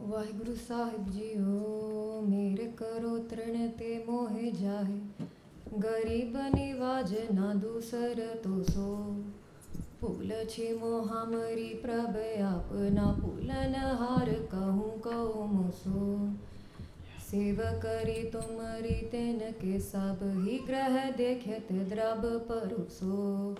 ਵਾਹਿਗੁਰੂ 0.00 0.54
ਸਾਹਿਬ 0.68 1.10
JIO 1.10 2.20
ਮੇਰੇ 2.22 2.70
ਕਰੋ 2.76 3.16
ਤ੍ਰਿਣ 3.28 3.68
ਤੇ 3.68 3.98
ਮੋਹਿ 4.06 4.50
ਜਾਹੇ 4.52 5.00
ਗਰੀਬ 5.82 6.36
ਨਿਵਾਜ 6.54 7.14
ਨਾ 7.34 7.52
ਦੂਸਰ 7.54 8.20
ਤੋ 8.44 8.62
ਸੋ 8.62 9.14
ਭੂਲ 10.00 10.32
ਛੇ 10.48 10.72
ਮੋਹ 10.72 11.06
ਹਮਰੀ 11.06 11.72
ਪ੍ਰਭ 11.74 12.16
ਆਪਨਾ 12.44 13.12
ਭੂਲਨ 13.20 13.74
ਹਾਰ 13.74 14.32
कहूँ 14.50 14.90
कहो 15.00 15.44
मुसो 15.46 16.16
सेव 17.20 17.60
करी 17.82 18.22
तुमरी 18.30 18.94
तेन 19.10 19.38
के 19.60 19.78
सब 19.82 20.20
ही 20.38 20.58
ग्रह 20.66 20.98
देखत 21.12 21.72
द्रव 21.88 22.26
परुसो 22.48 23.54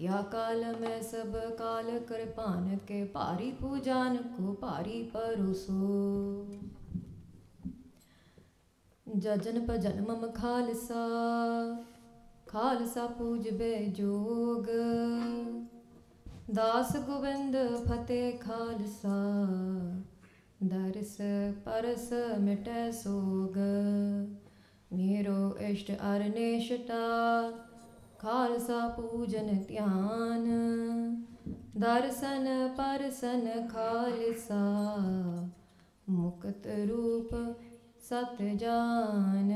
या 0.00 0.20
काल 0.32 0.64
में 0.80 1.02
सब 1.02 1.32
काल 1.58 1.98
कृपान 1.98 2.76
के 2.76 3.04
पारी 3.04 3.50
पूजान 3.52 4.16
को 4.16 4.52
पारी 4.52 5.02
परोसो। 5.16 5.78
जजन 9.06 9.60
भजन 9.66 10.00
मम 10.08 10.26
खालसा 10.30 11.04
खालसा 12.48 13.06
पूज 13.06 13.48
बे 13.48 13.74
जोग। 13.98 14.66
दास 16.50 16.92
गोविंद 16.96 17.56
फतेह 17.88 18.30
खालसा 18.36 19.16
दर्श 20.62 21.16
परस 21.66 22.08
मिट 22.40 22.68
सोग। 22.94 23.58
मेरो 24.92 25.56
इष्ट 25.62 25.90
अरनेशता 25.90 27.02
ਖਾਲਸਾ 28.19 28.87
ਪੂਜਨ 28.89 29.63
ਧਿਆਨ 29.63 30.45
ਦਰਸ਼ਨ 31.77 32.47
ਪਰਸਨ 32.77 33.47
ਖਾਲਸਾ 33.67 34.61
ਮੁਕਤ 36.07 36.67
ਰੂਪ 36.87 37.33
ਸਤ 38.01 38.41
ਜਾਨ 38.53 39.51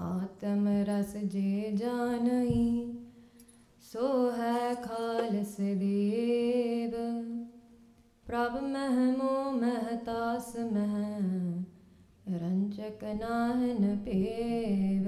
ਆਤਮ 0.00 0.68
ਰਸ 0.88 1.16
ਜੇ 1.24 1.70
ਜਾਣਈ 1.76 2.94
ਸੋ 3.84 4.30
ਹੈ 4.30 4.74
ਖਾਲਸ 4.74 5.56
ਦੇਵ 5.56 6.94
ਪ੍ਰਭ 8.26 8.56
ਮਹਿ 8.62 9.10
ਮੋ 9.12 9.50
ਮਹਤਾਸ 9.52 10.56
ਮਹਿ 10.72 11.58
ਰੰਜਕ 12.32 13.04
ਨਾਹਨ 13.14 13.96
ਪੇਵ 14.04 15.06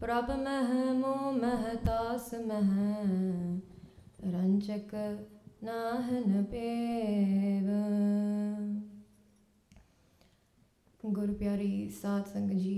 प्रभ 0.00 0.30
मह 0.38 0.72
मो 0.94 1.10
महतास 1.32 2.30
मह 2.46 2.72
रंचक 4.32 4.90
नाहन 5.64 6.42
पेव। 6.50 7.68
गुरु 11.02 11.34
प्यारी 11.34 11.70
सात 11.92 12.26
संग 12.28 12.50
जी 12.58 12.74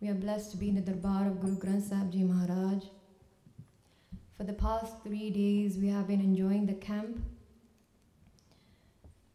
we 0.00 0.08
are 0.08 0.14
blessed 0.20 0.58
be 0.60 0.68
in 0.68 0.76
the 0.76 0.84
darbar 0.86 1.30
of 1.30 1.40
Guru 1.40 1.56
Granth 1.64 1.82
Sahib 1.88 2.10
ji 2.10 2.22
Maharaj 2.24 2.86
for 4.12 4.46
the 4.46 4.54
past 4.60 5.02
three 5.06 5.30
days 5.30 5.78
we 5.80 5.88
have 5.88 6.04
been 6.08 6.20
enjoying 6.22 6.68
the 6.68 6.76
camp 6.82 7.16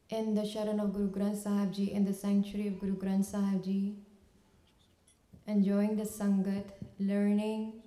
in 0.10 0.34
the 0.36 0.46
sharan 0.54 0.80
of 0.80 0.92
Guru 0.92 1.08
Granth 1.20 1.36
Sahib 1.44 1.72
ji 1.72 1.86
in 1.88 2.06
the 2.06 2.14
sanctuary 2.22 2.70
of 2.70 2.80
Guru 2.80 2.96
Granth 3.04 3.24
Sahib 3.24 3.62
ji 3.62 4.01
enjoying 5.48 5.96
the 5.96 6.04
Sangat, 6.04 6.66
learning, 7.00 7.82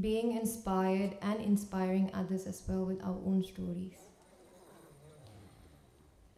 being 0.00 0.36
inspired, 0.36 1.16
and 1.22 1.40
inspiring 1.40 2.10
others 2.14 2.46
as 2.46 2.62
well 2.68 2.84
with 2.84 3.02
our 3.02 3.18
own 3.26 3.42
stories. 3.42 3.98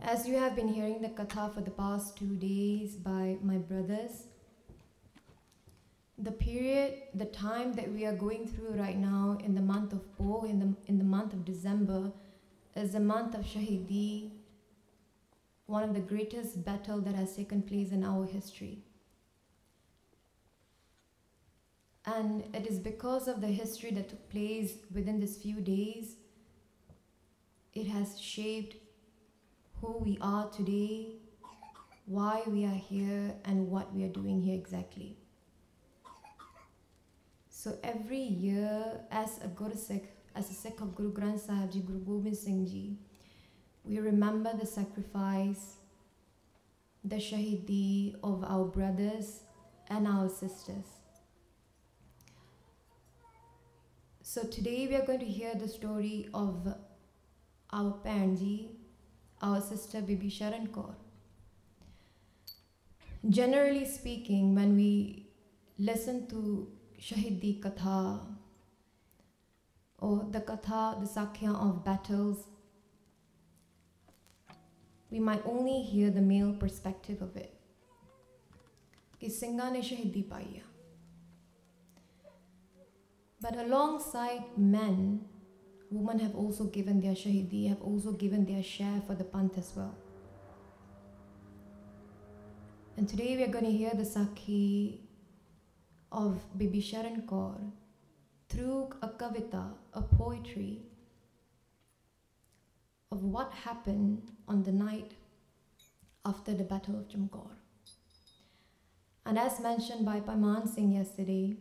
As 0.00 0.26
you 0.26 0.36
have 0.38 0.56
been 0.56 0.68
hearing 0.68 1.02
the 1.02 1.10
katha 1.10 1.52
for 1.52 1.60
the 1.60 1.70
past 1.70 2.16
two 2.16 2.36
days 2.36 2.96
by 2.96 3.36
my 3.42 3.58
brothers, 3.58 4.24
the 6.16 6.32
period, 6.32 6.94
the 7.14 7.26
time 7.26 7.74
that 7.74 7.90
we 7.92 8.04
are 8.06 8.14
going 8.14 8.46
through 8.46 8.72
right 8.72 8.96
now 8.96 9.38
in 9.44 9.54
the 9.54 9.60
month 9.60 9.92
of 9.92 10.16
Po, 10.16 10.44
in 10.44 10.58
the, 10.58 10.74
in 10.86 10.98
the 10.98 11.04
month 11.04 11.32
of 11.32 11.44
December, 11.44 12.12
is 12.76 12.92
the 12.92 13.00
month 13.00 13.34
of 13.34 13.44
Shahidi, 13.44 14.30
one 15.66 15.82
of 15.82 15.94
the 15.94 16.00
greatest 16.00 16.64
battle 16.64 17.00
that 17.00 17.14
has 17.14 17.36
taken 17.36 17.62
place 17.62 17.90
in 17.90 18.04
our 18.04 18.26
history. 18.26 18.84
And 22.16 22.44
it 22.54 22.66
is 22.66 22.78
because 22.78 23.28
of 23.28 23.40
the 23.40 23.46
history 23.46 23.90
that 23.92 24.08
took 24.08 24.28
place 24.30 24.72
within 24.92 25.20
these 25.20 25.36
few 25.36 25.60
days, 25.60 26.16
it 27.74 27.86
has 27.86 28.18
shaped 28.20 28.76
who 29.80 29.98
we 29.98 30.18
are 30.20 30.48
today, 30.50 31.14
why 32.06 32.42
we 32.46 32.64
are 32.64 32.80
here, 32.90 33.34
and 33.44 33.68
what 33.68 33.94
we 33.94 34.04
are 34.04 34.08
doing 34.08 34.42
here 34.42 34.54
exactly. 34.54 35.16
So 37.48 37.78
every 37.84 38.22
year, 38.22 39.02
as 39.10 39.38
a 39.44 39.48
Guru 39.48 39.76
Sikh, 39.76 40.08
as 40.34 40.50
a 40.50 40.54
Sikh 40.54 40.80
of 40.80 40.94
Guru 40.94 41.12
Granth 41.12 41.40
Sahib 41.40 41.70
Ji, 41.72 41.80
Guru 41.80 42.00
Gobind 42.00 42.36
Singh 42.36 42.66
Ji, 42.66 42.96
we 43.84 43.98
remember 43.98 44.52
the 44.58 44.66
sacrifice, 44.66 45.76
the 47.04 47.16
shahidi 47.16 48.16
of 48.22 48.44
our 48.44 48.64
brothers 48.64 49.40
and 49.88 50.08
our 50.08 50.28
sisters. 50.28 50.99
So 54.29 54.43
today 54.43 54.87
we 54.87 54.95
are 54.95 55.05
going 55.05 55.19
to 55.19 55.25
hear 55.25 55.53
the 55.55 55.67
story 55.67 56.29
of 56.33 56.67
our 57.71 57.93
Panji, 58.05 58.69
our 59.41 59.61
sister 59.61 60.01
Bibi 60.01 60.29
Sharan 60.29 60.69
Kaur. 60.69 60.95
Generally 63.29 63.85
speaking, 63.85 64.55
when 64.55 64.75
we 64.75 65.27
listen 65.77 66.27
to 66.27 66.67
Shahidi 66.99 67.59
Katha 67.61 68.19
or 69.99 70.27
the 70.31 70.41
Katha, 70.41 70.99
the 70.99 71.07
Sakya 71.07 71.51
of 71.51 71.83
battles, 71.83 72.47
we 75.09 75.19
might 75.19 75.45
only 75.45 75.81
hear 75.81 76.09
the 76.09 76.21
male 76.21 76.53
perspective 76.53 77.21
of 77.21 77.35
it. 77.37 77.51
कि 79.21 79.29
सिंगा 79.29 79.69
ने 79.69 79.81
शहीदी 79.81 80.21
पाई 80.31 80.43
है 80.43 80.68
but 83.40 83.56
alongside 83.56 84.44
men, 84.56 85.20
women 85.90 86.18
have 86.18 86.34
also 86.34 86.64
given 86.64 87.00
their 87.00 87.14
shahidi, 87.14 87.68
have 87.68 87.80
also 87.80 88.12
given 88.12 88.44
their 88.44 88.62
share 88.62 89.02
for 89.06 89.14
the 89.14 89.24
panth 89.24 89.56
as 89.58 89.72
well. 89.74 89.94
And 92.96 93.08
today 93.08 93.36
we 93.36 93.44
are 93.44 93.48
going 93.48 93.64
to 93.64 93.72
hear 93.72 93.92
the 93.94 94.02
Sakhi 94.02 94.98
of 96.12 96.42
Bibi 96.58 96.82
Sharan 96.82 97.24
Kaur 97.24 97.58
through 98.48 98.90
a 99.00 99.08
kavita, 99.08 99.72
a 99.94 100.02
poetry 100.02 100.82
of 103.10 103.24
what 103.24 103.52
happened 103.52 104.30
on 104.46 104.62
the 104.62 104.72
night 104.72 105.12
after 106.24 106.52
the 106.52 106.64
Battle 106.64 106.98
of 106.98 107.08
Chamkaur. 107.08 107.50
And 109.24 109.38
as 109.38 109.60
mentioned 109.60 110.04
by 110.04 110.20
Paiman 110.20 110.68
Singh 110.68 110.92
yesterday, 110.92 111.56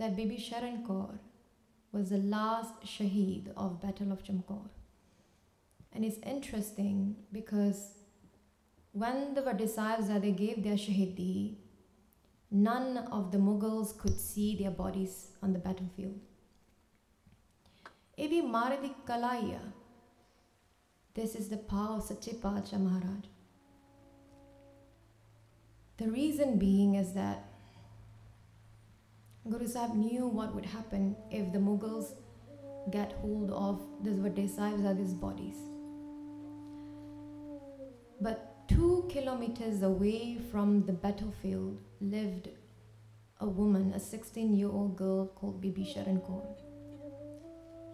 that 0.00 0.16
Bibi 0.16 0.36
Sharan 0.38 0.82
Kaur 0.86 1.18
was 1.92 2.08
the 2.10 2.18
last 2.18 2.82
shaheed 2.84 3.48
of 3.54 3.80
Battle 3.82 4.12
of 4.12 4.22
Chamkaur. 4.24 4.68
And 5.92 6.04
it's 6.04 6.18
interesting 6.24 7.16
because 7.32 7.80
when 8.92 9.34
the 9.34 9.42
Vadisahibs 9.42 10.08
they 10.22 10.32
gave 10.32 10.62
their 10.62 10.78
shahidi, 10.84 11.56
none 12.50 12.96
of 13.18 13.30
the 13.30 13.38
Mughals 13.38 13.96
could 13.98 14.18
see 14.18 14.56
their 14.56 14.70
bodies 14.70 15.32
on 15.42 15.52
the 15.52 15.58
battlefield. 15.58 16.18
Evi 18.18 18.42
Maradi 18.42 18.94
Kalaya. 19.06 19.60
This 21.12 21.34
is 21.34 21.48
the 21.48 21.58
power 21.58 21.96
of 21.96 22.04
Sache 22.04 22.40
Pacha 22.40 22.78
Maharaj. 22.78 23.26
The 25.98 26.10
reason 26.10 26.58
being 26.58 26.94
is 26.94 27.12
that 27.12 27.49
Guru 29.48 29.66
Sahib 29.66 29.94
knew 29.94 30.26
what 30.26 30.54
would 30.54 30.66
happen 30.66 31.16
if 31.30 31.50
the 31.50 31.58
Mughals 31.58 32.12
get 32.90 33.12
hold 33.12 33.50
of 33.50 33.80
these 34.02 34.18
Vadesahibs 34.18 34.96
these 34.98 35.14
bodies. 35.14 35.56
But 38.20 38.68
two 38.68 39.08
kilometers 39.08 39.82
away 39.82 40.36
from 40.50 40.84
the 40.84 40.92
battlefield 40.92 41.80
lived 42.02 42.50
a 43.40 43.48
woman, 43.48 43.92
a 43.94 44.00
16 44.00 44.54
year 44.54 44.68
old 44.68 44.96
girl 44.96 45.26
called 45.28 45.62
Bibi 45.62 45.84
Sharan 45.84 46.20
Kaur. 46.20 46.46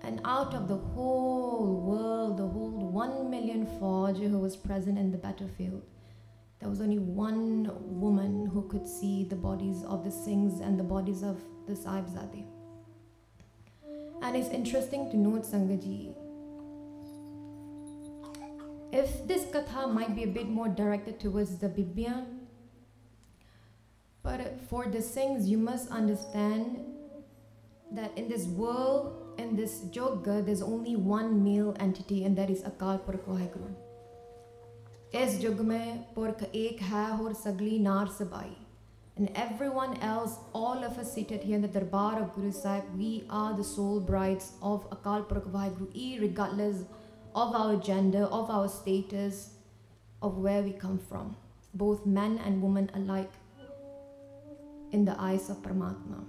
And 0.02 0.20
out 0.25 0.52
of 0.52 0.66
the 0.66 0.76
whole 0.76 1.81
world, 1.81 2.38
the 2.38 2.46
whole 2.46 2.90
one 2.90 3.31
million 3.31 3.66
Fauj 3.78 4.19
who 4.19 4.38
was 4.38 4.56
present 4.56 4.98
in 4.98 5.12
the 5.12 5.19
battlefield, 5.19 5.82
there 6.66 6.70
was 6.72 6.80
only 6.80 6.98
one 6.98 7.70
woman 7.80 8.44
who 8.52 8.62
could 8.66 8.88
see 8.88 9.22
the 9.22 9.36
bodies 9.36 9.84
of 9.84 10.02
the 10.02 10.10
Singhs 10.10 10.60
and 10.60 10.76
the 10.76 10.82
bodies 10.82 11.22
of 11.22 11.40
the 11.68 11.74
Sahibzade. 11.74 12.44
And 14.20 14.34
it's 14.36 14.48
interesting 14.48 15.08
to 15.12 15.16
note, 15.16 15.44
Sangaji, 15.44 16.12
If 18.90 19.28
this 19.28 19.44
katha 19.44 19.88
might 19.94 20.16
be 20.16 20.24
a 20.24 20.26
bit 20.26 20.48
more 20.48 20.66
directed 20.66 21.20
towards 21.20 21.56
the 21.58 21.68
Bibyan, 21.68 22.24
but 24.24 24.58
for 24.69 24.86
the 24.86 24.98
Singhs, 24.98 25.46
you 25.46 25.58
must 25.58 25.88
understand 25.90 26.84
that 27.92 28.10
in 28.19 28.28
this 28.28 28.46
world, 28.46 29.36
in 29.38 29.54
this 29.54 29.84
yoga, 29.92 30.42
there's 30.42 30.62
only 30.62 30.96
one 30.96 31.44
male 31.44 31.76
entity, 31.78 32.24
and 32.24 32.36
that 32.36 32.50
is 32.50 32.62
Akal 32.62 32.98
Purakh 33.06 33.22
Vaheguru. 33.22 33.85
इस 35.14 35.38
जुग 35.41 35.61
में 35.61 36.05
and 39.19 39.31
everyone 39.35 39.97
else 40.03 40.32
all 40.53 40.85
of 40.85 40.99
us 40.99 41.12
seated 41.14 41.43
here 41.43 41.56
in 41.56 41.62
the 41.62 41.69
darbar 41.69 42.20
of 42.23 42.35
guru 42.35 42.53
sahib 42.53 42.85
we 42.99 43.25
are 43.31 43.56
the 43.56 43.64
soul 43.64 44.00
brides 44.11 44.53
of 44.61 44.85
akal 44.97 45.25
purakh 45.31 45.49
vaheguru 45.56 46.20
regardless 46.20 46.85
of 47.35 47.55
our 47.62 47.76
gender 47.76 48.25
of 48.41 48.50
our 48.50 48.69
status 48.69 49.41
of 50.20 50.38
where 50.38 50.62
we 50.62 50.73
come 50.85 50.99
from 50.99 51.35
both 51.75 52.06
men 52.06 52.38
and 52.44 52.62
women 52.62 52.91
alike 52.94 53.32
in 54.93 55.05
the 55.05 55.14
eyes 55.20 55.50
of 55.50 55.62
paramatma. 55.62 56.25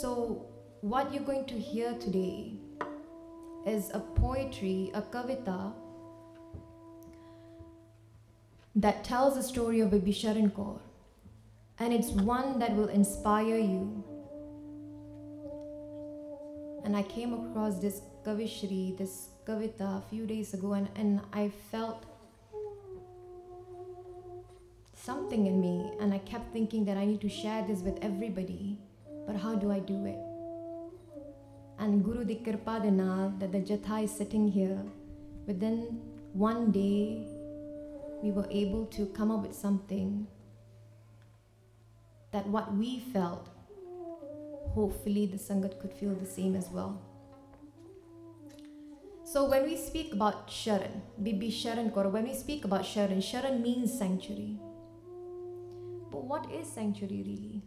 So 0.00 0.46
what 0.80 1.12
you're 1.12 1.22
going 1.22 1.46
to 1.46 1.58
hear 1.58 1.92
today 1.94 2.54
is 3.66 3.90
a 3.94 4.00
poetry, 4.00 4.90
a 4.94 5.02
kavita 5.02 5.72
that 8.76 9.04
tells 9.04 9.36
the 9.36 9.42
story 9.42 9.80
of 9.80 9.90
Bibi 9.90 10.12
Sharan 10.12 10.50
Kaur. 10.50 10.80
And 11.78 11.92
it's 11.92 12.10
one 12.10 12.58
that 12.58 12.74
will 12.74 12.88
inspire 12.88 13.58
you. 13.58 14.04
And 16.84 16.96
I 16.96 17.02
came 17.02 17.32
across 17.32 17.78
this 17.78 18.02
Kavishri, 18.24 18.96
this 18.96 19.28
Kavita 19.46 19.98
a 19.98 20.02
few 20.10 20.26
days 20.26 20.54
ago, 20.54 20.74
and, 20.74 20.88
and 20.96 21.20
I 21.32 21.50
felt 21.70 22.04
something 24.94 25.46
in 25.46 25.60
me. 25.60 25.92
And 26.00 26.12
I 26.12 26.18
kept 26.18 26.52
thinking 26.52 26.84
that 26.86 26.96
I 26.96 27.04
need 27.04 27.20
to 27.22 27.28
share 27.28 27.64
this 27.66 27.80
with 27.80 27.98
everybody. 28.02 28.78
But 29.26 29.36
how 29.36 29.54
do 29.54 29.72
I 29.72 29.78
do 29.78 30.04
it? 30.04 30.33
And 31.78 32.04
Guru 32.04 32.24
Di 32.24 32.36
Kirpa 32.36 32.80
that 33.40 33.52
the 33.52 33.58
Jatha 33.58 34.04
is 34.04 34.10
sitting 34.10 34.48
here, 34.48 34.82
within 35.46 36.00
one 36.32 36.70
day, 36.70 37.26
we 38.22 38.30
were 38.30 38.46
able 38.50 38.86
to 38.86 39.06
come 39.06 39.30
up 39.30 39.42
with 39.42 39.54
something 39.54 40.26
that 42.32 42.46
what 42.48 42.74
we 42.74 43.00
felt, 43.12 43.48
hopefully 44.74 45.26
the 45.26 45.36
Sangat 45.36 45.80
could 45.80 45.92
feel 45.92 46.14
the 46.14 46.26
same 46.26 46.56
as 46.56 46.68
well. 46.70 47.00
So 49.24 49.48
when 49.48 49.64
we 49.64 49.76
speak 49.76 50.12
about 50.12 50.48
Sharan, 50.48 51.00
Bibi 51.22 51.50
Sharan 51.50 51.92
Kaur, 51.92 52.10
when 52.10 52.24
we 52.24 52.34
speak 52.34 52.64
about 52.64 52.82
Sharan, 52.82 53.18
Sharan 53.18 53.60
means 53.60 53.96
sanctuary. 53.98 54.58
But 56.10 56.24
what 56.24 56.50
is 56.52 56.70
sanctuary 56.70 57.22
really? 57.26 57.62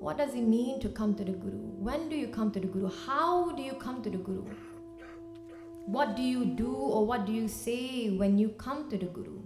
What 0.00 0.16
does 0.16 0.34
it 0.34 0.40
mean 0.48 0.80
to 0.80 0.88
come 0.88 1.14
to 1.16 1.24
the 1.24 1.32
Guru? 1.32 1.58
When 1.86 2.08
do 2.08 2.16
you 2.16 2.28
come 2.28 2.50
to 2.52 2.58
the 2.58 2.66
Guru? 2.66 2.90
How 3.06 3.50
do 3.50 3.62
you 3.62 3.74
come 3.74 4.02
to 4.02 4.08
the 4.08 4.16
Guru? 4.16 4.46
What 5.84 6.16
do 6.16 6.22
you 6.22 6.46
do 6.46 6.74
or 6.74 7.04
what 7.04 7.26
do 7.26 7.32
you 7.32 7.46
say 7.48 8.08
when 8.08 8.38
you 8.38 8.48
come 8.48 8.88
to 8.88 8.96
the 8.96 9.04
Guru? 9.04 9.42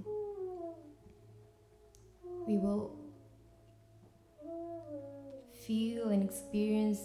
We 2.47 2.57
will 2.57 2.95
feel 5.67 6.11
and 6.11 6.23
experience 6.23 7.01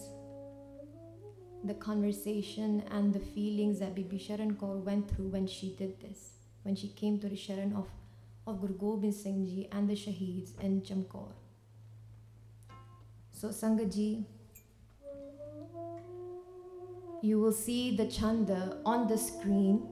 the 1.64 1.74
conversation 1.74 2.84
and 2.92 3.12
the 3.12 3.20
feelings 3.20 3.80
that 3.80 3.96
Bibi 3.96 4.20
Sharan 4.20 4.58
Kaur 4.58 4.80
went 4.84 5.10
through 5.10 5.30
when 5.30 5.48
she 5.48 5.76
did 5.76 6.00
this, 6.00 6.34
when 6.62 6.76
she 6.76 6.90
came 6.90 7.20
to 7.20 7.28
the 7.28 7.36
Sharan 7.36 7.76
of, 7.76 7.88
of 8.46 8.62
Guru 8.62 8.78
Gobind 8.78 9.16
Singh 9.16 9.48
Ji 9.48 9.68
and 9.72 9.90
the 9.90 9.96
Shaheeds 9.96 10.52
in 10.62 10.82
Chamkaur. 10.82 11.39
So, 13.40 13.48
Sangaji, 13.48 14.26
you 17.22 17.40
will 17.40 17.54
see 17.54 17.96
the 17.96 18.06
chanda 18.06 18.80
on 18.86 19.08
the 19.08 19.18
screen. 19.18 19.88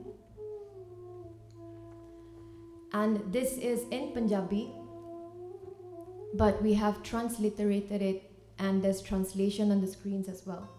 And 2.91 3.31
this 3.31 3.53
is 3.57 3.85
in 3.89 4.11
Punjabi, 4.11 4.73
but 6.33 6.61
we 6.61 6.73
have 6.73 7.01
transliterated 7.03 8.01
it 8.01 8.29
and 8.59 8.83
there's 8.83 9.01
translation 9.01 9.71
on 9.71 9.79
the 9.79 9.87
screens 9.87 10.27
as 10.27 10.45
well. 10.45 10.69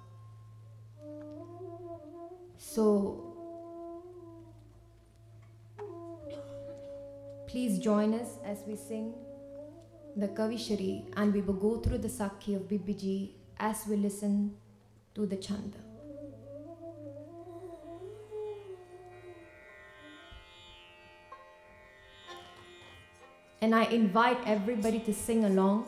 So 2.58 3.24
please 7.46 7.78
join 7.78 8.12
us 8.12 8.36
as 8.44 8.58
we 8.66 8.76
sing 8.76 9.14
the 10.16 10.28
Kavishari 10.28 11.04
and 11.16 11.32
we 11.32 11.40
will 11.40 11.54
go 11.54 11.78
through 11.78 11.98
the 11.98 12.08
Sakhi 12.08 12.56
of 12.56 12.62
Bibiji 12.68 13.30
as 13.58 13.86
we 13.88 13.96
listen 13.96 14.56
to 15.14 15.26
the 15.26 15.36
Chanda. 15.36 15.78
and 23.60 23.74
I 23.74 23.84
invite 23.84 24.38
everybody 24.46 25.00
to 25.00 25.12
sing 25.12 25.44
along 25.44 25.86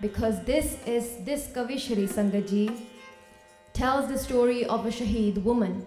because 0.00 0.42
this 0.44 0.76
is 0.86 1.24
this 1.24 1.48
Kavishri 1.48 2.08
Sangaji 2.08 2.86
tells 3.72 4.08
the 4.08 4.18
story 4.18 4.64
of 4.64 4.86
a 4.86 4.90
Shaheed 4.90 5.42
woman 5.42 5.86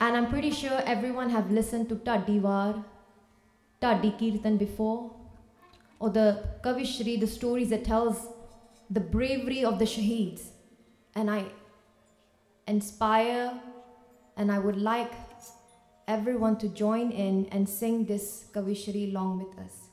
and 0.00 0.16
I'm 0.16 0.28
pretty 0.28 0.50
sure 0.50 0.82
everyone 0.86 1.30
have 1.30 1.50
listened 1.50 1.88
to 1.90 1.96
Tadiwar, 1.96 2.84
Tadi 3.80 4.10
Kirtan 4.18 4.56
before 4.56 5.10
or 6.00 6.10
the 6.10 6.42
Kavishri, 6.64 7.20
the 7.20 7.26
stories 7.26 7.68
that 7.70 7.84
tells 7.84 8.26
the 8.88 9.00
bravery 9.00 9.64
of 9.64 9.78
the 9.78 9.84
Shaheeds 9.84 10.48
and 11.14 11.30
I 11.30 11.44
inspire 12.66 13.60
and 14.36 14.50
I 14.50 14.58
would 14.58 14.76
like 14.76 15.12
everyone 16.08 16.56
to 16.58 16.68
join 16.68 17.12
in 17.12 17.46
and 17.52 17.68
sing 17.68 18.06
this 18.06 18.46
Kavishri 18.52 19.10
along 19.10 19.38
with 19.44 19.58
us. 19.58 19.89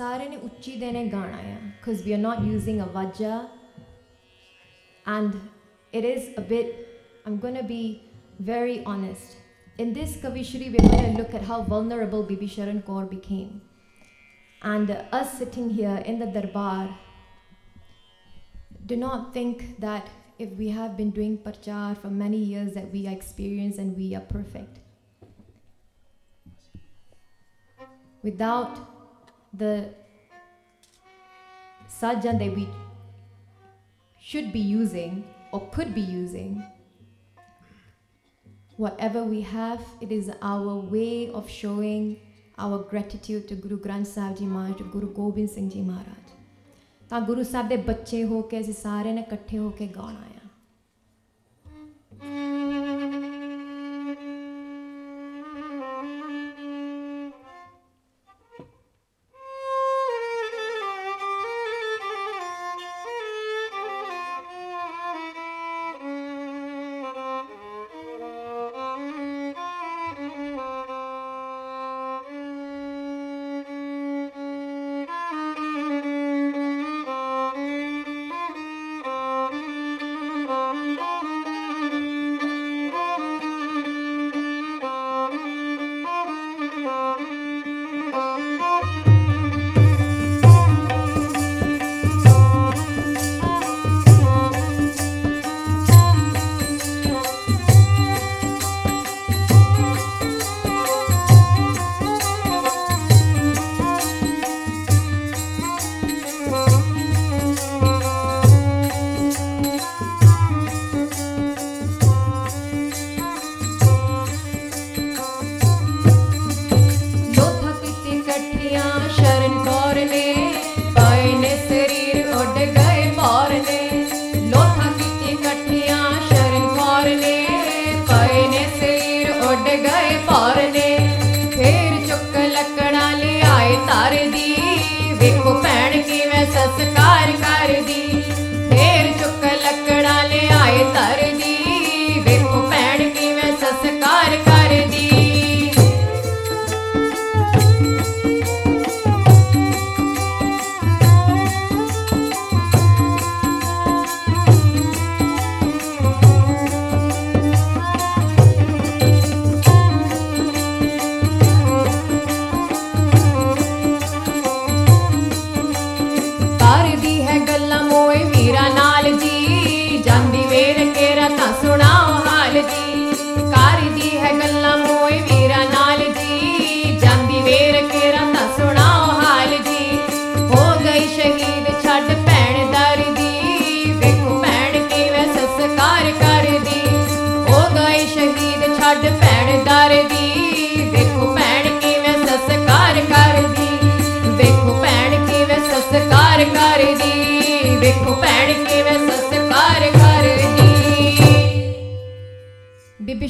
सारे 0.00 0.28
ने 0.28 0.36
उच्ची 0.44 0.72
देने 0.80 1.04
गाना 1.12 1.38
because 1.78 2.04
we 2.04 2.12
are 2.16 2.22
not 2.26 2.38
using 2.42 2.78
a 2.80 2.86
vajra 2.92 3.48
and 5.14 5.34
it 5.92 6.04
is 6.10 6.28
a 6.42 6.44
bit 6.52 6.70
I'm 7.26 7.36
going 7.38 7.56
to 7.56 7.62
be 7.62 8.10
very 8.38 8.82
honest. 8.92 9.36
In 9.76 9.92
this 9.92 10.14
Kavishri 10.22 10.70
we're 10.74 10.88
going 10.92 11.10
to 11.10 11.18
look 11.22 11.34
at 11.34 11.42
how 11.42 11.58
vulnerable 11.72 12.22
Bibi 12.22 12.48
Sharan 12.48 12.82
Kaur 12.82 13.02
became. 13.10 13.60
And 14.62 14.90
us 15.18 15.34
sitting 15.40 15.68
here 15.68 15.96
in 16.12 16.18
the 16.18 16.28
darbar 16.36 16.96
do 18.86 18.96
not 18.96 19.34
think 19.34 19.64
that 19.80 20.08
if 20.38 20.54
we 20.62 20.70
have 20.78 20.96
been 20.96 21.10
doing 21.18 21.36
parchar 21.48 21.98
for 22.04 22.08
many 22.22 22.38
years 22.38 22.72
that 22.78 22.90
we 22.90 23.06
are 23.10 23.12
experienced 23.12 23.78
and 23.78 24.00
we 24.04 24.14
are 24.14 24.24
perfect. 24.32 24.80
Without 28.22 28.80
the 29.53 29.89
sadjan 31.87 32.39
that 32.39 32.55
we 32.55 32.67
should 34.19 34.51
be 34.51 34.59
using 34.59 35.23
or 35.51 35.61
could 35.71 35.93
be 35.95 36.01
using, 36.01 36.63
whatever 38.77 39.23
we 39.23 39.41
have, 39.41 39.81
it 40.01 40.11
is 40.11 40.31
our 40.41 40.75
way 40.75 41.29
of 41.31 41.49
showing 41.49 42.17
our 42.57 42.79
gratitude 42.79 43.47
to 43.47 43.55
Guru 43.55 43.77
Granth 43.79 44.07
Sahib 44.07 44.37
Ji 44.37 44.45
Maharaj, 44.45 44.77
to 44.77 44.83
Guru 44.85 45.13
Gobind 45.13 45.49
Singh 45.49 45.69
Ji 45.69 45.81
Maharaj. 45.81 46.25
ਤਾਂ 47.09 47.19
ਗੁਰੂ 47.21 47.43
ਸਾਹਿਬ 47.43 47.67
ਦੇ 47.69 47.77
ਬੱਚੇ 47.87 48.23
ਹੋ 48.25 48.41
ਕੇ 48.41 48.59
ਅਸੀਂ 48.59 48.73
ਸਾਰੇ 48.73 49.11
ਨੇ 49.13 49.21
ਇਕੱਠੇ 49.21 49.57
ਹੋ 49.57 49.69
ਕੇ 49.79 49.87
ਗਾਣਾ 49.95 50.19
ਆ 50.19 50.38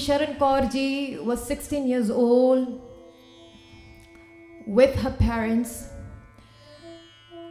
Sharan 0.07 0.39
Kaurji 0.39 1.23
was 1.23 1.45
16 1.47 1.87
years 1.87 2.11
old 2.11 2.81
with 4.67 4.95
her 4.97 5.11
parents. 5.11 5.89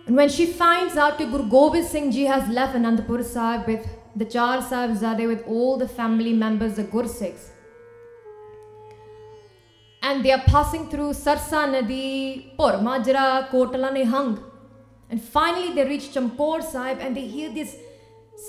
And 0.08 0.16
when 0.16 0.30
she 0.30 0.46
finds 0.46 0.98
out 0.98 1.20
that 1.20 1.30
Guru 1.30 1.48
Gobind 1.50 1.86
Singh 1.86 2.12
Ji 2.12 2.26
has 2.26 2.50
left 2.50 2.76
Anandapur 2.76 3.24
Sahib 3.24 3.68
with 3.68 3.88
the 4.16 4.26
Char 4.26 4.58
Sahibzade 4.58 5.28
with 5.28 5.44
all 5.46 5.78
the 5.78 5.88
family 5.88 6.34
members, 6.34 6.76
the 6.78 6.84
Gursikhs, 6.84 7.50
and 10.02 10.26
they 10.26 10.32
are 10.32 10.42
passing 10.48 10.90
through 10.90 11.12
Sarsa 11.12 11.62
Nadi, 11.74 12.56
Pormajra, 12.58 13.50
Kotala 13.50 13.92
Nehang, 13.92 14.42
and 15.10 15.22
finally 15.22 15.74
they 15.74 15.86
reach 15.86 16.12
Chamkaur 16.14 16.64
Sahib 16.64 16.98
and 17.00 17.16
they 17.16 17.28
hear 17.28 17.54
this 17.54 17.76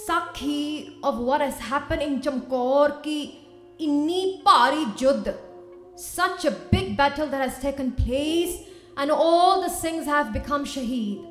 sakhi 0.08 0.94
of 1.02 1.18
what 1.18 1.40
has 1.40 1.58
happened 1.58 2.02
in 2.02 2.20
Chamkaur 2.20 3.02
ki 3.02 3.39
inni 3.86 4.42
pari 4.44 4.84
judd. 4.96 5.34
Such 5.96 6.44
a 6.44 6.50
big 6.50 6.96
battle 6.96 7.26
that 7.28 7.40
has 7.48 7.60
taken 7.60 7.92
place 7.92 8.58
and 8.96 9.10
all 9.10 9.60
the 9.62 9.68
Singhs 9.68 10.06
have 10.06 10.32
become 10.32 10.64
shaheed. 10.64 11.26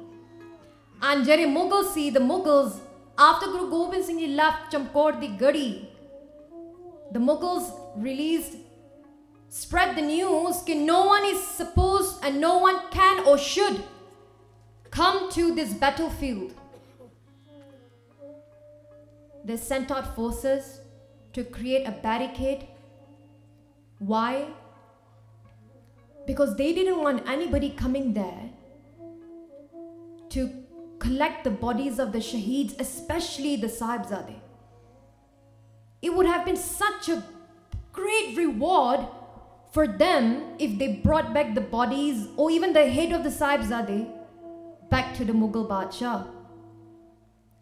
And 1.01 1.25
Jerry 1.25 1.45
Mughal 1.45 1.91
see 1.93 2.09
the 2.09 2.19
Mughals 2.19 2.79
after 3.17 3.47
Guru 3.47 3.69
Gobind 3.69 4.05
Singh 4.05 4.19
Ji 4.19 4.27
left 4.27 4.71
Chamkaur 4.73 5.19
the 5.19 5.27
Gadi. 5.27 5.89
The 7.11 7.19
Mughals 7.19 7.71
released 7.95 8.57
spread 9.49 9.95
the 9.95 10.01
news 10.01 10.61
that 10.63 10.77
no 10.77 11.05
one 11.05 11.25
is 11.25 11.41
supposed 11.45 12.23
and 12.23 12.39
no 12.39 12.59
one 12.59 12.79
can 12.91 13.25
or 13.25 13.37
should 13.37 13.83
come 14.91 15.31
to 15.31 15.55
this 15.55 15.73
battlefield. 15.73 16.53
They 19.43 19.57
sent 19.57 19.89
out 19.89 20.15
forces 20.15 20.78
to 21.39 21.45
create 21.45 21.87
a 21.87 21.91
barricade. 21.91 22.67
Why? 23.99 24.47
Because 26.27 26.55
they 26.57 26.73
didn't 26.73 27.01
want 27.01 27.27
anybody 27.27 27.69
coming 27.69 28.13
there 28.13 28.49
to 30.31 30.49
collect 30.99 31.45
the 31.45 31.49
bodies 31.51 31.97
of 31.97 32.11
the 32.11 32.19
shaheeds, 32.19 32.75
especially 32.79 33.55
the 33.55 33.67
Sahibzade. 33.67 34.35
It 36.01 36.13
would 36.13 36.25
have 36.25 36.43
been 36.45 36.57
such 36.57 37.07
a 37.07 37.23
great 37.93 38.35
reward 38.35 39.07
for 39.71 39.87
them 39.87 40.55
if 40.59 40.77
they 40.77 40.93
brought 41.07 41.33
back 41.33 41.55
the 41.55 41.61
bodies 41.61 42.27
or 42.35 42.51
even 42.51 42.73
the 42.73 42.85
head 42.89 43.13
of 43.13 43.23
the 43.23 43.29
Sahibzade 43.29 44.11
back 44.89 45.15
to 45.15 45.23
the 45.23 45.33
Mughal 45.33 45.67
Badshah. 45.67 46.27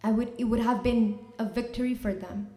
Would, 0.03 0.33
it 0.37 0.45
would 0.45 0.61
have 0.61 0.83
been 0.83 1.19
a 1.37 1.45
victory 1.45 1.93
for 1.93 2.13
them. 2.13 2.47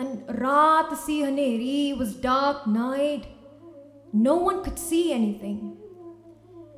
And 0.00 0.26
Raat 0.42 0.96
si 0.96 1.20
Haneri 1.22 1.98
was 1.98 2.14
dark 2.14 2.66
night. 2.66 3.26
No 4.12 4.36
one 4.36 4.62
could 4.64 4.78
see 4.78 5.12
anything. 5.12 5.76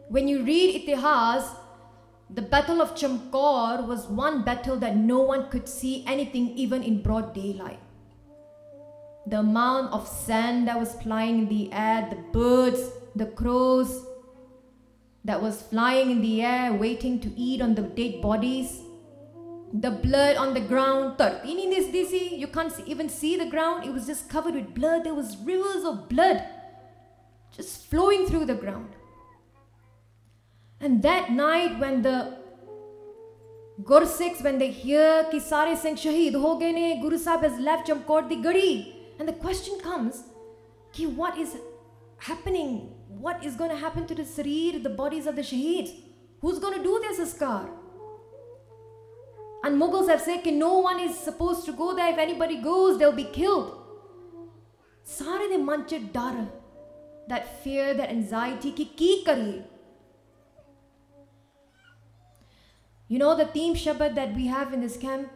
When 0.08 0.26
you 0.28 0.42
read 0.42 0.74
Itihas, 0.78 1.46
the 2.28 2.42
Battle 2.42 2.82
of 2.82 2.94
Chamkaur 2.94 3.86
was 3.86 4.06
one 4.06 4.42
battle 4.42 4.76
that 4.78 4.96
no 4.96 5.20
one 5.20 5.48
could 5.50 5.68
see 5.68 6.04
anything 6.06 6.50
even 6.64 6.82
in 6.82 7.00
broad 7.02 7.32
daylight 7.32 7.80
the 9.26 9.38
amount 9.38 9.92
of 9.92 10.08
sand 10.08 10.66
that 10.68 10.78
was 10.78 10.94
flying 10.94 11.40
in 11.40 11.48
the 11.48 11.72
air, 11.72 12.08
the 12.10 12.16
birds, 12.32 12.90
the 13.14 13.26
crows 13.26 14.04
that 15.24 15.40
was 15.40 15.62
flying 15.62 16.10
in 16.10 16.20
the 16.20 16.42
air, 16.42 16.72
waiting 16.72 17.20
to 17.20 17.28
eat 17.36 17.62
on 17.62 17.74
the 17.74 17.82
dead 17.82 18.20
bodies, 18.20 18.81
the 19.72 19.90
blood 19.90 20.36
on 20.36 20.54
the 20.54 20.60
ground. 20.60 21.16
You 21.44 22.46
can't 22.48 22.72
even 22.86 23.08
see 23.08 23.36
the 23.36 23.46
ground. 23.46 23.84
It 23.84 23.92
was 23.92 24.06
just 24.06 24.28
covered 24.28 24.54
with 24.54 24.74
blood. 24.74 25.04
There 25.04 25.14
was 25.14 25.36
rivers 25.38 25.84
of 25.84 26.08
blood 26.08 26.44
just 27.56 27.86
flowing 27.86 28.26
through 28.26 28.46
the 28.46 28.54
ground. 28.54 28.90
And 30.80 31.02
that 31.02 31.30
night, 31.30 31.78
when 31.78 32.02
the 32.02 32.38
Gursikhs, 33.82 34.42
when 34.42 34.58
they 34.58 34.70
hear 34.70 35.26
ki 35.30 35.40
sare 35.40 35.76
Singh 35.76 35.96
Shaheed 35.96 36.34
ho 36.34 36.58
ne, 36.58 37.00
Guru 37.00 37.18
Sahib 37.18 37.42
has 37.42 37.58
left 37.58 37.88
Chamkaur 37.88 38.28
the 38.28 38.36
Gadi. 38.36 38.96
And 39.18 39.28
the 39.28 39.32
question 39.32 39.78
comes, 39.80 40.24
ki 40.92 41.06
what 41.06 41.38
is 41.38 41.56
happening? 42.18 42.94
What 43.08 43.44
is 43.44 43.54
going 43.54 43.70
to 43.70 43.76
happen 43.76 44.06
to 44.06 44.14
the 44.14 44.22
Sarir, 44.22 44.82
the 44.82 44.90
bodies 44.90 45.26
of 45.26 45.36
the 45.36 45.42
Shaheeds? 45.42 45.92
Who's 46.40 46.58
going 46.58 46.76
to 46.76 46.82
do 46.82 46.98
this 47.00 47.18
askar? 47.18 47.70
And 49.64 49.80
Mughals 49.80 50.08
have 50.08 50.20
said, 50.20 50.46
no 50.54 50.78
one 50.78 50.98
is 51.00 51.16
supposed 51.16 51.64
to 51.66 51.72
go 51.72 51.94
there. 51.94 52.10
If 52.10 52.18
anybody 52.18 52.56
goes, 52.62 52.98
they'll 52.98 53.12
be 53.12 53.28
killed. 53.36 53.78
सारे 55.06 55.48
ने 55.48 55.56
मन 55.56 55.82
च 55.82 55.94
डर 56.14 56.40
that 57.28 57.46
fair 57.64 57.94
that 57.96 58.10
anxiety 58.10 58.70
कि 58.70 58.84
की 58.98 59.14
करिए? 59.24 59.64
You 63.10 63.18
no 63.18 63.34
the 63.34 63.46
theme 63.54 63.74
shabad 63.74 64.12
that 64.12 64.34
we 64.36 64.46
have 64.46 64.74
in 64.74 64.80
this 64.80 64.96
camp 64.98 65.30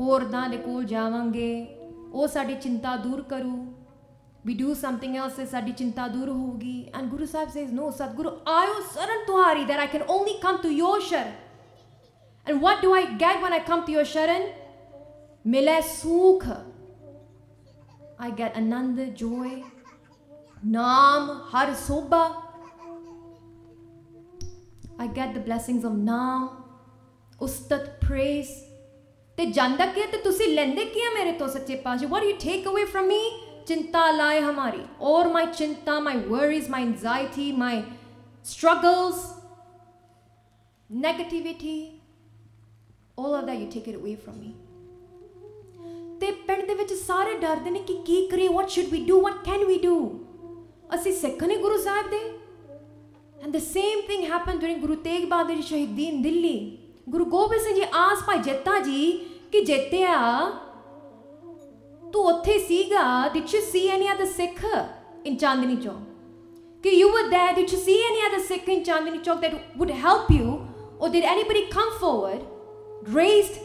ਹੋਰਦਾਂ 0.00 0.48
ਦੇ 0.48 0.56
ਕੋਲ 0.56 0.84
ਜਾਵਾਂਗੇ 0.84 1.66
ਉਹ 2.12 2.26
ਸਾਡੀ 2.26 2.54
ਚਿੰਤਾ 2.54 2.96
ਦੂਰ 2.96 3.22
ਕਰੂ 3.22 3.66
we 4.48 4.54
do 4.54 4.68
something 4.68 5.16
else 5.22 5.36
ਤੇ 5.36 5.46
ਸਾਡੀ 5.46 5.72
ਚਿੰਤਾ 5.72 6.08
ਦੂਰ 6.08 6.28
ਹੋਊਗੀ 6.28 6.90
and 6.98 7.14
guru 7.14 7.24
sahib 7.24 7.48
says 7.48 7.74
no 7.80 7.86
sadguru 7.86 8.30
ਆਇਓ 8.46 8.74
ਸਰਨ 8.94 9.24
ਤੁਹਾਰੀ 9.26 9.64
that 9.64 9.76
i 9.76 9.96
can 9.96 10.02
only 10.02 10.36
come 10.44 10.62
to 10.66 10.70
your 10.82 11.00
sharan 11.00 11.34
and 12.46 12.62
what 12.62 12.84
do 12.84 12.94
i 12.94 13.04
get 13.24 13.44
when 13.44 13.52
i 13.52 13.64
come 13.72 13.80
to 13.86 13.98
your 13.98 14.06
sharan 14.16 14.42
ਮਿਲੇ 15.46 15.80
ਸੁਖ 15.80 16.46
i 18.26 18.28
get 18.36 18.54
anand 18.58 19.00
joy 19.22 19.50
naam 20.74 21.26
har 21.50 21.66
sobha 21.80 22.20
i 25.04 25.08
get 25.18 25.34
the 25.34 25.42
blessings 25.48 25.84
of 25.90 25.98
naam 26.06 26.46
ustat 27.48 27.90
praise 28.06 28.54
ਤੇ 29.36 29.46
ਜਾਂਦਾ 29.46 29.86
ਕੀ 29.86 30.00
ਹੈ 30.00 30.06
ਤੇ 30.06 30.16
ਤੁਸੀਂ 30.16 30.46
ਲੈਂਦੇ 30.48 30.84
ਕੀ 30.84 31.00
ਆ 31.00 31.10
ਮੇਰੇ 31.14 31.32
ਤੋਂ 31.38 31.48
ਸੱਚੇ 31.48 31.76
ਪਾਤਸ਼ਾਹ 31.76 32.10
what 32.10 32.24
do 32.24 32.28
you 32.28 32.38
take 32.44 32.68
away 32.70 32.84
from 32.92 33.10
me 33.12 33.22
चिंता 33.68 34.02
लाए 34.16 34.40
हमारी 34.40 34.82
और 35.10 35.28
my 35.34 35.44
चिंता 35.58 35.96
my 36.06 36.14
worries 36.32 36.68
my 36.74 36.80
anxiety 36.88 37.48
my 37.62 37.72
struggles 38.50 39.24
negativity 40.90 41.78
all 43.22 43.36
of 43.40 43.50
that 43.50 43.60
you 43.62 43.68
take 43.76 43.90
it 43.92 43.98
away 44.00 44.14
from 44.26 44.38
me 44.44 44.52
ਤੇ 46.20 46.30
ਪਿੰਡ 46.46 46.66
ਦੇ 46.66 46.74
ਵਿੱਚ 46.74 46.92
ਸਾਰੇ 46.92 47.34
ਡਰਦੇ 47.38 47.70
ਨੇ 47.70 47.78
ਕਿ 47.86 47.94
ਕੀ 48.06 48.26
ਕਰੀਏ 48.26 48.48
what 48.48 48.74
should 48.76 48.94
we 48.94 49.02
do 49.10 49.20
what 49.26 49.44
can 49.48 49.64
we 49.70 49.78
do 49.84 49.96
ਅਸੀਂ 50.94 51.12
ਸਿੱਖ 51.12 51.42
ਨੇ 51.44 51.56
ਗੁਰੂ 51.56 51.78
ਸਾਹਿਬ 51.82 52.10
ਦੇ 52.10 52.20
and 53.44 53.56
the 53.56 53.64
same 53.64 54.02
thing 54.10 54.26
happened 54.32 54.64
during 54.64 54.80
ਗੁਰੂ 54.80 54.94
ਤੇਗ 55.04 55.28
ਬਹਾਦਰ 55.28 55.54
ਜੀ 55.54 55.62
ਸ਼ਹੀਦੀ 55.62 56.08
in 56.10 56.22
ਦਿੱਲੀ 56.22 56.56
ਗੁਰੂ 57.08 57.24
ਗੋਬਿੰਦ 57.24 57.62
ਸਿੰਘ 57.62 57.74
ਜੀ 57.74 57.82
ਆਸ 57.94 58.24
ਭਾਈ 58.26 58.38
ਜੱਤਾ 58.46 58.78
ਜੀ 58.78 59.10
ਕਿ 59.52 59.60
ਜਿੱਤਿਆ 59.64 60.16
ਤੂੰ 62.12 62.24
ਉੱਥੇ 62.26 62.58
ਸੀਗਾ 62.58 63.02
did 63.34 63.54
you 63.54 63.62
see 63.70 63.84
any 63.96 64.08
other 64.14 64.26
Sikh 64.32 64.64
in 65.28 65.36
Chandni 65.42 65.76
Chowk 65.84 66.02
ਕਿ 66.82 66.90
you 67.00 67.12
were 67.16 67.28
there 67.30 67.54
did 67.58 67.72
you 67.74 67.80
see 67.86 67.98
any 68.10 68.24
other 68.28 68.42
Sikh 68.48 68.68
in 68.74 68.84
Chandni 68.88 69.20
Chowk 69.28 69.40
that 69.44 69.54
would 69.80 69.94
help 70.04 70.34
you 70.36 70.58
or 70.98 71.10
did 71.16 71.26
anybody 71.34 71.62
come 71.76 71.90
forward 72.02 72.44
raised 73.16 73.56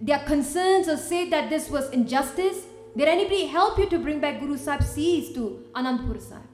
their 0.00 0.22
concerns 0.28 0.88
or 0.88 0.96
said 0.96 1.30
that 1.30 1.50
this 1.50 1.68
was 1.70 1.90
injustice 1.98 2.62
did 2.96 3.08
anybody 3.08 3.46
help 3.46 3.78
you 3.78 3.86
to 3.92 3.98
bring 3.98 4.18
back 4.24 4.40
Guru 4.40 4.56
Sahib 4.64 4.82
seas 4.94 5.28
to 5.36 5.44
Anandpur 5.82 6.18
Sahib 6.30 6.48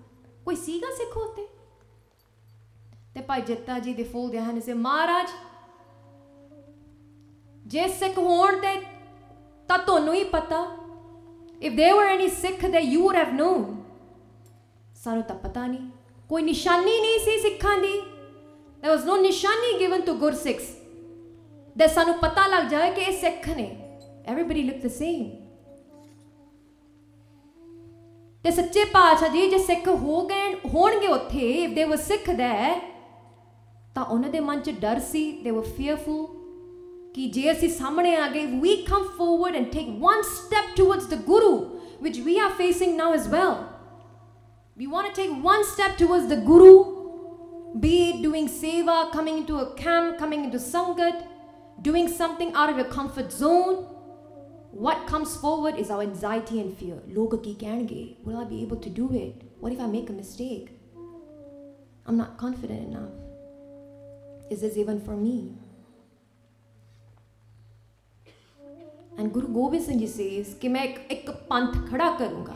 ਕੋਈ 0.44 0.57
ਸੀਗਾ 0.57 0.90
ਸਿੱਖ 0.96 1.16
ਉੱਥੇ 1.16 1.46
ਤੇ 3.14 3.20
ਭਾਈ 3.29 3.40
ਜੱਤਾ 3.48 3.79
ਜੀ 3.79 3.92
ਦੇ 3.94 4.05
ਫੁੱਲ 4.12 4.29
ਦੇ 4.31 4.40
ਹਨ 4.40 4.61
ਸੇ 4.61 4.74
ਮਹਾਰਾਜ 4.74 5.31
ਜੇ 7.72 7.88
ਸਿੱਖ 7.98 8.18
ਹੋਣ 8.18 8.61
ਤੇ 8.61 8.74
ਤਾਂ 9.68 9.79
ਤੁਹਾਨੂੰ 9.79 10.14
ਹੀ 10.14 10.22
ਪਤਾ 10.35 10.61
if 11.61 11.77
there 11.81 11.94
were 11.98 12.09
any 12.14 12.29
Sikh 12.40 12.64
that 12.74 12.87
you 12.92 13.03
would 13.05 13.18
have 13.20 13.35
known 13.40 13.66
ਸਾਨੂੰ 15.05 15.22
ਤਾਂ 15.22 15.37
ਪਤਾ 15.37 15.66
ਨਹੀਂ 15.66 15.88
ਕੋਈ 16.29 16.42
ਨਿਸ਼ਾਨੀ 16.42 16.98
ਨਹੀਂ 17.01 17.18
ਸੀ 17.24 17.38
ਸਿੱਖਾਂ 17.40 17.77
ਦੀ 17.79 17.92
there 18.83 18.94
was 18.96 19.07
no 19.11 19.20
ਨਿਸ਼ਾਨੀ 19.22 19.72
given 19.83 20.07
to 20.09 20.14
ਗੁਰਸਿੱਖs 20.22 20.70
that 21.79 21.94
ਸਾਨੂੰ 21.94 22.14
ਪਤਾ 22.14 22.46
ਲੱਗ 22.46 22.68
ਜਾਏ 22.70 22.94
ਕਿ 22.94 23.01
ਇਹ 23.01 23.18
ਸਿੱਖ 23.20 23.48
ਨੇ 23.48 23.68
everybody 24.27 24.64
looked 24.68 24.87
the 24.87 24.94
same 24.94 25.27
ਤੇ 28.44 28.51
ਸੱਚੇ 28.51 28.85
ਪਾਤਸ਼ਾਹ 28.85 29.29
ਜੀ 29.29 29.48
ਜੇ 29.51 29.59
ਸਿੱਖ 29.59 29.88
ਹੋ 29.88 30.27
ਗਏ 30.27 30.55
ਹੋਣਗੇ 30.74 31.07
ਉੱਥੇ 31.07 31.66
if 31.66 31.77
they 31.79 31.87
were 31.90 32.01
Sikh 32.01 32.29
there 32.40 32.74
ਤਾਂ 33.94 34.05
ਉਹਨਾਂ 34.05 34.31
ਦੇ 34.31 34.40
ਮਨ 34.40 34.61
'ਚ 34.61 34.70
ਡਰ 34.70 35.01
ਸੀ 35.12 35.22
they 35.44 35.55
were 35.57 35.68
fearful 35.79 36.27
ਕਿ 37.14 37.27
ਜੇ 37.31 37.51
ਅਸੀਂ 37.53 37.68
ਸਾਹਮਣੇ 37.68 38.14
ਆ 38.16 38.29
ਗਏ 38.29 38.44
we 38.61 38.74
come 38.90 39.09
forward 39.18 39.59
and 39.61 39.72
take 39.77 39.90
one 40.11 40.22
step 40.35 40.77
towards 40.81 41.09
the 41.14 41.18
guru 41.31 41.55
which 42.07 42.20
we 42.27 42.37
are 42.44 42.53
facing 42.61 42.94
now 43.01 43.09
as 43.20 43.33
well 43.35 43.57
we 44.81 44.87
want 44.94 45.09
to 45.09 45.14
take 45.20 45.33
one 45.46 45.64
step 45.70 45.96
towards 46.03 46.29
the 46.33 46.38
guru 46.51 46.74
be 47.81 47.94
it 48.11 48.20
doing 48.27 48.46
seva 48.59 48.98
coming 49.16 49.40
into 49.40 49.59
a 49.62 49.66
camp 49.81 50.14
coming 50.20 50.44
into 50.44 50.61
sangat 50.66 51.24
doing 51.84 52.08
something 52.08 52.54
out 52.54 52.69
of 52.69 52.78
your 52.78 52.88
comfort 52.88 53.32
zone, 53.32 53.86
what 54.72 55.06
comes 55.06 55.36
forward 55.38 55.76
is 55.76 55.91
our 55.91 56.02
anxiety 56.02 56.60
and 56.60 56.76
fear. 56.76 56.96
Loga 57.08 57.38
ki? 57.43 58.17
Will 58.24 58.38
I 58.38 58.46
be 58.46 58.63
able 58.63 58.78
to 58.78 58.89
do 58.89 59.13
it? 59.13 59.43
What 59.60 59.72
if 59.72 59.80
I 59.80 59.86
make 59.86 60.10
a 60.10 60.13
mistake? 60.13 60.72
I'm 62.08 62.17
not 62.17 62.38
confident 62.38 62.88
enough. 62.88 63.12
Is 64.50 64.62
this 64.62 64.78
even 64.78 65.00
for 65.00 65.15
me? 65.15 65.56
And 69.17 69.32
Guru 69.32 69.48
Gobind 69.54 69.84
Singh 69.84 70.08
says, 70.08 70.56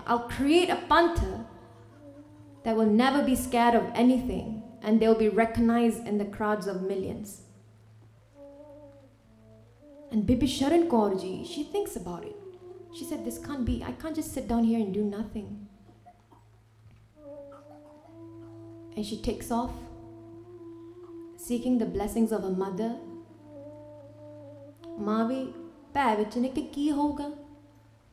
I'll 0.08 0.28
create 0.30 0.70
a 0.70 0.76
panther 0.90 1.46
that 2.63 2.76
will 2.76 2.88
never 2.88 3.24
be 3.24 3.36
scared 3.36 3.76
of 3.76 3.84
anything 3.94 4.63
and 4.82 5.00
they'll 5.00 5.16
be 5.16 5.30
recognized 5.30 6.08
in 6.08 6.18
the 6.18 6.26
crowds 6.26 6.66
of 6.66 6.82
millions. 6.82 7.42
And 10.11 10.27
Bibi 10.27 10.47
Sharan 10.47 10.88
Kaur 10.88 11.18
Ji, 11.21 11.45
she 11.45 11.64
thinks 11.64 11.97
about 11.97 12.25
it. 12.25 12.37
She 12.95 13.05
said, 13.05 13.25
This 13.25 13.38
can't 13.38 13.64
be. 13.64 13.83
I 13.83 13.92
can't 13.92 14.14
just 14.14 14.35
sit 14.35 14.47
down 14.47 14.64
here 14.64 14.79
and 14.79 14.92
do 14.92 15.03
nothing. 15.03 15.66
And 18.95 19.07
she 19.07 19.16
takes 19.23 19.51
off, 19.51 19.71
seeking 21.37 21.79
the 21.79 21.87
blessings 21.87 22.31
of 22.33 22.42
her 22.42 22.57
mother. 22.64 22.97
Mavi 25.01 25.42
ਭੈ 25.95 26.14
ਵਿੱਚ 26.16 26.37
ਨੇ 26.38 26.49
ਕਿ 26.49 26.62
ਕੀ 26.75 26.90
ਹੋਊਗਾ 26.92 27.31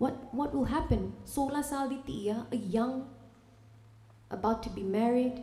what 0.03 0.15
what 0.39 0.53
will 0.55 0.67
happen 0.73 1.01
16 1.35 1.61
ਸਾਲ 1.69 1.87
ਦੀ 1.89 1.97
ਧੀ 2.05 2.27
ਆ 2.29 2.35
a 2.57 2.59
young 2.75 2.93
about 4.37 4.61
to 4.65 4.71
be 4.77 4.83
married 4.95 5.39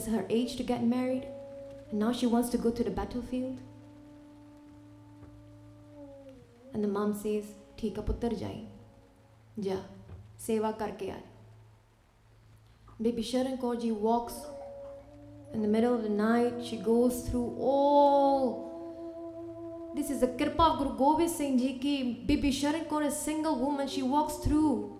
is 0.00 0.08
her 0.14 0.22
age 0.38 0.54
to 0.60 0.66
get 0.70 0.86
married 0.92 1.26
and 1.90 2.02
now 2.04 2.12
she 2.20 2.30
wants 2.34 2.52
to 2.54 2.60
go 2.66 2.72
to 2.78 2.86
the 2.88 2.94
battlefield 3.00 3.58
and 6.73 6.83
the 6.83 6.87
mom 6.87 7.13
says, 7.13 7.45
ठीक 7.79 7.97
है 7.97 8.05
पुत्र 8.05 8.33
Ja, 8.41 8.49
जा 9.59 9.77
सेवा 10.47 10.71
करके 10.79 11.13
Bibi 13.01 13.23
Sharan 13.23 13.59
Kaurji 13.59 13.91
walks 13.91 14.33
in 15.53 15.61
the 15.61 15.67
middle 15.67 15.93
of 15.93 16.03
the 16.03 16.09
night. 16.09 16.63
She 16.63 16.77
goes 16.77 17.27
through 17.27 17.55
all. 17.59 18.71
This 19.95 20.09
is 20.09 20.21
the 20.21 20.27
kirpa 20.27 20.59
of 20.59 20.77
Guru 20.77 20.97
Gobind 20.97 21.29
Singh 21.29 21.57
Ji 21.57 21.77
ki 21.79 22.23
Bibi 22.25 22.51
Sharan 22.51 22.87
Kaur, 22.87 23.05
a 23.05 23.11
single 23.11 23.55
woman, 23.55 23.87
she 23.87 24.03
walks 24.03 24.35
through 24.35 24.91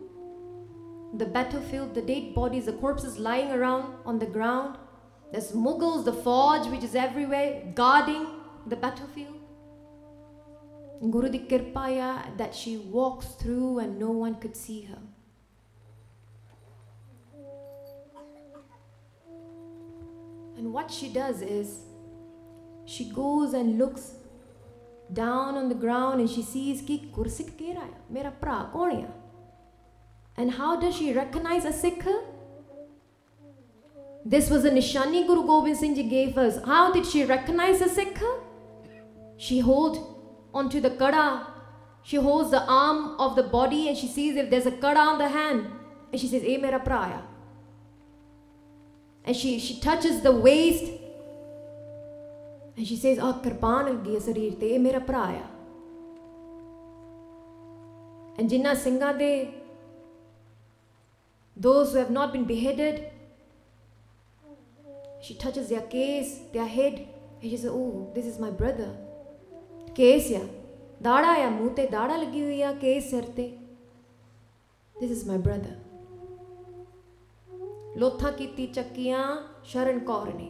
the 1.13 1.25
battlefield, 1.25 1.93
the 1.93 2.01
dead 2.01 2.33
bodies, 2.33 2.65
the 2.65 2.73
corpses 2.73 3.19
lying 3.19 3.51
around 3.51 3.93
on 4.05 4.19
the 4.19 4.25
ground. 4.25 4.77
There's 5.31 5.51
Mughals, 5.51 6.03
the 6.05 6.13
forge, 6.13 6.67
which 6.67 6.83
is 6.83 6.95
everywhere, 6.95 7.71
guarding 7.75 8.27
the 8.67 8.75
battlefield. 8.75 9.42
Guru 11.11 11.29
Di 11.29 11.39
Kirpaya 11.39 12.37
that 12.37 12.55
she 12.55 12.77
walks 12.77 13.27
through 13.27 13.79
and 13.79 13.99
no 13.99 14.11
one 14.11 14.35
could 14.35 14.55
see 14.55 14.83
her. 14.83 14.99
And 20.57 20.71
what 20.71 20.89
she 20.89 21.09
does 21.09 21.41
is 21.41 21.79
she 22.85 23.09
goes 23.11 23.53
and 23.53 23.77
looks 23.77 24.13
down 25.11 25.55
on 25.55 25.67
the 25.67 25.75
ground 25.75 26.21
and 26.21 26.29
she 26.29 26.41
sees 26.41 26.81
ki 26.81 27.11
kursik 27.13 27.51
keraya, 27.57 27.95
mera 28.09 28.31
pra 28.31 28.69
konya. 28.73 29.11
And 30.37 30.51
how 30.51 30.79
does 30.79 30.95
she 30.95 31.13
recognize 31.13 31.65
a 31.65 31.73
Sikh? 31.73 32.05
This 34.25 34.49
was 34.49 34.63
a 34.63 34.71
Nishani 34.71 35.27
Guru 35.27 35.45
Gobind 35.45 35.77
Singh 35.77 35.95
Ji 35.95 36.03
gave 36.03 36.37
us. 36.37 36.63
How 36.63 36.93
did 36.93 37.05
she 37.05 37.25
recognize 37.25 37.81
a 37.81 37.89
Sikh? 37.89 38.19
She 39.35 39.59
hold 39.59 40.12
onto 40.53 40.79
the 40.79 40.91
kada. 40.91 41.47
She 42.03 42.17
holds 42.17 42.51
the 42.51 42.63
arm 42.65 43.19
of 43.19 43.35
the 43.35 43.43
body 43.43 43.87
and 43.87 43.97
she 43.97 44.07
sees 44.07 44.35
if 44.35 44.49
there's 44.49 44.65
a 44.65 44.71
kada 44.71 44.99
on 44.99 45.17
the 45.17 45.27
hand. 45.27 45.67
And 46.11 46.19
she 46.19 46.27
says, 46.27 46.43
E 46.43 46.57
mera 46.57 46.79
praya. 46.79 47.21
And 49.25 49.35
she, 49.35 49.57
she 49.59 49.79
touches 49.79 50.21
the 50.21 50.31
waist. 50.31 50.91
And 52.75 52.85
she 52.85 52.97
says, 52.97 53.19
Ah, 53.19 53.39
kirpan 53.41 53.87
lagi 53.89 54.21
sarir 54.21 54.59
te, 54.59 54.77
mera 54.77 54.99
praya. 54.99 55.47
And 58.37 58.49
Jinnah 58.49 58.75
Singha 58.75 59.15
De, 59.17 59.53
those 61.55 61.91
who 61.93 61.99
have 61.99 62.09
not 62.09 62.33
been 62.33 62.45
beheaded, 62.45 63.11
she 65.21 65.35
touches 65.35 65.69
their 65.69 65.81
case, 65.81 66.39
their 66.51 66.65
head, 66.65 67.07
and 67.41 67.49
she 67.49 67.55
says, 67.55 67.69
Oh, 67.71 68.11
this 68.13 68.25
is 68.25 68.39
my 68.39 68.49
brother. 68.49 68.97
ਕੇਸ 69.95 70.31
ਆ 70.35 70.45
ਦਾੜਾ 71.03 71.33
ਆ 71.45 71.49
ਮੂੰਹ 71.49 71.69
ਤੇ 71.75 71.87
ਦਾੜਾ 71.87 72.17
ਲੱਗੀ 72.17 72.41
ਹੋਈ 72.41 72.61
ਆ 72.61 72.71
ਕੇਸ 72.81 73.09
ਸਿਰ 73.09 73.23
ਤੇ 73.35 73.47
ਥਿਸ 74.95 75.11
ਇਜ਼ 75.11 75.27
ਮਾਈ 75.27 75.37
ਬ੍ਰਦਰ 75.37 75.75
ਲੋਥਾ 77.99 78.31
ਕੀਤੀ 78.31 78.67
ਚੱਕੀਆਂ 78.67 79.25
ਸ਼ਰਨ 79.63 79.99
ਕੌਰ 80.05 80.33
ਨੇ 80.33 80.49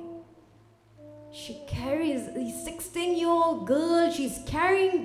she 1.34 1.54
carries 1.70 2.26
a 2.40 2.42
16 2.66 3.04
year 3.20 3.30
old 3.36 3.62
girl 3.70 4.10
she's 4.16 4.36
carrying 4.50 4.98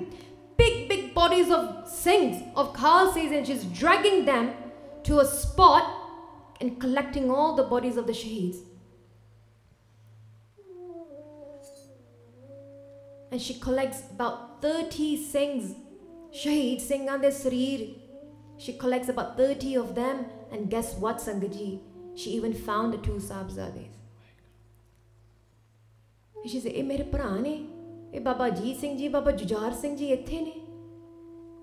big 0.59 0.75
big 0.91 1.07
bodies 1.15 1.53
of 1.57 1.63
Singhs 1.93 2.43
of 2.55 2.67
khalsis 2.75 3.33
and 3.37 3.49
she's 3.49 3.63
dragging 3.79 4.19
them 4.27 4.45
to 5.07 5.17
a 5.23 5.25
spot 5.31 5.89
and 6.61 6.77
collecting 6.83 7.31
all 7.37 7.55
the 7.55 7.65
bodies 7.73 7.97
of 7.97 8.05
the 8.05 8.17
shaheeds. 8.19 8.59
and 13.31 13.41
she 13.41 13.53
collects 13.59 14.03
about 14.11 14.61
30 14.61 15.17
Singhs, 15.17 15.75
Shahid 16.33 16.81
Singh 16.81 17.09
on 17.09 17.21
their 17.21 17.31
Sarir. 17.31 17.95
She 18.57 18.73
collects 18.73 19.09
about 19.09 19.37
30 19.37 19.75
of 19.75 19.95
them, 19.95 20.25
and 20.51 20.69
guess 20.69 20.95
what, 20.95 21.17
Sangaji? 21.17 21.79
She 22.15 22.31
even 22.31 22.53
found 22.53 22.93
the 22.93 22.97
two 22.97 23.19
Sahibzades. 23.19 23.95
She 26.45 26.59
said, 26.59 26.73
ਇਹ 26.73 26.83
ਮੇਰੇ 26.83 27.03
ਭਰਾ 27.11 27.29
ਨੇ 27.39 27.53
ਇਹ 28.13 28.19
Singh 28.21 28.47
Ajit 28.47 28.77
Singh 28.79 28.95
ji 28.97 29.07
Baba 29.15 29.31
Jujhar 29.31 29.73
Singh 29.81 29.95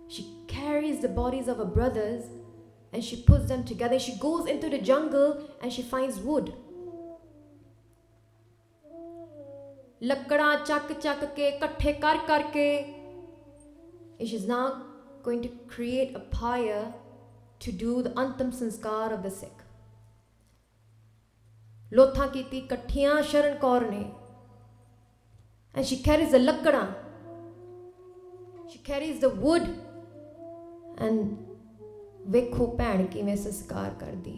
she 0.09 0.23
carries 0.47 1.01
the 1.05 1.09
bodies 1.09 1.49
of 1.53 1.61
her 1.63 1.69
brothers 1.77 2.27
and 2.93 3.05
she 3.07 3.17
puts 3.29 3.49
them 3.53 3.65
together 3.71 3.99
she 3.99 4.13
goes 4.25 4.51
into 4.53 4.69
the 4.75 4.79
jungle 4.91 5.33
and 5.61 5.73
she 5.77 5.83
finds 5.93 6.21
wood 6.27 6.53
ਲੱਕੜਾਂ 10.02 10.56
ਚੱਕ 10.66 10.92
ਚੱਕ 11.02 11.26
ਕੇ 11.36 11.48
ਇਕੱਠੇ 11.50 11.94
ਕਰ 11.94 12.18
ਕਰਕੇ 12.28 12.66
it 14.24 14.32
is 14.38 14.48
now 14.48 14.66
going 15.26 15.42
to 15.44 15.50
create 15.74 16.16
a 16.16 16.22
pyre 16.34 16.84
to 17.66 17.72
do 17.84 17.92
the 18.08 18.12
antam 18.24 18.50
sanskar 18.62 19.08
of 19.18 19.22
the 19.28 19.34
sick 19.42 19.58
ਲੋਥਾਂ 21.94 22.28
ਕੀਤੀ 22.28 22.58
ਇਕੱਠੀਆਂ 22.58 23.22
ਸ਼ਰਨ 23.22 23.58
ਕੌਰ 23.60 23.90
ਨੇ 23.92 24.04
and 25.76 25.86
she 25.90 25.98
carries 26.08 26.32
the 26.36 26.40
ਲੱਕੜਾਂ 26.40 26.86
she 28.72 28.80
carries 28.90 29.20
the 29.26 29.32
wood 29.46 29.68
and 31.08 31.26
ਵੇਖੋ 32.28 32.66
ਭੈਣ 32.78 33.06
ਕਿਵੇਂ 33.06 33.36
ਸੰਸਕਾਰ 33.36 33.94
ਕਰਦੀ 34.00 34.38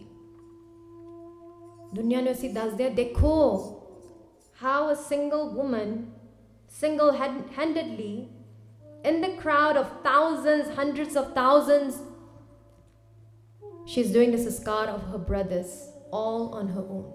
ਦੁਨੀਆ 1.96 2.22
ਨੂੰ 2.22 2.32
ਅਸੀਂ 2.32 2.50
ਦੱਸਦੇ 2.54 2.86
ਆ 2.86 2.90
ਦੇਖੋ 2.90 3.34
how 4.62 4.90
a 4.90 4.96
single 4.96 5.54
woman, 5.54 6.14
single 6.68 7.12
handedly, 7.12 8.30
in 9.04 9.22
the 9.22 9.34
crowd 9.42 9.76
of 9.78 9.88
thousands, 10.04 10.76
hundreds 10.76 11.16
of 11.16 11.34
thousands, 11.34 12.02
she's 13.86 14.12
doing 14.12 14.32
the 14.32 14.38
saskar 14.38 14.88
of 14.88 15.02
her 15.12 15.18
brothers 15.18 15.90
all 16.12 16.54
on 16.56 16.68
her 16.70 16.86
own. 16.98 17.12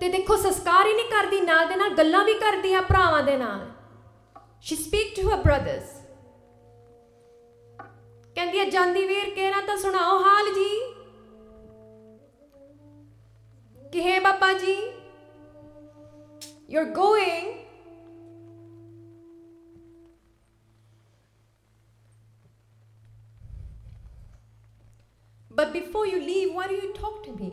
ਤੇ 0.00 0.08
ਦੇਖੋ 0.08 0.36
ਸੰਸਕਾਰ 0.36 0.86
ਹੀ 0.86 0.92
ਨਹੀਂ 0.94 1.08
ਕਰਦੀ 1.10 1.40
ਨਾਲ 1.40 1.68
ਦੇ 1.68 1.76
ਨਾਲ 1.76 1.94
ਗੱਲਾਂ 1.98 2.24
ਵੀ 2.24 2.34
ਕਰਦੀ 2.40 2.74
ਆ 2.74 2.80
ਭਰਾਵਾਂ 2.88 3.22
ਦੇ 3.22 3.36
ਨਾਲ 3.36 3.64
she 4.68 4.76
speak 4.82 5.08
to 5.16 5.24
her 5.30 5.38
brothers 5.46 5.88
ਕਹਿੰਦੀ 8.41 8.59
ਹੈ 8.59 8.63
ਜਾਂਦੀ 8.65 9.05
ਵੀਰ 9.07 9.29
ਕਹਿਣਾ 9.35 9.59
ਤਾਂ 9.61 9.75
ਸੁਣਾਓ 9.77 10.17
ਹਾਲ 10.19 10.45
ਜੀ 10.53 10.69
ਕਿ 13.91 14.01
ਹੈ 14.03 14.19
Baba 14.19 14.51
ji 14.53 14.75
you're 16.73 16.91
going 16.97 17.49
but 25.51 25.71
before 25.77 26.05
you 26.07 26.23
leave 26.25 26.57
why 26.57 26.67
do 26.73 26.81
you 26.81 26.91
talk 26.99 27.23
to 27.27 27.37
me 27.37 27.51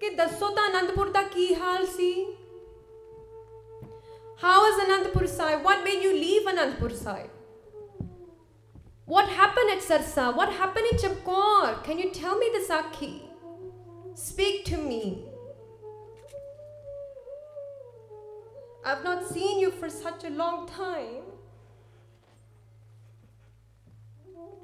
ਕਿ 0.00 0.14
ਦੱਸੋ 0.16 0.48
ਤਾਂ 0.56 0.64
ਆਨੰਦਪੁਰ 0.64 1.12
ਦਾ 1.12 1.22
ਕੀ 1.36 1.54
ਹਾਲ 1.54 1.86
ਸੀ 1.96 2.12
how 4.40 4.58
is 4.66 4.80
anandpur 4.82 5.28
sahib 5.38 5.66
what 5.66 5.88
made 5.88 6.02
you 6.06 6.18
leave 6.18 6.48
anandpur 6.50 6.94
sahib 6.98 7.35
What 9.06 9.28
happened 9.28 9.70
at 9.70 9.78
Sarsa? 9.78 10.34
What 10.36 10.52
happened 10.52 10.86
in 10.90 10.98
Chamkaur? 10.98 11.84
Can 11.84 11.96
you 11.96 12.10
tell 12.10 12.36
me 12.36 12.50
the 12.52 12.62
Sakhi? 12.66 13.20
Speak 14.14 14.64
to 14.64 14.76
me. 14.76 15.24
I've 18.84 19.04
not 19.04 19.24
seen 19.28 19.60
you 19.60 19.70
for 19.70 19.88
such 19.88 20.24
a 20.24 20.30
long 20.30 20.66
time. 20.66 21.22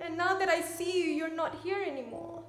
And 0.01 0.17
now 0.17 0.37
that 0.39 0.49
I 0.49 0.61
see 0.61 1.05
you, 1.05 1.11
you're 1.11 1.35
not 1.35 1.57
here 1.63 1.83
anymore. 1.83 2.43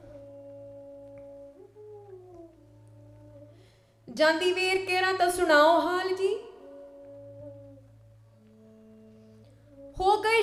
ਜਾਂਦੀ 4.17 4.53
kera 4.53 4.85
ਕਿਹੜਾ 4.85 5.13
ਤਾਂ 5.17 5.29
ਸੁਣਾਓ 5.31 5.79
ਹਾਲ 5.81 6.09
ਜੀ 6.15 6.33
ਹੋ 9.99 10.21
ਗਏ 10.21 10.41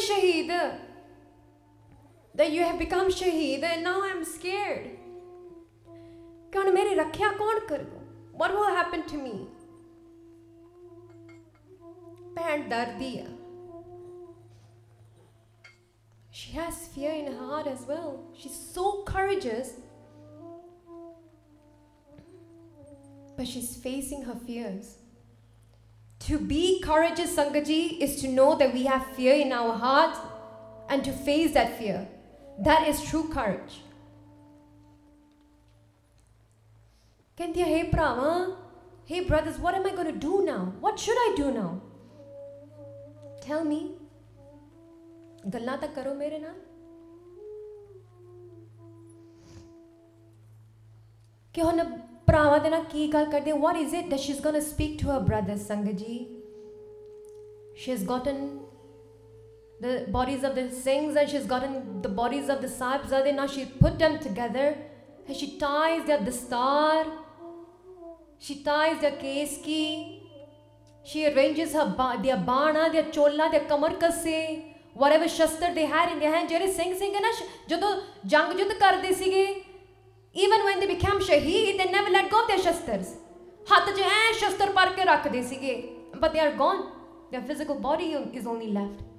that 2.41 2.53
you 2.53 2.63
have 2.65 2.79
become 2.79 3.09
shaheed 3.11 3.63
and 3.63 3.85
now 3.85 4.03
I'm 4.03 4.25
scared. 4.25 4.93
What 8.33 8.55
will 8.55 8.71
happen 8.77 9.03
to 9.09 9.17
me? 9.19 9.47
Pant 12.35 13.27
She 16.31 16.53
has 16.53 16.89
fear 16.95 17.11
in 17.11 17.27
her 17.27 17.45
heart 17.45 17.67
as 17.67 17.83
well. 17.87 18.25
She's 18.35 18.59
so 18.75 19.03
courageous. 19.03 19.73
But 23.37 23.49
she's 23.49 23.77
facing 23.77 24.23
her 24.23 24.37
fears. 24.47 24.97
To 26.21 26.39
be 26.39 26.81
courageous, 26.81 27.37
Sangaji, 27.37 27.99
is 27.99 28.23
to 28.23 28.29
know 28.29 28.55
that 28.55 28.73
we 28.73 28.85
have 28.85 29.05
fear 29.09 29.35
in 29.35 29.53
our 29.53 29.75
heart 29.75 30.17
and 30.89 31.05
to 31.05 31.13
face 31.13 31.53
that 31.53 31.79
fear. 31.79 32.09
that 32.68 32.88
is 32.92 33.02
true 33.10 33.28
courage. 33.38 33.76
ਕਹਿੰਦੀ 37.38 37.64
hey 37.64 37.84
ਭਰਾਵਾ 37.92 38.28
hey 39.10 39.22
brothers 39.30 39.58
what 39.64 39.76
am 39.78 39.88
I 39.90 39.92
going 39.96 40.12
to 40.12 40.20
do 40.28 40.36
now 40.50 40.62
what 40.84 41.02
should 41.06 41.20
I 41.26 41.30
do 41.40 41.48
now 41.58 41.72
tell 43.46 43.66
me 43.72 43.80
ਗੱਲਾਂ 45.54 45.78
ਤਾਂ 45.78 45.88
ਕਰੋ 45.96 46.14
ਮੇਰੇ 46.16 46.40
ਨਾਲ 46.40 46.54
ਕਿ 51.54 51.62
ਹੁਣ 51.62 51.84
ਭਰਾਵਾਂ 52.28 52.60
ਦੇ 52.60 52.70
ਨਾਲ 52.70 52.84
ਕੀ 52.92 53.08
ਗੱਲ 53.14 53.26
ਕਰਦੇ 53.32 53.52
what 53.66 53.78
is 53.82 53.94
it 54.00 54.10
that 54.14 54.24
she's 54.26 54.42
going 54.46 54.58
to 54.60 54.66
speak 54.70 54.98
to 55.02 55.12
her 55.12 55.20
brothers 55.28 55.68
sangaji 55.72 56.16
she 57.82 57.92
has 57.92 58.08
gotten 58.14 58.42
the 59.81 60.07
bodies 60.09 60.45
of 60.45 60.55
the 60.55 60.69
things, 60.69 61.17
and 61.17 61.29
she's 61.29 61.47
gotten 61.47 62.03
the 62.03 62.09
bodies 62.09 62.49
of 62.49 62.61
the 62.61 62.69
Sahibzade 62.69 63.35
now 63.35 63.47
she 63.47 63.65
put 63.65 63.99
them 63.99 64.19
together 64.19 64.77
and 65.27 65.37
she 65.37 65.59
ties 65.59 66.07
the 66.07 66.33
star. 66.33 67.07
she 68.39 68.63
ties 68.63 69.01
the 69.01 69.11
their 69.11 69.47
key. 69.65 70.23
she 71.05 71.27
arranges 71.27 71.73
her 71.73 71.87
ba- 71.99 72.19
their 72.23 72.37
bana 72.37 72.91
their 72.93 73.11
chola 73.17 73.49
their 73.51 73.67
kamarkase 73.73 74.63
whatever 75.03 75.27
shastar 75.37 75.75
they 75.75 75.87
had 75.87 76.13
in 76.13 76.19
their 76.23 76.33
hand 76.35 76.53
jere 76.53 76.69
singh 76.79 76.95
singh 77.03 77.17
na 77.27 77.31
jado 77.73 77.91
jang 78.35 78.51
judh 78.61 78.75
karde 78.83 79.11
sige 79.21 79.43
even 80.47 80.65
when 80.69 80.81
they 80.83 80.89
become 80.95 81.21
shaheed 81.29 81.79
they 81.83 81.91
never 81.97 82.13
let 82.17 82.31
go 82.35 82.41
of 82.43 82.49
their 82.53 82.63
shastars 82.67 83.13
hath 83.71 83.93
jo 84.01 84.11
hai 84.15 84.33
shastar 84.43 84.69
par 84.81 84.89
ke 84.99 85.07
rakhde 85.13 85.71
but 86.25 86.35
they 86.35 86.43
are 86.49 86.57
gone 86.65 86.83
their 87.33 87.45
physical 87.53 87.81
body 87.89 88.11
is 88.41 88.51
only 88.55 88.71
left 88.81 89.10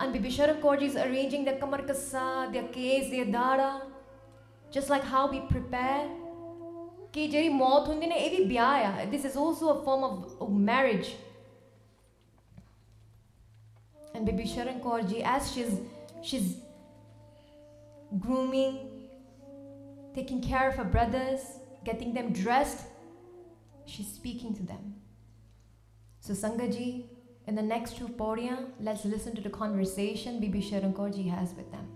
And 0.00 0.12
Bibi 0.12 0.30
Sharan 0.30 0.60
Kaur 0.60 0.80
is 0.80 0.96
arranging 0.96 1.44
the 1.44 1.52
kamar 1.52 1.78
kassa, 1.82 2.52
their 2.52 2.68
case, 2.68 3.10
their 3.10 3.24
dara, 3.24 3.82
just 4.70 4.90
like 4.90 5.04
how 5.04 5.30
we 5.30 5.40
prepare. 5.40 6.06
ਕਿ 7.12 7.26
ਜਿਹੜੀ 7.28 7.48
ਮੌਤ 7.48 7.86
ਹੁੰਦੀ 7.88 8.06
ਨੇ 8.06 8.14
ਇਹ 8.14 8.30
ਵੀ 8.30 8.44
ਵਿਆਹ 8.44 8.84
ਆ 8.86 9.04
this 9.10 9.22
is 9.28 9.36
also 9.42 9.68
a 9.74 9.76
form 9.84 10.02
of, 10.08 10.16
of 10.46 10.50
marriage 10.64 11.12
and 14.14 14.28
baby 14.30 14.44
Sharan 14.50 14.82
Kaur 14.86 14.98
ji 15.12 15.22
as 15.34 15.48
she's 15.52 15.72
she's 16.30 16.50
grooming 18.26 18.76
taking 20.18 20.42
care 20.48 20.68
of 20.72 20.76
her 20.82 20.86
brothers 20.96 21.46
getting 21.88 22.12
them 22.18 22.30
dressed 22.42 22.84
she's 23.94 24.12
speaking 24.20 24.54
to 24.60 24.68
them 24.72 24.84
so 26.28 26.38
Sangaji 26.42 26.88
in 27.47 27.55
the 27.55 27.61
next 27.61 27.97
two 27.97 28.07
podiya 28.07 28.57
let's 28.79 29.05
listen 29.05 29.35
to 29.35 29.41
the 29.41 29.49
conversation 29.49 30.39
Bibi 30.39 30.61
Sharan 30.61 30.93
Kaur 30.93 31.11
has 31.29 31.53
with 31.55 31.71
them 31.71 31.87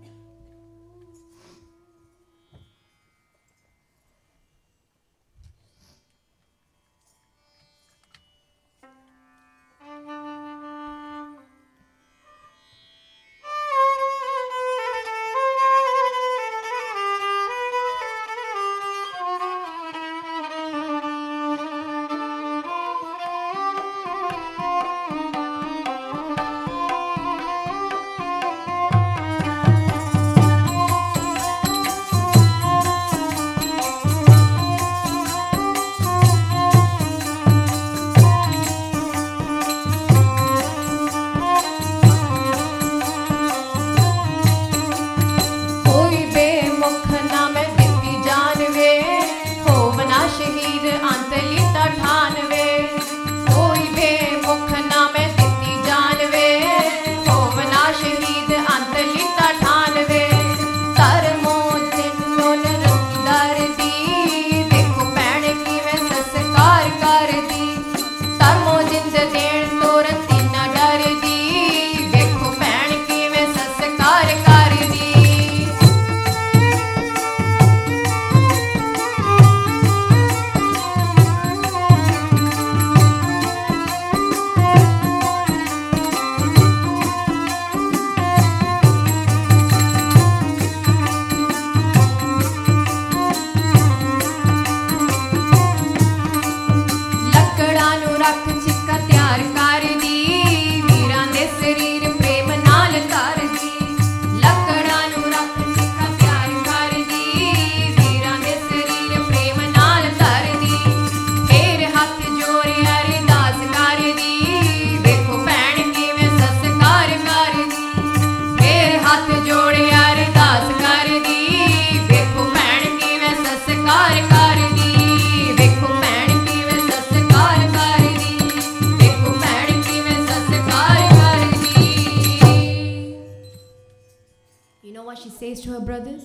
says 135.38 135.60
to 135.62 135.70
her 135.72 135.80
brothers. 135.80 136.24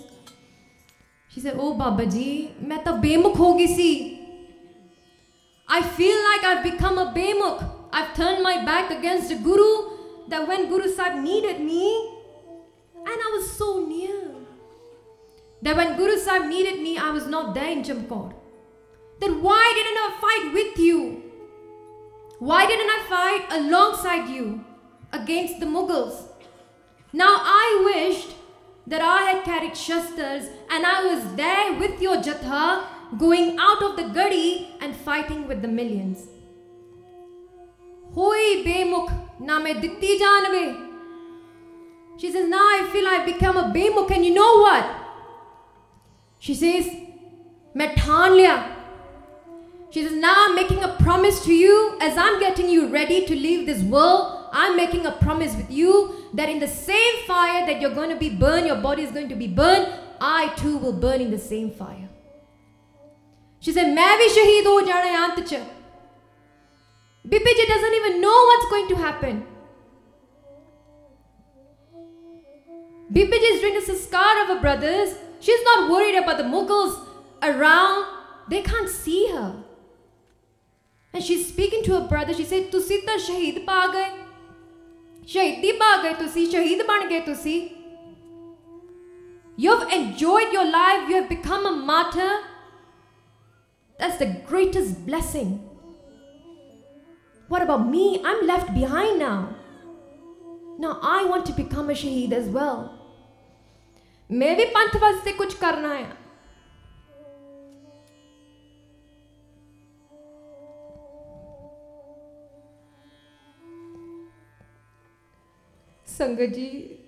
She 1.29 1.39
said, 1.39 1.55
Oh 1.57 1.75
Babaji, 1.75 2.61
main 2.61 2.83
ta 2.83 2.99
bemukh 2.99 3.67
si. 3.67 4.19
I 5.67 5.81
feel 5.81 6.17
like 6.29 6.43
I've 6.43 6.63
become 6.63 6.97
a 6.97 7.13
bemukh. 7.13 7.63
I've 7.93 8.13
turned 8.13 8.43
my 8.43 8.65
back 8.65 8.91
against 8.91 9.29
the 9.29 9.35
Guru 9.35 10.27
that 10.27 10.47
when 10.47 10.67
Guru 10.69 10.89
Sahib 10.89 11.23
needed 11.23 11.61
me, 11.61 12.17
and 12.95 13.07
I 13.07 13.31
was 13.37 13.51
so 13.51 13.85
near, 13.85 14.31
that 15.61 15.75
when 15.75 15.95
Guru 15.97 16.17
Sahib 16.17 16.47
needed 16.49 16.81
me, 16.81 16.97
I 16.97 17.09
was 17.11 17.27
not 17.27 17.53
there 17.53 17.71
in 17.71 17.83
Chamkaur. 17.83 18.33
Then 19.19 19.41
why 19.41 19.71
didn't 19.75 19.99
I 20.03 20.09
fight 20.19 20.53
with 20.53 20.77
you? 20.79 21.23
Why 22.39 22.65
didn't 22.65 22.89
I 22.89 23.05
fight 23.07 23.59
alongside 23.59 24.29
you 24.29 24.65
against 25.13 25.59
the 25.59 25.65
Mughals? 25.65 26.23
Now 27.13 27.35
I 27.39 27.91
wished 27.93 28.35
that 28.86 29.00
I 29.02 29.22
had 29.30 29.44
carried 29.44 29.76
shastras 29.76 30.48
and 30.70 30.86
I 30.86 31.04
was 31.06 31.34
there 31.34 31.72
with 31.78 32.00
your 32.00 32.16
Jatha 32.16 32.84
going 33.18 33.56
out 33.58 33.82
of 33.82 33.96
the 33.96 34.08
gadi 34.08 34.74
and 34.80 34.94
fighting 34.94 35.46
with 35.48 35.62
the 35.62 35.68
millions. 35.68 36.28
Hoi 38.14 38.62
bemukh 38.64 39.10
na 39.40 39.58
मैं 39.60 39.80
दिtti 39.80 40.18
जानवे. 40.18 40.82
She 42.18 42.32
says, 42.32 42.48
now 42.48 42.58
I 42.58 42.88
feel 42.92 43.06
I've 43.06 43.26
become 43.26 43.56
a 43.56 43.64
bemukh 43.74 44.10
and 44.10 44.24
you 44.24 44.32
know 44.32 44.52
what? 44.60 44.86
She 46.38 46.54
says, 46.54 46.86
मैं 47.76 47.94
ठान 47.94 48.32
लिया. 48.36 48.76
She 49.90 50.02
says, 50.02 50.12
Now 50.12 50.34
I'm 50.36 50.54
making 50.54 50.82
a 50.82 50.88
promise 50.98 51.42
to 51.44 51.54
you 51.54 51.96
as 52.02 52.18
I'm 52.18 52.38
getting 52.40 52.68
you 52.68 52.88
ready 52.88 53.24
to 53.24 53.34
leave 53.34 53.66
this 53.66 53.82
world. 53.82 54.39
I'm 54.51 54.75
making 54.75 55.05
a 55.05 55.11
promise 55.11 55.55
with 55.55 55.71
you 55.71 56.15
that 56.33 56.49
in 56.49 56.59
the 56.59 56.67
same 56.67 57.23
fire 57.25 57.65
that 57.65 57.79
you're 57.79 57.93
going 57.93 58.09
to 58.09 58.15
be 58.15 58.29
burned, 58.29 58.67
your 58.67 58.75
body 58.75 59.03
is 59.03 59.11
going 59.11 59.29
to 59.29 59.35
be 59.35 59.47
burned, 59.47 59.87
I 60.19 60.53
too 60.55 60.77
will 60.77 60.93
burn 60.93 61.21
in 61.21 61.31
the 61.31 61.39
same 61.39 61.71
fire. 61.71 62.09
She 63.59 63.71
said, 63.71 63.95
मैं 63.95 64.17
भी 64.17 64.27
शहीद 64.29 64.67
हो 64.67 64.81
जाना 64.81 65.35
च 65.37 65.61
doesn't 67.27 67.93
even 67.93 68.21
know 68.21 68.37
what's 68.49 68.69
going 68.69 68.87
to 68.89 68.95
happen. 68.95 69.45
BPJ 73.13 73.53
is 73.53 73.61
doing 73.61 73.73
the 73.73 73.81
sanskar 73.81 74.41
of 74.43 74.47
her 74.47 74.61
brothers. 74.61 75.15
She's 75.39 75.63
not 75.63 75.91
worried 75.91 76.15
about 76.15 76.37
the 76.37 76.43
Mughals 76.43 76.97
around. 77.43 78.05
They 78.49 78.61
can't 78.61 78.89
see 78.89 79.27
her. 79.31 79.63
And 81.13 81.23
she's 81.23 81.47
speaking 81.47 81.83
to 81.83 81.99
her 81.99 82.07
brother. 82.07 82.33
She 82.33 82.45
said, 82.45 82.71
तुसी 82.71 83.05
तो 83.05 83.17
शहीद 83.19 83.65
पा 83.67 84.30
ਸ਼ਹੀਦੀ 85.30 85.72
ਪਾ 85.72 85.96
ਗਏ 86.02 86.12
ਤੁਸੀਂ 86.14 86.46
ਸ਼ਹੀਦ 86.50 86.86
ਬਣ 86.86 87.08
ਗਏ 87.08 87.20
ਤੁਸੀਂ 87.20 87.58
You've 89.58 89.84
enjoyed 89.90 90.52
your 90.52 90.64
life. 90.70 91.08
You 91.08 91.14
have 91.16 91.28
become 91.28 91.66
a 91.66 91.70
martyr. 91.90 92.32
That's 94.00 94.18
the 94.18 94.26
greatest 94.48 95.06
blessing. 95.06 95.52
What 97.48 97.62
about 97.62 97.86
me? 97.88 98.20
I'm 98.22 98.46
left 98.46 98.74
behind 98.74 99.18
now. 99.18 99.38
Now 100.78 100.98
I 101.02 101.24
want 101.24 101.46
to 101.46 101.54
become 101.54 101.88
a 101.88 101.94
shaheed 101.94 102.34
as 102.40 102.50
well. 102.58 102.84
ਮੈਂ 104.30 104.54
ਵੀ 104.56 104.64
ਪੰਥ 104.74 104.96
ਵਾਸਤੇ 105.02 105.32
ਕੁਝ 105.32 105.52
ਕਰਨਾ 105.54 105.94
ਹੈ 105.94 106.06
Sangat 116.11 116.53
ji, 116.55 116.99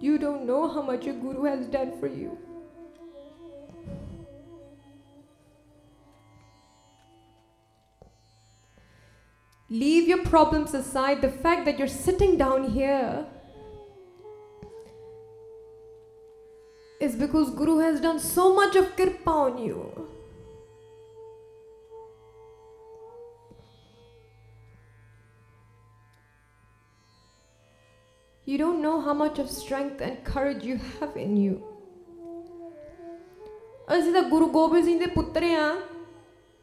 you 0.00 0.18
don't 0.18 0.44
know 0.46 0.66
how 0.68 0.82
much 0.82 1.06
your 1.06 1.14
guru 1.14 1.44
has 1.44 1.66
done 1.66 1.98
for 2.00 2.06
you. 2.06 2.36
leave 9.68 10.08
your 10.08 10.24
problems 10.24 10.74
aside, 10.74 11.20
the 11.20 11.28
fact 11.28 11.64
that 11.64 11.78
you're 11.78 11.88
sitting 11.88 12.36
down 12.36 12.70
here 12.70 13.26
is 17.00 17.14
because 17.14 17.50
Guru 17.50 17.78
has 17.78 18.00
done 18.00 18.18
so 18.18 18.54
much 18.54 18.76
of 18.76 18.96
kirpa 18.96 19.26
on 19.26 19.58
you. 19.58 20.15
You 28.45 28.57
don't 28.57 28.81
know 28.81 28.99
how 29.01 29.13
much 29.13 29.39
of 29.39 29.49
strength 29.49 30.01
and 30.01 30.23
courage 30.23 30.63
you 30.63 30.77
have 30.99 31.17
in 31.25 31.35
you. 31.37 31.59
ਅਸੀਂ 33.95 34.11
ਤਾਂ 34.13 34.21
ਗੁਰੂ 34.29 34.47
ਗੋਬਿੰਦ 34.51 34.85
ਸਿੰਘ 34.85 34.99
ਦੇ 34.99 35.05
ਪੁੱਤਰ 35.15 35.43
ਆ 35.43 35.75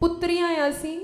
ਪੁੱਤਰੀਆਂ 0.01 0.49
ਆ 0.57 0.69
ਅਸੀਂ 0.69 0.99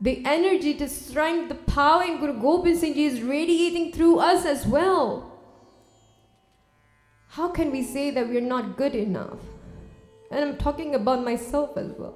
The 0.00 0.22
energy, 0.30 0.70
the 0.74 0.86
strength, 0.86 1.48
the 1.48 1.54
power 1.68 2.02
in 2.04 2.18
Guru 2.22 2.32
Gobind 2.40 2.78
Singh 2.80 2.92
Ji 2.96 3.04
is 3.10 3.22
radiating 3.22 3.86
through 3.92 4.18
us 4.18 4.44
as 4.44 4.66
well. 4.66 5.32
How 7.36 7.48
can 7.48 7.70
we 7.76 7.82
say 7.82 8.10
that 8.10 8.28
we're 8.28 8.48
not 8.48 8.76
good 8.76 8.94
enough? 8.94 9.46
And 10.30 10.44
I'm 10.44 10.58
talking 10.58 10.94
about 10.94 11.24
myself 11.24 11.78
as 11.78 11.90
well. 12.02 12.12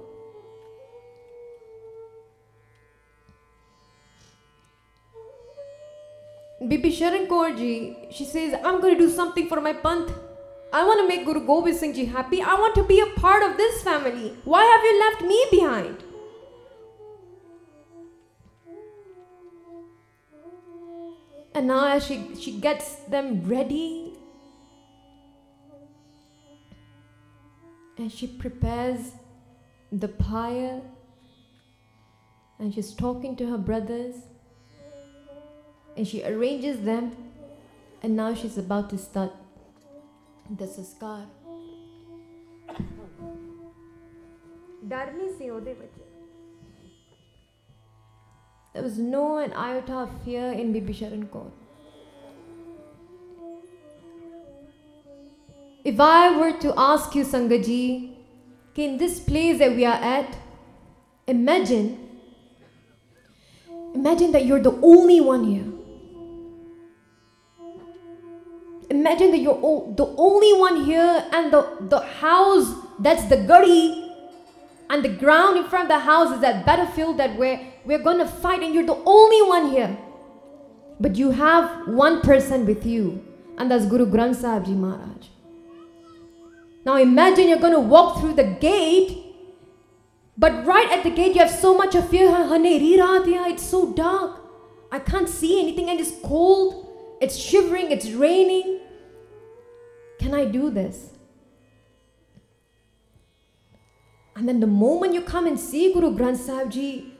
Bibi 6.68 6.90
Sharan 6.90 7.26
Kaur 7.26 7.56
ji, 7.56 7.96
she 8.10 8.24
says, 8.24 8.54
I'm 8.64 8.80
going 8.80 8.94
to 8.94 8.98
do 8.98 9.10
something 9.10 9.48
for 9.48 9.60
my 9.60 9.74
panth. 9.74 10.12
I 10.72 10.84
want 10.84 11.00
to 11.00 11.08
make 11.08 11.24
Guru 11.26 11.46
Gobind 11.46 11.76
Singh 11.76 11.94
Ji 11.94 12.04
happy. 12.06 12.40
I 12.40 12.54
want 12.54 12.74
to 12.76 12.82
be 12.84 13.00
a 13.00 13.06
part 13.20 13.42
of 13.42 13.56
this 13.56 13.82
family. 13.82 14.36
Why 14.44 14.64
have 14.64 14.82
you 14.82 14.98
left 15.00 15.22
me 15.22 15.46
behind? 15.50 16.02
And 21.54 21.68
now 21.68 21.86
as 21.86 22.06
she, 22.06 22.34
she 22.40 22.58
gets 22.58 22.96
them 23.14 23.44
ready 23.44 24.14
and 27.96 28.10
she 28.10 28.26
prepares 28.26 29.12
the 29.92 30.08
pyre 30.08 30.80
and 32.58 32.74
she's 32.74 32.92
talking 32.92 33.36
to 33.36 33.46
her 33.46 33.58
brothers 33.58 34.16
and 35.95 36.07
she 36.07 36.23
arranges 36.23 36.81
them 36.81 37.11
and 38.01 38.15
now 38.15 38.33
she's 38.33 38.57
about 38.57 38.89
to 38.89 38.97
start 38.97 39.31
the 40.61 40.67
saskar 40.77 41.19
ਡਰ 44.91 45.11
ਨਹੀਂ 45.13 45.29
ਸੀ 45.37 45.49
ਉਹਦੇ 45.49 45.73
ਵਿੱਚ 45.79 45.97
there 48.73 48.83
was 48.83 48.97
no 48.99 49.21
an 49.43 49.53
iota 49.61 49.95
of 50.01 50.11
fear 50.23 50.51
in 50.63 50.71
Bibi 50.73 50.93
Sharan 50.97 51.23
Kaur. 51.31 51.47
If 55.91 55.99
I 55.99 56.37
were 56.37 56.51
to 56.65 56.73
ask 56.77 57.15
you, 57.19 57.23
Sangaji, 57.31 57.79
in 58.85 58.97
this 58.97 59.19
place 59.19 59.57
that 59.63 59.75
we 59.75 59.85
are 59.85 59.99
at, 60.11 60.37
imagine, 61.27 61.89
imagine 63.95 64.31
that 64.37 64.45
you're 64.45 64.61
the 64.69 64.77
only 64.93 65.19
one 65.19 65.43
here. 65.45 65.72
Imagine 68.94 69.30
that 69.32 69.38
you're 69.38 69.60
o- 69.70 69.92
the 70.00 70.06
only 70.28 70.52
one 70.66 70.84
here, 70.84 71.26
and 71.32 71.52
the, 71.52 71.62
the 71.94 72.00
house 72.22 72.72
that's 73.00 73.24
the 73.32 73.38
gully 73.52 73.82
and 74.88 75.04
the 75.04 75.08
ground 75.08 75.56
in 75.58 75.64
front 75.64 75.84
of 75.84 75.88
the 75.96 75.98
house 75.98 76.32
is 76.34 76.40
that 76.40 76.64
battlefield 76.64 77.18
that 77.18 77.36
we're, 77.36 77.58
we're 77.84 77.98
going 77.98 78.18
to 78.18 78.26
fight, 78.26 78.62
and 78.62 78.72
you're 78.74 78.86
the 78.86 79.02
only 79.04 79.42
one 79.48 79.70
here. 79.70 79.96
But 81.00 81.16
you 81.16 81.30
have 81.32 81.88
one 81.88 82.20
person 82.20 82.66
with 82.66 82.86
you, 82.86 83.24
and 83.58 83.70
that's 83.70 83.86
Guru 83.86 84.06
Granth 84.06 84.36
Sahib 84.36 84.66
Ji 84.66 84.74
Maharaj. 84.74 85.26
Now 86.86 86.96
imagine 86.98 87.48
you're 87.48 87.58
going 87.58 87.72
to 87.72 87.80
walk 87.80 88.20
through 88.20 88.34
the 88.34 88.44
gate, 88.44 89.18
but 90.36 90.64
right 90.66 90.90
at 90.92 91.02
the 91.02 91.10
gate 91.10 91.34
you 91.34 91.40
have 91.40 91.50
so 91.50 91.76
much 91.76 91.94
of 91.94 92.08
fear. 92.10 92.28
"Haneri 92.28 92.96
raat 93.02 93.28
hai, 93.34 93.50
It's 93.52 93.62
so 93.74 93.92
dark. 93.92 94.40
I 94.92 94.98
can't 94.98 95.28
see 95.28 95.60
anything, 95.60 95.88
and 95.90 95.98
it's 95.98 96.12
cold. 96.22 96.83
It's 97.23 97.37
shivering. 97.37 97.91
It's 97.91 98.11
raining. 98.11 98.79
Can 100.19 100.33
I 100.33 100.45
do 100.45 100.69
this? 100.69 101.09
And 104.35 104.47
then 104.47 104.59
the 104.59 104.67
moment 104.67 105.13
you 105.13 105.21
come 105.21 105.47
and 105.47 105.59
see 105.59 105.93
Guru 105.93 106.15
Granth 106.15 106.37
Sahib 106.37 106.69
Ji, 106.71 107.13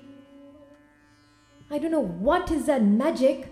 I 1.69 1.77
don't 1.77 1.91
know 1.91 1.99
what 1.99 2.51
is 2.51 2.65
that 2.67 2.81
magic. 2.81 3.47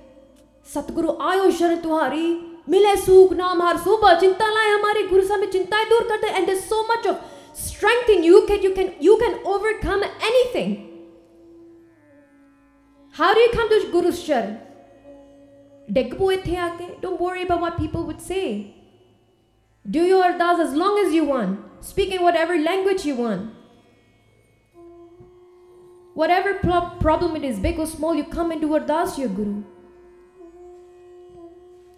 Satguru 0.73 1.15
आयो 1.21 1.49
शरण 1.57 1.79
तुम्हारी 1.81 2.23
मिले 2.69 2.95
सूख 3.01 3.33
नाम 3.33 3.61
हर 3.61 3.77
सुबह 3.83 4.19
चिंता 4.19 4.47
लाए 4.53 4.71
हमारे 4.71 5.03
गुरु 5.07 5.23
साहब 5.27 5.49
चिंताएं 5.51 5.85
दूर 5.89 6.07
करते 6.07 6.31
and 6.35 6.47
there's 6.47 6.63
so 6.71 6.79
much 6.87 7.05
of 7.11 7.21
strength 7.53 8.09
in 8.09 8.23
you 8.23 8.41
can 8.47 8.61
you 8.61 8.73
can 8.79 8.91
you 8.99 9.17
can 9.21 9.37
overcome 9.45 10.03
anything. 10.29 10.73
How 13.19 13.33
do 13.33 13.39
you 13.39 13.51
come 13.53 13.69
to 13.69 13.79
Guru's 13.93 14.19
sharan? 14.23 14.59
ਡਿੱਗ 15.91 16.13
ਪੋ 16.17 16.31
ਇੱਥੇ 16.31 16.55
ਆ 16.57 16.67
ਕੇ 16.77 16.87
don't 17.05 17.21
worry 17.25 17.43
about 17.47 17.61
what 17.65 17.77
people 17.83 18.03
would 18.09 18.23
say. 18.29 18.43
Do 19.95 20.01
your 20.07 20.23
ardas 20.23 20.59
as 20.59 20.73
long 20.73 20.97
as 21.03 21.13
you 21.17 21.23
want. 21.23 21.59
Speak 21.89 22.13
in 22.15 22.21
whatever 22.21 22.57
language 22.57 23.05
you 23.05 23.15
want. 23.15 23.53
Whatever 26.21 26.53
pro- 26.55 26.89
problem 26.99 27.35
it 27.35 27.45
is, 27.49 27.59
big 27.59 27.79
or 27.79 27.85
small, 27.85 28.15
you 28.15 28.25
come 28.25 28.51
and 28.51 28.59
do 28.59 28.69
ardas 28.79 29.15
to 29.15 29.21
your 29.21 29.29
Guru. 29.29 29.55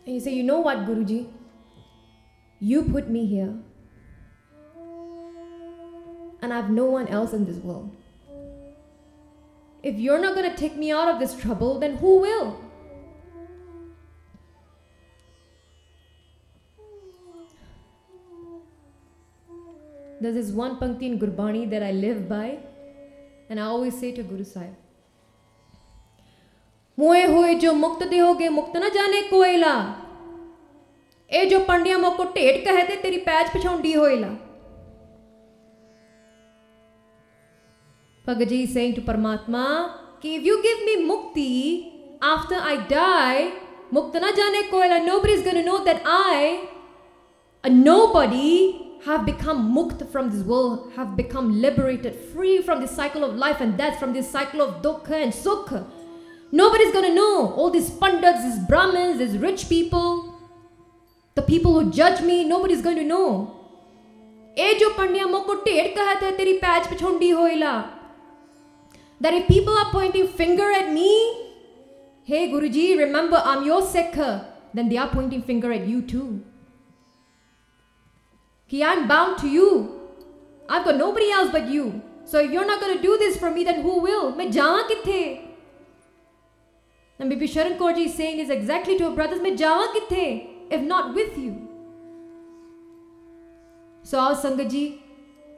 And 0.05 0.13
you 0.13 0.19
say, 0.19 0.33
You 0.33 0.43
know 0.43 0.59
what, 0.59 0.85
Guruji? 0.85 1.19
You 2.59 2.83
put 2.83 3.09
me 3.09 3.25
here. 3.25 3.55
And 6.41 6.53
I 6.53 6.57
have 6.57 6.69
no 6.69 6.85
one 6.85 7.07
else 7.07 7.33
in 7.33 7.45
this 7.45 7.57
world. 7.57 7.89
If 9.81 9.97
you're 9.97 10.19
not 10.19 10.35
going 10.35 10.49
to 10.49 10.57
take 10.57 10.75
me 10.75 10.91
out 10.91 11.07
of 11.07 11.19
this 11.19 11.35
trouble, 11.35 11.79
then 11.79 11.97
who 11.97 12.19
will? 12.19 12.57
There's 20.24 20.36
this 20.36 20.52
one 20.52 20.76
pankti 20.80 21.02
in 21.02 21.18
Gurbani 21.20 21.68
that 21.68 21.82
I 21.82 21.92
live 21.92 22.26
by, 22.30 22.56
and 23.50 23.60
I 23.60 23.64
always 23.64 23.98
say 24.02 24.10
to 24.12 24.22
Guru 24.22 24.44
Sahib, 24.50 24.74
मोए 26.98 27.24
हुए 27.24 27.54
जो 27.64 27.72
मुक्त 27.74 28.02
दे 28.10 28.18
होगे 28.18 28.48
मुक्त 28.48 28.76
न 28.76 28.88
जाने 28.94 29.20
कोयला 29.30 29.72
ए 31.30 31.44
जो 31.50 31.58
पंडिया 31.66 31.98
मोको 32.04 32.24
ढेट 32.36 32.64
कहते 32.64 32.96
तेरी 33.02 33.16
पैच 33.26 33.50
पछाउंडी 33.54 33.92
होइला 33.92 34.30
Bhagavad 38.26 38.48
Ji 38.48 38.62
is 38.62 38.72
saying 38.72 38.94
to 38.94 39.02
Paramatma, 39.02 39.66
कि 40.22 40.36
if 40.38 40.44
you 40.44 40.62
give 40.62 40.78
me 40.86 40.96
mukti 41.10 41.50
after 42.22 42.54
I 42.54 42.76
die, 42.94 43.52
mukta 43.92 44.22
na 44.22 44.32
jane 44.40 44.70
koila, 44.70 45.04
nobody's 45.04 45.42
going 45.42 45.56
to 45.56 45.62
know 45.62 45.84
that 45.84 46.00
I, 46.06 46.66
a 47.62 47.68
nobody, 47.68 48.93
have 49.04 49.26
become 49.26 49.74
mukt 49.74 50.10
from 50.10 50.30
this 50.30 50.42
world, 50.42 50.92
have 50.96 51.16
become 51.16 51.60
liberated, 51.60 52.14
free 52.32 52.62
from 52.62 52.80
the 52.80 52.88
cycle 52.88 53.24
of 53.24 53.36
life 53.36 53.60
and 53.60 53.76
death, 53.76 53.98
from 53.98 54.12
this 54.12 54.30
cycle 54.30 54.62
of 54.62 54.82
dukkha 54.82 55.22
and 55.22 55.32
sukha. 55.32 55.86
Nobody's 56.52 56.92
gonna 56.92 57.14
know. 57.14 57.52
All 57.54 57.70
these 57.70 57.90
pandits, 57.90 58.44
these 58.44 58.58
Brahmins, 58.66 59.18
these 59.18 59.36
rich 59.38 59.68
people, 59.68 60.34
the 61.34 61.42
people 61.42 61.78
who 61.78 61.90
judge 61.90 62.20
me, 62.22 62.44
nobody's 62.44 62.82
going 62.82 62.96
to 62.96 63.04
know. 63.04 63.60
that 69.20 69.34
if 69.34 69.48
people 69.48 69.76
are 69.76 69.90
pointing 69.90 70.28
finger 70.28 70.70
at 70.70 70.92
me 70.92 71.10
hey 72.30 72.42
guruji 72.52 72.96
remember 72.98 73.40
i'm 73.52 73.64
your 73.68 73.80
sikh 73.92 74.18
then 74.78 74.88
they 74.88 74.98
are 75.04 75.08
pointing 75.08 75.42
finger 75.42 75.72
at 75.72 75.86
you 75.92 76.02
too 76.12 76.28
Ki 78.73 78.83
i'm 78.83 79.07
bound 79.11 79.37
to 79.43 79.51
you 79.57 79.69
i've 80.69 80.85
got 80.85 80.97
nobody 80.97 81.29
else 81.37 81.51
but 81.51 81.69
you 81.75 81.85
so 82.31 82.39
if 82.39 82.51
you're 82.51 82.67
not 82.71 82.81
going 82.81 82.95
to 82.97 83.01
do 83.01 83.17
this 83.17 83.37
for 83.43 83.51
me 83.51 83.63
then 83.69 83.81
who 83.85 83.95
will 84.07 84.27
मैं 84.41 84.49
जावा 84.57 84.81
किथे 84.91 85.21
and 87.19 87.29
Bibi 87.29 87.47
Sharan 87.53 87.77
Kaur 87.79 87.95
Ji 87.95 88.05
is 88.09 88.13
saying 88.13 88.37
this 88.37 88.53
exactly 88.57 88.97
to 88.99 89.09
her 89.09 89.15
brothers 89.15 89.41
मैं 89.47 89.55
जावा 89.63 89.87
किथे 89.95 90.27
if 90.77 90.87
not 90.93 91.15
with 91.19 91.41
you 91.45 91.55
ਸੋ 94.09 94.17
ਆਓ 94.19 94.33
ਸੰਗਤ 94.41 94.67
ਜੀ 94.69 94.83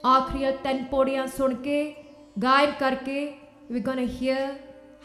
ਆਖਰੀਆਂ 0.05 0.51
ਤਿੰਨ 0.63 0.83
ਪੌੜੀਆਂ 0.91 1.25
ਸੁਣ 1.37 1.53
ਕੇ 1.63 1.77
ਗਾਇਨ 2.43 2.71
ਕਰਕੇ 2.79 3.19
we're 3.71 3.83
going 3.83 3.99
to 3.99 4.07
hear 4.13 4.39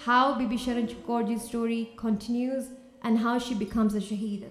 how 0.07 0.23
Bibi 0.39 0.57
Sharan 0.63 0.89
Kaur 1.09 1.21
Ji's 1.27 1.45
story 1.49 1.83
continues 2.01 2.71
and 3.03 3.19
how 3.27 3.39
she 3.39 3.55
becomes 3.55 3.95
a 3.95 4.01
shaheed 4.01 4.43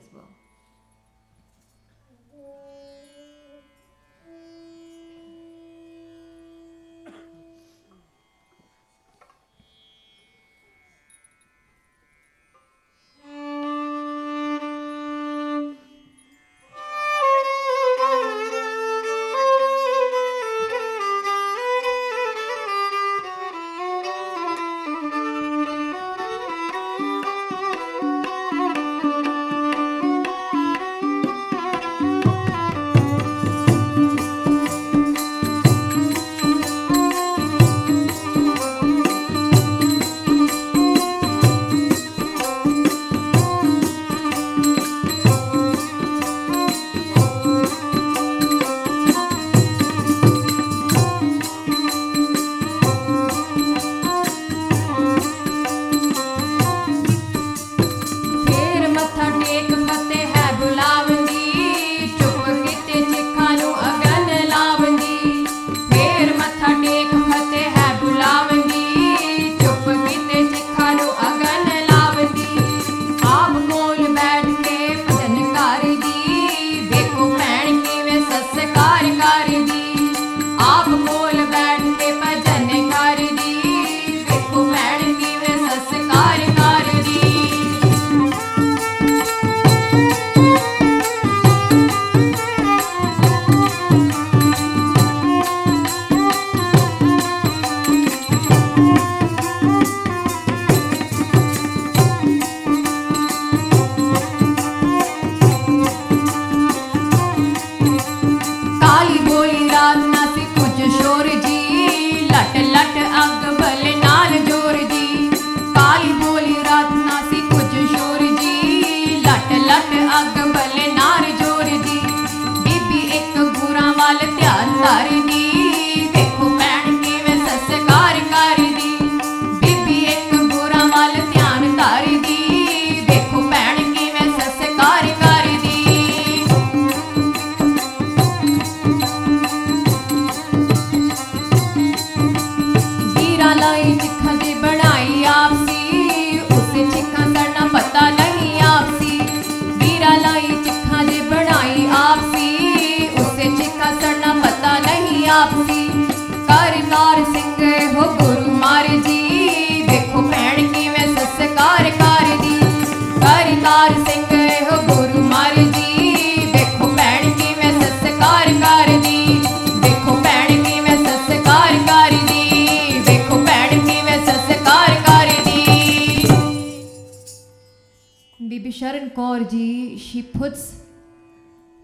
Sharan 178.81 179.12
Kaur 179.12 179.51
ji, 179.51 179.99
she 179.99 180.22
puts 180.22 180.81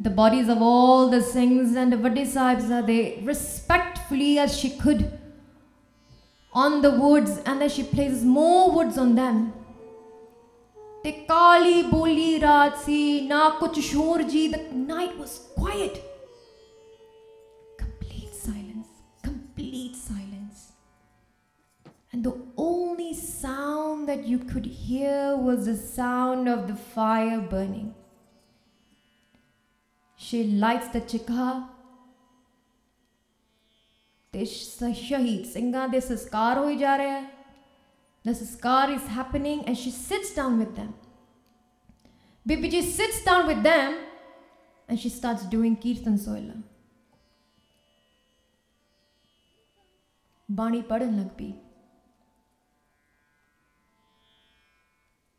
the 0.01 0.09
bodies 0.09 0.49
of 0.49 0.63
all 0.63 1.11
the 1.11 1.19
Singhs 1.19 1.77
and 1.77 1.93
the 1.93 1.97
Vadi 1.99 2.25
Sahibs 2.25 2.71
are 2.71 2.81
they 2.81 3.21
respectfully 3.23 4.39
as 4.39 4.57
she 4.59 4.71
could 4.71 5.03
on 6.55 6.81
the 6.81 6.93
woods 6.93 7.39
and 7.45 7.61
then 7.61 7.69
she 7.69 7.83
places 7.83 8.25
more 8.25 8.71
woods 8.71 8.97
on 8.97 9.15
them. 9.15 9.53
The 11.05 11.13
kali 11.29 11.83
boli 11.91 12.41
raat 12.41 12.79
si 12.85 13.29
na 13.29 13.43
kuch 13.59 13.83
shor 13.91 14.23
ji. 14.23 14.49
The 14.49 14.63
night 14.73 15.19
was 15.19 15.35
quiet. 15.55 16.03
Complete 17.77 18.35
silence. 18.35 18.89
Complete 19.23 19.95
silence. 19.97 20.73
And 22.13 22.25
the 22.25 22.35
only 22.57 23.13
sound 23.13 23.86
that 24.07 24.27
you 24.27 24.39
could 24.39 24.67
hear 24.67 25.37
was 25.37 25.67
the 25.67 25.77
sound 25.77 26.49
of 26.49 26.67
the 26.69 26.75
fire 26.75 27.41
burning. 27.41 27.95
She 30.17 30.45
lights 30.45 30.89
the 30.89 31.01
chikha. 31.01 31.49
ਤੇ 34.33 34.45
ਸ਼ਹੀਦ 34.45 35.45
the 35.47 35.87
ਦੇ 35.89 36.01
ਸੰਸਕਾਰ 36.01 36.59
ਹੋਈ 36.59 36.77
The 38.27 38.33
saskar 38.35 38.87
is 38.93 39.05
happening 39.17 39.61
and 39.67 39.79
she 39.83 39.91
sits 39.91 40.31
down 40.39 40.59
with 40.59 40.75
them. 40.79 40.89
Bibiji 42.49 42.81
sits 42.83 43.21
down 43.29 43.47
with 43.51 43.63
them 43.63 43.95
and 44.89 44.99
she 44.99 45.09
starts 45.09 45.45
doing 45.45 45.77
Kirtan 45.85 46.19
Sohila. 46.25 46.57
Bani 50.49 50.83
padan 50.91 51.17
ਲੱਗ 51.21 51.66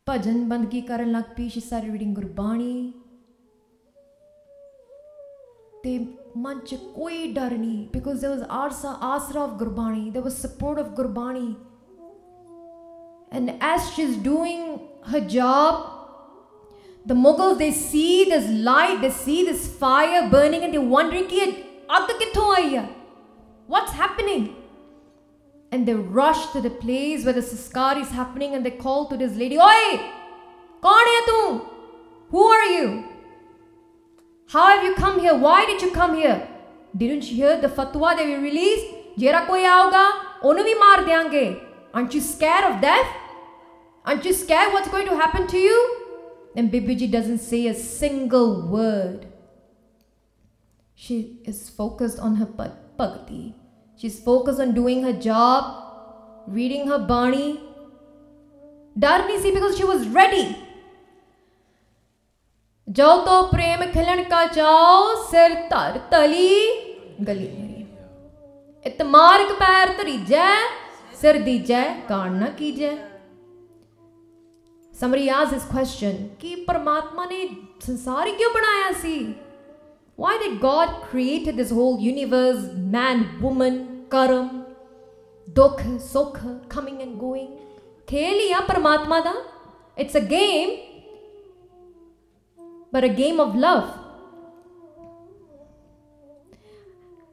ਭਜਨ 0.06 0.44
ਬੰਦਗੀ 0.48 0.80
ਕਰਨ 0.80 1.10
ਲੱਗ 1.12 1.34
ਪਈ 1.36 1.48
she 1.48 1.62
started 1.66 1.92
reading 1.94 2.14
ਗੁਰਬਾਣੀ 2.14 2.92
ਤੇ 5.84 5.98
ਮਨ 6.36 6.58
ਚ 6.66 6.74
ਕੋਈ 6.94 7.32
ਡਰ 7.32 7.56
ਨਹੀਂ 7.58 7.86
because 7.96 8.24
there 8.24 8.32
was 8.36 8.46
arsa 8.60 8.94
asra 9.10 9.44
of 9.46 9.58
Gurbani 9.58 10.10
there 10.16 10.24
was 10.28 10.40
support 10.46 10.82
of 10.84 10.94
Gurbani 10.96 11.54
and 13.32 13.56
as 13.62 13.90
she's 13.94 14.16
doing 14.16 14.80
her 15.06 15.20
job, 15.20 15.90
the 17.06 17.14
Mughals 17.14 17.58
they 17.58 17.70
see 17.72 18.24
this 18.26 18.48
light, 18.64 19.00
they 19.00 19.10
see 19.10 19.44
this 19.44 19.66
fire 19.76 20.28
burning, 20.28 20.62
and 20.62 20.74
they're 20.74 20.80
wondering, 20.80 21.26
What's 23.66 23.92
happening? 23.92 24.56
And 25.71 25.87
they 25.87 25.93
rush 25.93 26.51
to 26.53 26.61
the 26.61 26.69
place 26.69 27.25
where 27.25 27.33
the 27.33 27.41
saskar 27.41 28.01
is 28.01 28.09
happening 28.09 28.55
and 28.55 28.65
they 28.65 28.71
call 28.71 29.07
to 29.07 29.17
this 29.17 29.35
lady, 29.35 29.57
Oi! 29.57 30.13
Kaun 30.81 31.67
Who 32.29 32.43
are 32.43 32.65
you? 32.65 33.05
How 34.47 34.67
have 34.67 34.83
you 34.83 34.95
come 34.95 35.19
here? 35.19 35.35
Why 35.35 35.65
did 35.65 35.81
you 35.81 35.91
come 35.91 36.15
here? 36.15 36.47
Didn't 36.95 37.29
you 37.29 37.35
hear 37.35 37.59
the 37.59 37.67
fatwa 37.67 38.15
that 38.15 38.25
we 38.25 38.35
released? 38.35 38.85
Jera 39.17 39.45
koi 39.45 39.63
aoga, 39.63 40.03
onu 40.43 40.63
bhi 40.67 40.75
maar 40.79 41.03
deange. 41.05 41.61
Aren't 41.93 42.13
you 42.13 42.21
scared 42.21 42.63
of 42.63 42.81
death? 42.81 43.07
Aren't 44.05 44.23
you 44.23 44.33
scared 44.33 44.71
what's 44.71 44.87
going 44.87 45.07
to 45.07 45.15
happen 45.15 45.47
to 45.47 45.57
you? 45.57 45.77
And 46.55 46.71
Bibiji 46.71 47.11
doesn't 47.11 47.39
say 47.39 47.67
a 47.67 47.73
single 47.73 48.67
word. 48.67 49.27
She 50.95 51.41
is 51.43 51.69
focused 51.69 52.19
on 52.19 52.35
her 52.37 52.45
bhakti. 52.45 53.55
She's 53.99 54.19
focused 54.19 54.59
on 54.59 54.73
doing 54.73 55.03
her 55.03 55.13
job, 55.13 55.73
reading 56.47 56.87
her 56.87 56.99
bani. 56.99 57.59
Darni 58.95 59.41
see 59.41 59.51
because 59.51 59.77
she 59.77 59.85
was 59.85 60.07
ready. 60.09 60.45
जो 62.87 63.07
तो 63.23 63.41
प्रेम 63.51 63.81
खिलन 63.93 64.23
का 64.29 64.45
चाओ 64.47 65.15
सिर 65.29 65.53
धर 65.71 65.97
तली 66.11 66.51
गली 67.27 67.47
मेरी 67.47 67.83
इतमारक 68.85 69.51
पैर 69.61 69.89
धरीजै 69.97 70.45
सिर 71.21 71.41
दीजै 71.47 71.83
कान 72.09 72.37
न 72.43 72.51
कीजै 72.59 72.95
Somebody 74.93 75.27
asked 75.29 75.51
this 75.51 75.65
question 75.65 76.15
कि 76.41 76.55
परमात्मा 76.67 77.25
ने 77.25 77.41
संसार 77.87 78.29
क्यों 78.37 78.53
बनाया 78.53 78.91
सी 79.01 79.17
Why 80.17 80.35
did 80.39 80.59
God 80.59 81.03
create 81.03 81.55
this 81.55 81.69
whole 81.69 81.99
universe, 81.99 82.73
man, 82.75 83.39
woman, 83.39 84.05
karam, 84.09 84.65
dukha, 85.53 85.99
sukha, 86.13 86.67
coming 86.67 87.03
and 87.03 87.19
going? 87.19 87.59
Kheliya 88.07 88.65
Paramatma 88.65 89.23
da. 89.23 89.33
It's 89.95 90.15
a 90.15 90.21
game, 90.21 90.71
but 92.91 93.03
a 93.03 93.09
game 93.09 93.39
of 93.39 93.53
love. 93.53 93.95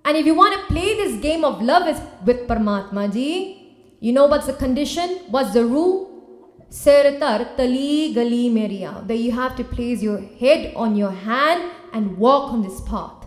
And 0.05 0.19
if 0.19 0.27
you 0.27 0.35
want 0.35 0.53
to 0.61 0.67
play 0.67 0.95
this 0.95 1.19
game 1.23 1.43
of 1.43 1.63
love 1.63 1.89
is 1.89 1.99
with 2.27 2.47
Paramatma 2.47 3.11
ji, 3.11 3.97
you 4.01 4.13
know 4.13 4.27
what's 4.27 4.45
the 4.47 4.53
condition? 4.53 5.21
What's 5.31 5.55
the 5.55 5.65
rule? 5.65 6.11
Sir 6.69 7.19
tar 7.19 7.39
tali 7.57 8.13
gali 8.15 8.53
meriya. 8.53 9.07
That 9.07 9.17
you 9.17 9.33
have 9.33 9.57
to 9.57 9.65
place 9.65 10.03
your 10.03 10.21
head 10.21 10.75
on 10.77 10.97
your 10.97 11.13
hand 11.13 11.71
and 11.95 12.19
walk 12.19 12.53
on 12.53 12.63
this 12.63 12.81
path. 12.83 13.27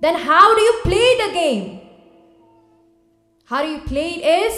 Then 0.00 0.16
how 0.16 0.54
do 0.56 0.60
you 0.60 0.74
play 0.82 1.08
the 1.22 1.32
game? 1.32 1.80
How 3.44 3.62
do 3.62 3.68
you 3.68 3.80
play 3.80 4.08
it 4.14 4.24
is 4.44 4.54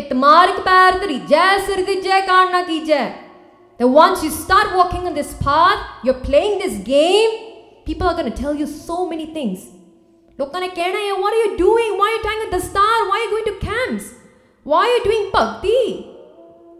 itmark 0.00 0.56
paradri 0.68 1.18
jasir 1.32 1.78
vijay 1.90 2.20
karna 2.30 2.64
kijay. 2.70 3.06
That 3.78 3.88
once 3.88 4.22
you 4.22 4.30
start 4.30 4.76
walking 4.76 5.06
on 5.08 5.14
this 5.14 5.34
path, 5.46 5.80
you're 6.04 6.22
playing 6.28 6.58
this 6.58 6.76
game, 6.84 7.30
people 7.86 8.06
are 8.06 8.14
going 8.14 8.30
to 8.30 8.38
tell 8.42 8.54
you 8.54 8.66
so 8.66 9.08
many 9.12 9.26
things. 9.36 9.70
Lokana 10.38 10.68
what 11.22 11.32
are 11.34 11.42
you 11.44 11.56
doing? 11.56 11.98
Why 11.98 12.06
are 12.10 12.16
you 12.16 12.22
tying 12.26 12.42
a 12.48 12.56
dastar? 12.56 12.96
Why 13.08 13.16
are 13.18 13.24
you 13.24 13.30
going 13.36 13.48
to 13.52 13.66
camps? 13.66 14.14
Why 14.64 14.82
are 14.84 14.92
you 14.96 15.04
doing 15.04 15.30
bhakti? 15.32 15.80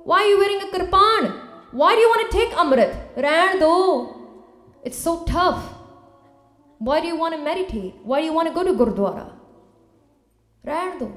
Why 0.05 0.23
are 0.23 0.29
you 0.29 0.39
wearing 0.39 0.61
a 0.63 0.71
kirpan? 0.75 1.41
Why 1.73 1.95
do 1.95 2.01
you 2.01 2.09
want 2.09 2.31
to 2.31 2.37
take 2.37 2.51
amrit? 2.51 2.93
Rando. 3.17 4.24
It's 4.85 4.99
so 4.99 5.25
tough. 5.25 5.65
Why 6.79 7.01
do 7.01 7.07
you 7.07 7.17
want 7.17 7.35
to 7.35 7.43
meditate? 7.43 7.95
Why 8.03 8.21
do 8.21 8.27
you 8.27 8.33
want 8.33 8.49
to 8.49 8.55
go 8.55 8.63
to 8.63 8.73
Gurdwara? 8.73 9.33
Do. 10.99 11.13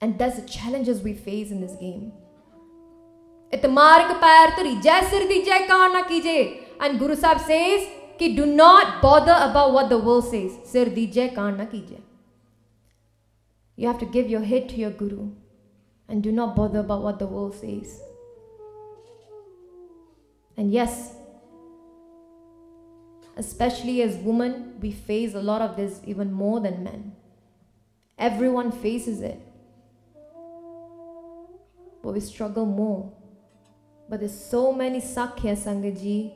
And 0.00 0.18
that's 0.18 0.40
the 0.40 0.48
challenges 0.48 1.00
we 1.00 1.14
face 1.14 1.50
in 1.50 1.60
this 1.60 1.76
game. 1.76 2.12
Jai 5.44 5.66
na 5.68 6.02
kije. 6.04 6.62
And 6.80 6.98
Guru 6.98 7.14
Sahib 7.14 7.40
says 7.40 7.88
ki 8.18 8.34
do 8.34 8.44
not 8.46 9.00
bother 9.00 9.36
about 9.50 9.72
what 9.72 9.88
the 9.88 9.98
world 9.98 10.24
says. 10.24 10.58
Sir 10.64 10.86
di 10.86 11.06
jai 11.06 11.28
na 11.28 11.66
kije. 11.66 12.00
You 13.76 13.86
have 13.86 13.98
to 14.00 14.06
give 14.06 14.28
your 14.28 14.42
head 14.42 14.68
to 14.70 14.76
your 14.76 14.90
Guru 14.90 15.30
and 16.08 16.22
do 16.22 16.32
not 16.32 16.56
bother 16.56 16.80
about 16.80 17.02
what 17.02 17.18
the 17.18 17.26
world 17.26 17.54
says. 17.54 18.00
And 20.56 20.72
yes, 20.72 21.14
especially 23.36 24.02
as 24.02 24.16
women, 24.16 24.74
we 24.80 24.90
face 24.90 25.34
a 25.34 25.40
lot 25.40 25.60
of 25.60 25.76
this 25.76 26.00
even 26.04 26.32
more 26.32 26.60
than 26.60 26.82
men. 26.82 27.12
Everyone 28.18 28.72
faces 28.72 29.20
it. 29.20 29.40
But 32.02 32.14
we 32.14 32.20
struggle 32.20 32.64
more. 32.64 33.12
But 34.08 34.20
there's 34.20 34.38
so 34.38 34.72
many 34.72 35.00
Sakhya 35.00 35.56
Sangaji 35.56 36.34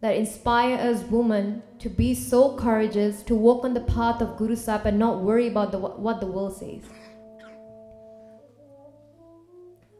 that 0.00 0.14
inspire 0.14 0.76
us 0.76 1.02
women 1.04 1.62
to 1.80 1.88
be 1.88 2.14
so 2.14 2.54
courageous 2.56 3.22
to 3.24 3.34
walk 3.34 3.64
on 3.64 3.74
the 3.74 3.80
path 3.80 4.20
of 4.20 4.36
Guru 4.36 4.54
Sahib 4.54 4.86
and 4.86 4.98
not 4.98 5.22
worry 5.22 5.48
about 5.48 5.72
the, 5.72 5.78
what 5.78 6.20
the 6.20 6.26
world 6.26 6.56
says. 6.56 6.82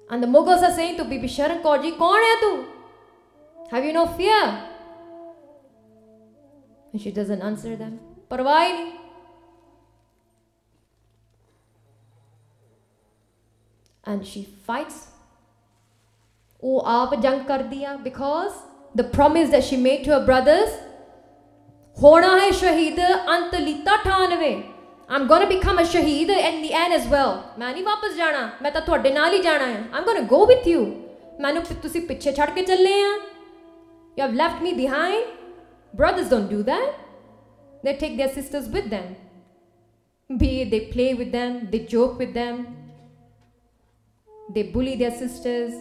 And 0.09 0.23
the 0.23 0.29
Mughals 0.29 0.63
are 0.63 0.73
saying 0.73 0.99
to 0.99 1.05
Bibi 1.05 1.27
Sharan 1.27 1.63
hai 1.63 2.41
tu? 2.41 2.67
Have 3.71 3.85
you 3.85 3.93
no 3.93 4.07
fear? 4.07 4.76
and 6.97 7.05
she 7.05 7.13
doesn't 7.13 7.43
answer 7.43 7.73
them. 7.77 7.95
परवाह 8.31 8.61
ही 8.61 8.73
नहीं 8.73 8.93
and 14.05 14.23
she 14.25 14.43
fights 14.67 14.97
वो 16.63 16.79
आप 16.93 17.15
जंग 17.23 17.45
कर 17.47 17.63
दिया 17.73 17.95
because 18.05 18.53
the 18.97 19.01
promise 19.13 19.49
that 19.51 19.63
she 19.63 19.77
made 19.77 20.05
to 20.07 20.13
her 20.13 20.25
brothers 20.25 20.79
होना 21.97 22.35
है 22.35 22.51
शहीद 22.53 23.01
अंत 23.01 23.55
लीता 23.55 23.97
ठानवे। 24.03 24.53
I 25.11 25.17
am 25.17 25.27
gonna 25.29 25.45
become 25.49 25.79
a 25.79 25.85
shaheed 25.93 26.31
and 26.31 26.63
the 26.63 26.69
N 26.83 26.93
as 26.93 27.07
मैं 27.59 27.83
वापस 27.85 28.17
जाना, 28.17 28.59
मैं 28.63 28.73
तो 28.73 28.81
थोड़े 28.89 29.11
नाल 29.11 29.33
ही 29.33 29.43
जाना 29.43 29.65
गो 30.29 30.45
विथ 30.47 30.67
मैं 31.41 31.55
पिछे 32.09 32.33
छड़ 32.33 32.51
के 32.51 32.63
Brothers 35.97 36.29
don't 36.29 36.49
do 36.51 36.63
that. 36.63 36.95
They 37.83 37.97
take 37.97 38.17
their 38.17 38.33
sisters 38.33 38.69
with 38.69 38.91
them. 38.91 39.17
Be 40.37 40.63
it 40.63 40.71
they 40.71 40.81
play 40.87 41.15
with 41.15 41.31
them, 41.31 41.69
they 41.71 41.81
joke 41.81 42.19
with 42.19 42.35
them, 42.35 42.77
they 44.53 44.65
bully 44.65 44.97
their 44.97 45.13
sisters, 45.13 45.73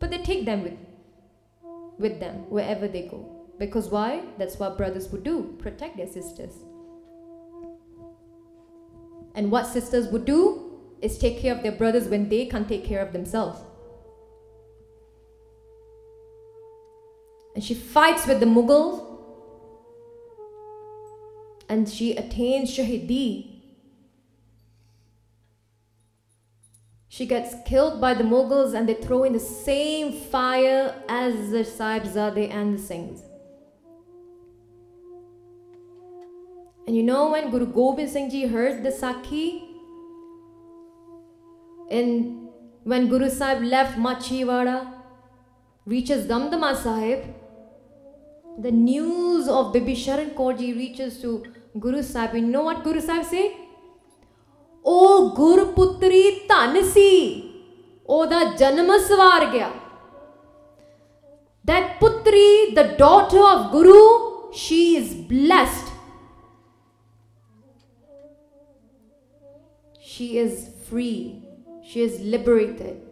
but 0.00 0.10
they 0.10 0.18
take 0.18 0.44
them 0.44 0.64
with, 0.64 0.78
with 1.96 2.18
them 2.18 2.50
wherever 2.50 2.88
they 2.88 3.02
go. 3.02 3.46
Because 3.58 3.88
why? 3.88 4.22
That's 4.36 4.58
what 4.58 4.76
brothers 4.76 5.08
would 5.10 5.22
do 5.22 5.54
protect 5.60 5.96
their 5.96 6.08
sisters. 6.08 6.54
And 9.36 9.50
what 9.50 9.66
sisters 9.66 10.08
would 10.08 10.24
do 10.24 10.80
is 11.00 11.18
take 11.18 11.38
care 11.38 11.54
of 11.54 11.62
their 11.62 11.72
brothers 11.72 12.08
when 12.08 12.28
they 12.28 12.46
can't 12.46 12.68
take 12.68 12.84
care 12.84 13.00
of 13.00 13.12
themselves. 13.12 13.60
And 17.54 17.62
she 17.62 17.74
fights 17.74 18.26
with 18.26 18.40
the 18.40 18.46
Mughals 18.46 19.05
and 21.68 21.88
she 21.88 22.16
attains 22.16 22.76
Shahidi. 22.76 23.52
She 27.08 27.26
gets 27.26 27.54
killed 27.66 28.00
by 28.00 28.14
the 28.14 28.24
Mughals 28.24 28.74
and 28.74 28.88
they 28.88 28.94
throw 28.94 29.24
in 29.24 29.32
the 29.32 29.40
same 29.40 30.12
fire 30.12 30.94
as 31.08 31.50
the 31.50 31.64
Sahibzade 31.64 32.50
and 32.50 32.78
the 32.78 32.82
Singhs. 32.82 33.22
And 36.86 36.94
you 36.94 37.02
know 37.02 37.30
when 37.30 37.50
Guru 37.50 37.66
Gobind 37.66 38.10
Singh 38.10 38.30
Ji 38.30 38.46
heard 38.46 38.82
the 38.82 38.90
Sakhi? 38.90 39.62
And 41.90 42.48
when 42.84 43.08
Guru 43.08 43.28
Sahib 43.28 43.62
left 43.64 43.98
Machiwada, 43.98 44.92
reaches 45.84 46.26
Damdama 46.26 46.76
Sahib, 46.76 47.24
the 48.58 48.70
news 48.70 49.48
of 49.48 49.72
Bibi 49.72 49.94
Sharan 49.94 50.34
Kaurji 50.34 50.74
reaches 50.74 51.20
to 51.20 51.44
Guru 51.78 52.02
Sahib, 52.02 52.34
you 52.36 52.42
know 52.42 52.62
what 52.62 52.82
Guru 52.84 53.00
Sahib 53.00 53.24
say? 53.24 53.56
O 54.84 55.34
Guru 55.34 55.74
Putri 55.74 56.46
Tansi, 56.46 57.52
Oda 58.08 58.54
the 58.56 58.64
Svar 58.64 59.72
That 61.64 62.00
Putri, 62.00 62.74
the 62.74 62.94
daughter 62.96 63.40
of 63.40 63.72
Guru, 63.72 64.52
she 64.54 64.96
is 64.96 65.14
blessed. 65.14 65.92
She 70.00 70.38
is 70.38 70.70
free. 70.88 71.42
She 71.84 72.00
is 72.02 72.20
liberated. 72.20 73.02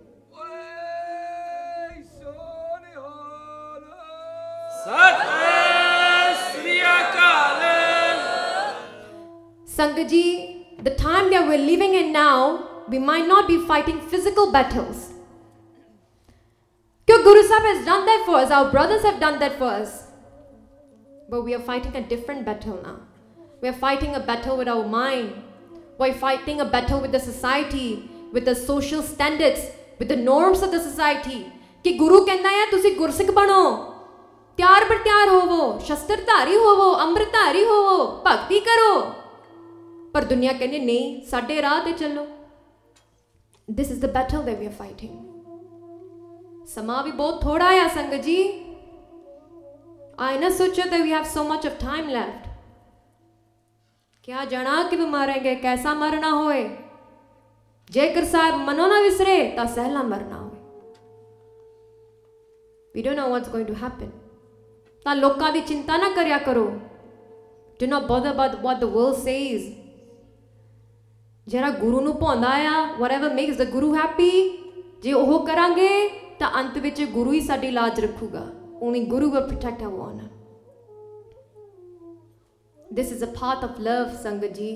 Sir! 4.84 5.13
Sangaji, 9.73 10.83
the 10.83 10.95
time 10.95 11.29
that 11.29 11.47
we're 11.47 11.57
living 11.57 11.93
in 11.93 12.11
now, 12.11 12.67
we 12.87 12.99
might 12.99 13.27
not 13.27 13.47
be 13.47 13.57
fighting 13.65 14.01
physical 14.01 14.51
battles. 14.51 15.13
Because 17.07 17.23
Guru 17.23 17.43
Sahib 17.43 17.63
has 17.63 17.85
done 17.85 18.05
that 18.05 18.23
for 18.25 18.37
us, 18.37 18.51
our 18.51 18.71
brothers 18.71 19.03
have 19.03 19.19
done 19.19 19.39
that 19.39 19.57
for 19.57 19.65
us. 19.65 20.07
But 21.29 21.43
we 21.43 21.53
are 21.53 21.59
fighting 21.59 21.95
a 21.95 22.01
different 22.01 22.45
battle 22.45 22.79
now. 22.83 22.97
We 23.61 23.67
are 23.69 23.73
fighting 23.73 24.15
a 24.15 24.19
battle 24.19 24.57
with 24.57 24.67
our 24.67 24.87
mind. 24.87 25.33
We're 25.99 26.13
fighting 26.13 26.61
a 26.61 26.65
battle 26.65 27.01
with 27.01 27.11
the 27.11 27.19
society, 27.19 28.09
with 28.31 28.45
the 28.45 28.55
social 28.55 29.01
standards, 29.03 29.61
with 29.99 30.07
the 30.07 30.15
norms 30.15 30.61
of 30.61 30.71
the 30.71 30.79
society. 30.79 31.45
ਕਿ 31.83 31.91
ਗੁਰੂ 31.97 32.23
ਕਹਿੰਦਾ 32.25 32.49
ਹੈ 32.49 32.65
ਤੁਸੀਂ 32.71 32.91
ਗੁਰਸਿੱਖ 32.95 33.29
ਬਣੋ 33.31 33.61
ਤਿਆਰ 34.57 34.85
ਪਰ 34.85 34.97
ਤਿਆਰ 35.03 35.29
ਹੋਵੋ 35.29 35.77
ਸ਼ਸਤਰਧਾਰੀ 35.85 36.57
ਹੋਵੋ 36.57 36.93
ਅੰਮ੍ਰਿਤਧਾਰੀ 37.01 37.63
ਹੋਵੋ 37.65 38.05
ਭਗਤੀ 38.25 38.59
ਕਰੋ 38.59 38.89
ਪਰ 40.14 40.24
ਦੁਨੀਆ 40.24 40.52
ਕਹਿੰਦੀ 40.52 40.78
ਨਹੀਂ, 40.78 41.26
ਸਾਡੇ 41.26 41.62
ਰਾਹ 41.62 41.80
ਤੇ 41.84 41.92
ਚੱਲੋ। 41.92 42.26
This 43.68 43.90
is 43.90 44.00
the 44.00 44.10
battle 44.12 44.42
that 44.42 44.58
we 44.58 44.66
are 44.66 44.72
fighting 44.72 46.66
ਸਮਾਂ 46.66 47.02
ਵੀ 47.04 47.12
ਬਹੁਤ 47.12 47.42
ਥੋੜਾ 47.42 47.68
ਆ 47.84 47.88
ਸੰਗ 47.88 48.12
ਜੀ। 48.14 48.36
ਆਈ 50.20 50.38
ਨਾ 50.38 50.50
ਸੋਚੋ 50.50 50.82
that 50.82 51.02
we 51.02 51.12
have 51.12 51.24
so 51.24 51.44
much 51.44 51.66
of 51.66 51.72
time 51.80 52.08
left 52.08 52.48
ਕਿਆ 54.22 54.44
ਜਾਣਾ 54.44 54.82
ਕਿ 54.82 54.96
ਮਾਰਾਂਗੇ, 54.96 55.54
ਕੈਸਾ 55.54 55.94
ਮਰਨਾ 55.94 56.30
ਹੋਏ? 56.30 56.68
ਜੇਕਰ 57.90 58.24
ਸਾਹਿਬ 58.24 58.54
ਮਨੋ 58.56 58.86
ਨਾ 58.86 59.00
ਵਿਸਰੇ, 59.00 59.50
ਤਾਂ 59.50 59.66
ਸਹਿਲਾ 59.66 60.02
ਮਰਨਾ 60.02 60.38
ਹੋਵੇ 60.38 60.56
we 62.94 63.02
don't 63.02 63.18
know 63.18 63.28
what's 63.30 63.48
going 63.48 63.66
to 63.66 63.74
happen 63.74 64.10
ਤਾਂ 65.04 65.14
ਲੋਕਾਂ 65.16 65.52
ਦੀ 65.52 65.60
ਚਿੰਤਾ 65.60 65.96
ਨਾ 65.96 66.08
ਕਰਿਆ 66.08 66.38
ਕਰੋ। 66.38 66.70
Do 67.80 67.86
not 67.86 68.02
bother 68.02 68.30
about 68.30 68.54
what 68.62 68.78
the 68.78 68.84
world 68.84 69.16
says 69.16 69.83
ਜਿਹੜਾ 71.47 71.69
ਗੁਰੂ 71.69 72.01
ਨੂੰ 72.01 72.13
ਭਾਉਂਦਾ 72.19 72.49
ਆ 72.71 72.85
whatever 73.01 73.29
makes 73.39 73.61
the 73.61 73.67
guru 73.75 73.91
happy 73.95 74.31
ਜੇ 75.03 75.13
ਉਹ 75.13 75.45
ਕਰਾਂਗੇ 75.45 75.89
ਤਾਂ 76.39 76.51
ਅੰਤ 76.59 76.77
ਵਿੱਚ 76.77 77.03
ਗੁਰੂ 77.13 77.31
ਹੀ 77.31 77.39
ਸਾਡੀ 77.41 77.71
ਲਾਜ 77.71 77.99
ਰੱਖੂਗਾ 77.99 78.49
only 78.81 78.99
guru 79.11 79.31
will 79.31 79.47
protect 79.47 79.81
our 79.85 79.97
honor 80.03 80.27
this 82.99 83.09
is 83.15 83.23
a 83.25 83.31
path 83.39 83.65
of 83.67 83.81
love 83.87 84.13
sangaji 84.21 84.69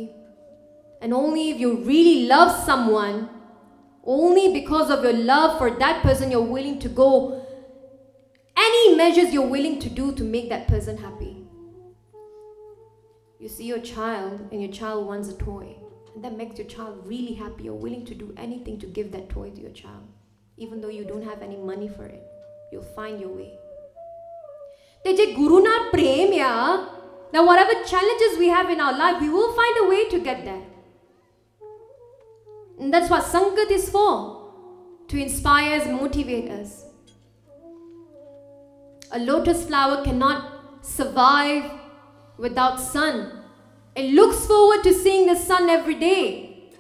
and 1.05 1.15
only 1.19 1.45
if 1.51 1.61
you 1.65 1.69
really 1.91 2.17
love 2.32 2.51
someone 2.65 3.21
only 4.15 4.43
because 4.57 4.91
of 4.95 5.05
your 5.07 5.15
love 5.30 5.55
for 5.61 5.69
that 5.84 6.03
person 6.03 6.34
you're 6.36 6.51
willing 6.57 6.76
to 6.86 6.91
go 6.99 7.09
any 8.65 8.84
measures 8.95 9.34
you're 9.38 9.53
willing 9.55 9.80
to 9.86 9.93
do 10.01 10.11
to 10.19 10.28
make 10.36 10.49
that 10.49 10.67
person 10.74 10.99
happy 11.05 11.32
you 13.39 13.49
see 13.55 13.71
your 13.71 13.82
child 13.93 14.39
and 14.51 14.61
your 14.61 14.74
child 14.82 15.07
wants 15.13 15.34
a 15.36 15.38
toy 15.45 15.67
That 16.22 16.36
makes 16.36 16.58
your 16.58 16.66
child 16.66 17.06
really 17.06 17.34
happy. 17.34 17.64
You're 17.64 17.74
willing 17.74 18.04
to 18.06 18.14
do 18.14 18.34
anything 18.36 18.78
to 18.80 18.86
give 18.86 19.12
that 19.12 19.28
toy 19.28 19.50
to 19.50 19.60
your 19.60 19.70
child, 19.70 20.06
even 20.56 20.80
though 20.80 20.88
you 20.88 21.04
don't 21.04 21.22
have 21.22 21.42
any 21.42 21.56
money 21.56 21.88
for 21.88 22.06
it. 22.06 22.22
You'll 22.72 22.92
find 22.96 23.20
your 23.20 23.34
way. 23.40 23.50
તે 25.04 25.12
જે 25.18 25.26
ગુરુના 25.38 25.74
prem 25.92 26.32
ya. 26.38 26.52
Now, 27.34 27.44
whatever 27.46 27.74
challenges 27.84 28.38
we 28.38 28.48
have 28.48 28.70
in 28.70 28.80
our 28.80 28.96
life, 28.98 29.20
we 29.20 29.28
will 29.28 29.52
find 29.54 29.76
a 29.82 29.88
way 29.88 30.08
to 30.08 30.18
get 30.18 30.44
there. 30.44 30.64
And 32.80 32.92
that's 32.92 33.10
what 33.10 33.24
Sangat 33.24 33.70
is 33.70 33.88
for 33.90 34.12
to 35.08 35.20
inspire 35.20 35.80
us, 35.80 35.86
motivate 35.86 36.50
us. 36.50 36.84
A 39.12 39.18
lotus 39.18 39.66
flower 39.66 40.04
cannot 40.04 40.40
survive 40.82 41.70
without 42.38 42.80
sun 42.80 43.38
it 43.99 44.14
looks 44.14 44.46
forward 44.46 44.84
to 44.84 44.94
seeing 44.94 45.26
the 45.26 45.34
sun 45.34 45.68
every 45.68 45.96
day. 45.96 46.70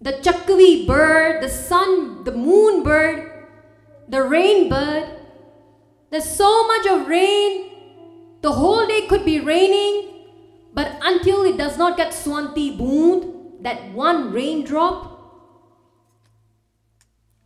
The 0.00 0.12
chakwi 0.12 0.86
bird, 0.86 1.42
the 1.42 1.48
sun, 1.48 2.22
the 2.22 2.30
moon 2.30 2.84
bird, 2.84 3.48
the 4.08 4.22
rain 4.22 4.68
bird. 4.68 5.08
There's 6.10 6.30
so 6.30 6.66
much 6.68 6.86
of 6.86 7.08
rain. 7.08 7.70
The 8.42 8.52
whole 8.52 8.86
day 8.86 9.06
could 9.08 9.24
be 9.24 9.40
raining, 9.40 10.26
but 10.72 10.96
until 11.02 11.42
it 11.42 11.56
does 11.56 11.76
not 11.78 11.96
get 11.96 12.12
swanti 12.12 12.78
boond, 12.78 13.62
that 13.62 13.92
one 13.92 14.32
raindrop, 14.32 15.10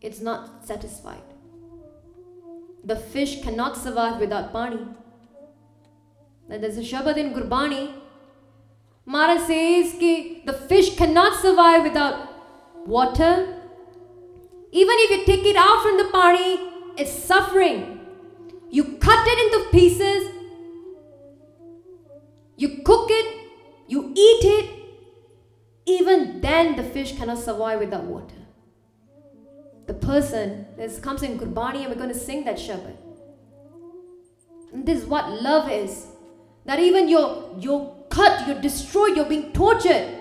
it's 0.02 0.20
not 0.20 0.66
satisfied. 0.66 1.28
The 2.84 2.96
fish 2.96 3.42
cannot 3.42 3.78
survive 3.78 4.20
without 4.20 4.52
pani. 4.52 4.86
Now, 6.48 6.58
there's 6.58 6.78
a 6.78 6.82
Shabad 6.82 7.16
in 7.16 7.34
Gurbani. 7.34 7.92
Mara 9.04 9.38
says 9.38 9.94
ki 9.98 10.42
the 10.44 10.52
fish 10.52 10.96
cannot 10.96 11.40
survive 11.40 11.82
without 11.82 12.86
water. 12.86 13.62
Even 14.72 14.96
if 14.98 15.10
you 15.10 15.24
take 15.24 15.44
it 15.44 15.56
out 15.56 15.82
from 15.82 15.96
the 15.96 16.08
pani, 16.12 16.58
it's 16.96 17.12
suffering. 17.12 18.00
You 18.70 18.84
cut 18.98 19.26
it 19.26 19.38
into 19.44 19.70
pieces, 19.70 20.30
you 22.56 22.82
cook 22.84 23.08
it, 23.10 23.48
you 23.86 24.12
eat 24.14 24.44
it. 24.44 24.70
Even 25.86 26.40
then, 26.40 26.74
the 26.74 26.82
fish 26.82 27.16
cannot 27.16 27.38
survive 27.38 27.78
without 27.78 28.02
water. 28.02 28.34
The 29.86 29.94
person, 29.94 30.66
this 30.76 30.98
comes 30.98 31.22
in 31.22 31.38
Gurbani, 31.38 31.84
and 31.84 31.88
we're 31.88 31.94
going 31.94 32.12
to 32.12 32.18
sing 32.18 32.44
that 32.44 32.56
Shabad. 32.56 32.96
And 34.72 34.84
this 34.84 35.02
is 35.02 35.04
what 35.06 35.30
love 35.30 35.70
is 35.70 36.06
that 36.66 36.78
even 36.78 37.08
you're 37.08 37.54
you're 37.58 37.96
cut, 38.10 38.46
you're 38.46 38.60
destroyed, 38.60 39.16
you're 39.16 39.24
being 39.24 39.52
tortured. 39.52 40.12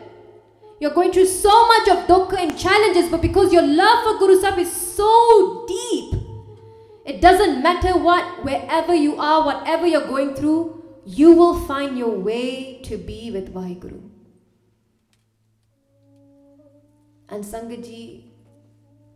You're 0.79 0.93
going 0.93 1.11
through 1.11 1.27
so 1.27 1.67
much 1.67 1.87
of 1.87 2.07
dukkha 2.07 2.37
and 2.37 2.57
challenges, 2.57 3.09
but 3.09 3.21
because 3.21 3.53
your 3.53 3.65
love 3.65 4.03
for 4.03 4.19
Guru 4.19 4.39
Sahib 4.39 4.59
is 4.59 4.71
so 4.71 5.65
deep, 5.67 6.15
it 7.05 7.21
doesn't 7.21 7.63
matter 7.63 7.97
what, 7.97 8.43
wherever 8.43 8.93
you 8.93 9.15
are, 9.17 9.45
whatever 9.45 9.87
you're 9.87 10.07
going 10.07 10.33
through, 10.35 10.83
you 11.05 11.31
will 11.31 11.59
find 11.61 11.97
your 11.97 12.09
way 12.09 12.81
to 12.83 12.97
be 12.97 13.31
with 13.31 13.53
Vaheguru. 13.53 14.01
And 17.29 17.43
Sangaji, 17.43 18.25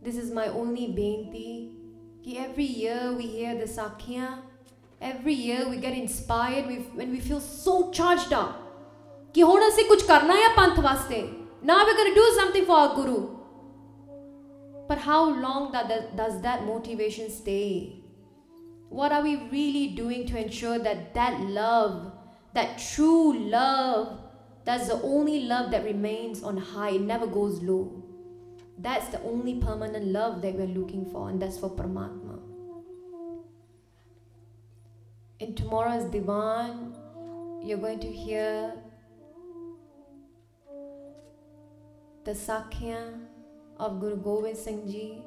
this 0.02 0.16
is 0.16 0.30
my 0.30 0.46
only. 0.46 0.86
Ki 2.22 2.38
every 2.38 2.64
year 2.64 3.12
we 3.12 3.26
hear 3.26 3.54
the 3.54 3.64
Sakhiyan 3.64 4.40
every 5.00 5.34
year 5.34 5.68
we 5.68 5.76
get 5.76 5.96
inspired. 5.96 6.66
We, 6.66 6.76
when 7.00 7.10
we 7.10 7.20
feel 7.20 7.40
so 7.40 7.90
charged 7.90 8.32
up. 8.32 8.56
कि 9.34 9.40
हुन 9.40 9.62
असें 9.62 9.86
कुछ 9.88 10.02
करना 10.06 10.34
है 10.34 10.48
पंथ 10.56 10.76
now 11.62 11.84
we're 11.84 11.94
going 11.94 12.08
to 12.08 12.14
do 12.14 12.26
something 12.36 12.64
for 12.64 12.72
our 12.72 12.94
guru. 12.94 13.36
But 14.88 14.98
how 14.98 15.30
long 15.30 15.72
that, 15.72 16.16
does 16.16 16.40
that 16.42 16.64
motivation 16.64 17.30
stay? 17.30 18.02
What 18.88 19.12
are 19.12 19.22
we 19.22 19.36
really 19.52 19.88
doing 19.88 20.26
to 20.26 20.38
ensure 20.42 20.78
that 20.78 21.14
that 21.14 21.40
love 21.40 22.12
that 22.54 22.78
true 22.78 23.38
love 23.38 24.18
that's 24.64 24.88
the 24.88 25.00
only 25.02 25.42
love 25.42 25.70
that 25.70 25.84
remains 25.84 26.42
on 26.42 26.56
high 26.56 26.90
it 26.90 27.02
never 27.02 27.26
goes 27.26 27.62
low? 27.62 28.02
That's 28.78 29.08
the 29.08 29.22
only 29.22 29.60
permanent 29.60 30.06
love 30.06 30.40
that 30.42 30.54
we're 30.54 30.66
looking 30.66 31.04
for 31.12 31.28
and 31.28 31.40
that's 31.40 31.58
for 31.58 31.70
paramatma. 31.70 32.29
In 35.40 35.54
tomorrow's 35.54 36.04
Divan, 36.04 36.94
you're 37.62 37.78
going 37.78 37.98
to 38.00 38.08
hear 38.08 38.74
the 42.24 42.32
Sakhya 42.32 43.18
of 43.78 44.00
Guru 44.00 44.16
Gobind 44.16 44.58
Singh 44.58 44.86
Ji. 44.86 45.22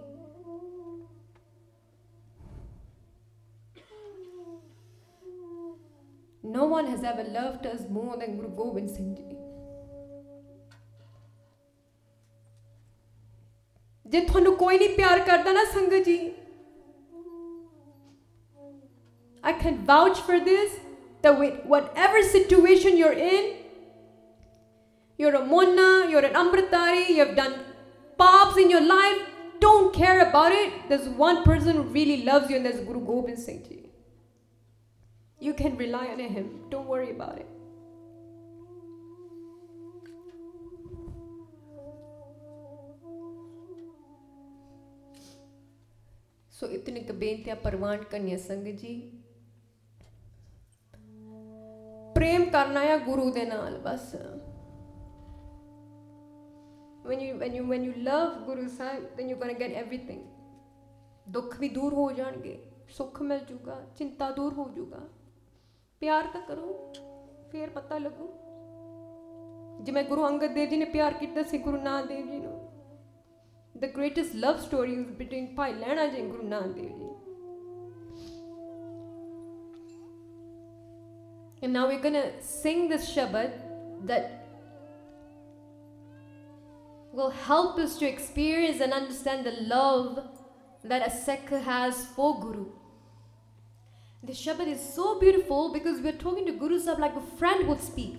No 6.44 6.66
one 6.66 6.86
has 6.86 7.04
ever 7.04 7.24
loved 7.24 7.66
us 7.66 7.90
more 7.90 8.16
than 8.16 8.38
Guru 8.38 8.50
Gobind 8.56 8.90
Singh 8.92 9.16
Ji. 9.16 9.30
ਜੇ 14.06 14.20
ਤੁਹਾਨੂੰ 14.22 14.56
ਕੋਈ 14.58 14.78
ਨਹੀਂ 14.78 14.96
ਪਿਆਰ 14.96 15.20
ਕਰਦਾ 15.26 15.52
ਨਾ 15.54 15.64
ਸੰਗਤ 15.74 16.04
ਜੀ 16.06 16.18
I 19.44 19.54
can 19.54 19.86
vouch 19.86 20.20
for 20.22 20.40
this 20.40 20.80
that 21.22 21.38
with 21.38 21.66
whatever 21.66 22.22
situation 22.22 22.98
you're 22.98 23.14
in, 23.14 23.56
you're 25.18 25.36
a 25.36 25.46
Mona, 25.46 26.10
you're 26.10 26.26
an 26.26 26.34
Amritdhari, 26.34 27.10
you've 27.10 27.36
done 27.36 27.56
pops 28.18 28.58
in 28.58 28.70
your 28.70 28.82
life, 28.82 29.22
don't 29.60 29.94
care 29.94 30.28
about 30.28 30.52
it. 30.52 30.74
There's 30.90 31.08
one 31.08 31.44
person 31.44 31.76
who 31.76 31.84
really 31.84 32.24
loves 32.24 32.50
you, 32.50 32.58
and 32.58 32.66
that's 32.66 32.80
Guru 32.80 33.06
Gobind 33.06 33.40
Singh 33.40 33.64
Ji. 33.64 33.90
You 35.40 35.54
can 35.54 35.78
rely 35.78 36.08
on 36.08 36.20
him, 36.20 36.62
don't 36.70 36.88
worry 36.88 37.12
about 37.12 37.38
it. 37.38 37.48
So 46.50 46.68
इतनी 46.70 47.00
तो 47.08 47.14
बेनतिया 47.20 47.56
परवान 47.64 48.04
कन्या 48.12 48.38
संग 48.38 48.68
जी 48.78 49.23
ਪ੍ਰੇਮ 52.24 52.44
ਕਰਨਾ 52.50 52.80
ਹੈ 52.80 52.98
ਗੁਰੂ 52.98 53.32
ਦੇ 53.32 53.46
ਨਾਲ 53.46 53.78
ਬਸ 53.78 54.16
when 57.08 57.24
you 57.24 57.32
when 57.40 57.56
you 57.58 57.64
when 57.72 57.82
you 57.88 57.96
love 58.04 58.38
guru 58.50 58.68
Sahib 58.68 59.04
then 59.18 59.32
you're 59.32 59.40
going 59.42 59.52
to 59.54 59.58
get 59.64 59.74
everything 59.80 60.22
ਦੁੱਖ 61.30 61.60
ਵੀ 61.60 61.70
ਦੂਰ 61.70 61.94
ਹੋ 61.94 62.12
ਜਾਣਗੇ 62.12 62.58
ਸੁੱਖ 62.90 63.22
ਮਿਲ 63.22 63.40
ਜੂਗਾ 63.40 63.76
ਚਿੰਤਾ 63.98 64.30
ਦੂਰ 64.32 64.54
ਹੋ 64.54 64.70
ਜੂਗਾ 64.70 65.00
ਪਿਆਰ 66.00 66.28
ਤਾਂ 66.34 66.42
ਕਰੋ 66.42 66.94
ਫੇਰ 67.52 67.70
ਪਤਾ 67.70 67.98
ਲੱਗੂ 67.98 68.32
ਜਿਵੇਂ 69.84 70.04
ਗੁਰੂ 70.04 70.28
ਅੰਗਦ 70.28 70.54
ਦੇਵ 70.54 70.70
ਜੀ 70.70 70.78
ਨੇ 70.78 70.86
ਪਿਆਰ 70.86 71.14
ਕੀਤਾ 71.14 71.44
ਸੀ 71.44 71.58
ਗੁਰੂ 71.58 71.78
ਨਾਨਕ 71.78 72.08
ਦੇਵ 72.08 72.32
ਜੀ 72.32 72.40
ਨੂੰ 72.40 72.60
the 73.76 73.92
greatest 74.00 74.42
love 74.46 74.64
story 74.64 74.96
is 74.96 75.12
between 75.20 75.54
Pai 75.56 75.72
Lena 75.74 76.12
Ji 76.12 76.20
and 76.22 76.32
Guru 76.32 76.50
Nanak 76.50 76.76
Dev 76.76 77.13
And 81.64 81.72
now 81.72 81.88
we're 81.88 82.02
going 82.02 82.14
to 82.16 82.30
sing 82.42 82.90
this 82.90 83.10
Shabad 83.16 83.54
that 84.06 84.50
will 87.14 87.30
help 87.30 87.80
us 87.80 87.98
to 88.00 88.06
experience 88.06 88.82
and 88.82 88.92
understand 88.92 89.46
the 89.46 89.54
love 89.62 90.28
that 90.84 91.08
a 91.08 91.10
Sekha 91.10 91.64
has 91.64 92.06
for 92.08 92.38
Guru. 92.42 92.66
This 94.22 94.46
Shabad 94.46 94.68
is 94.68 94.82
so 94.82 95.22
beautiful 95.22 95.72
because 95.72 96.02
we're 96.02 96.12
talking 96.26 96.46
to 96.48 96.52
Guru 96.52 96.82
Sahib 96.82 97.00
like 97.00 97.16
a 97.16 97.38
friend 97.38 97.66
would 97.70 97.82
speak. 97.82 98.18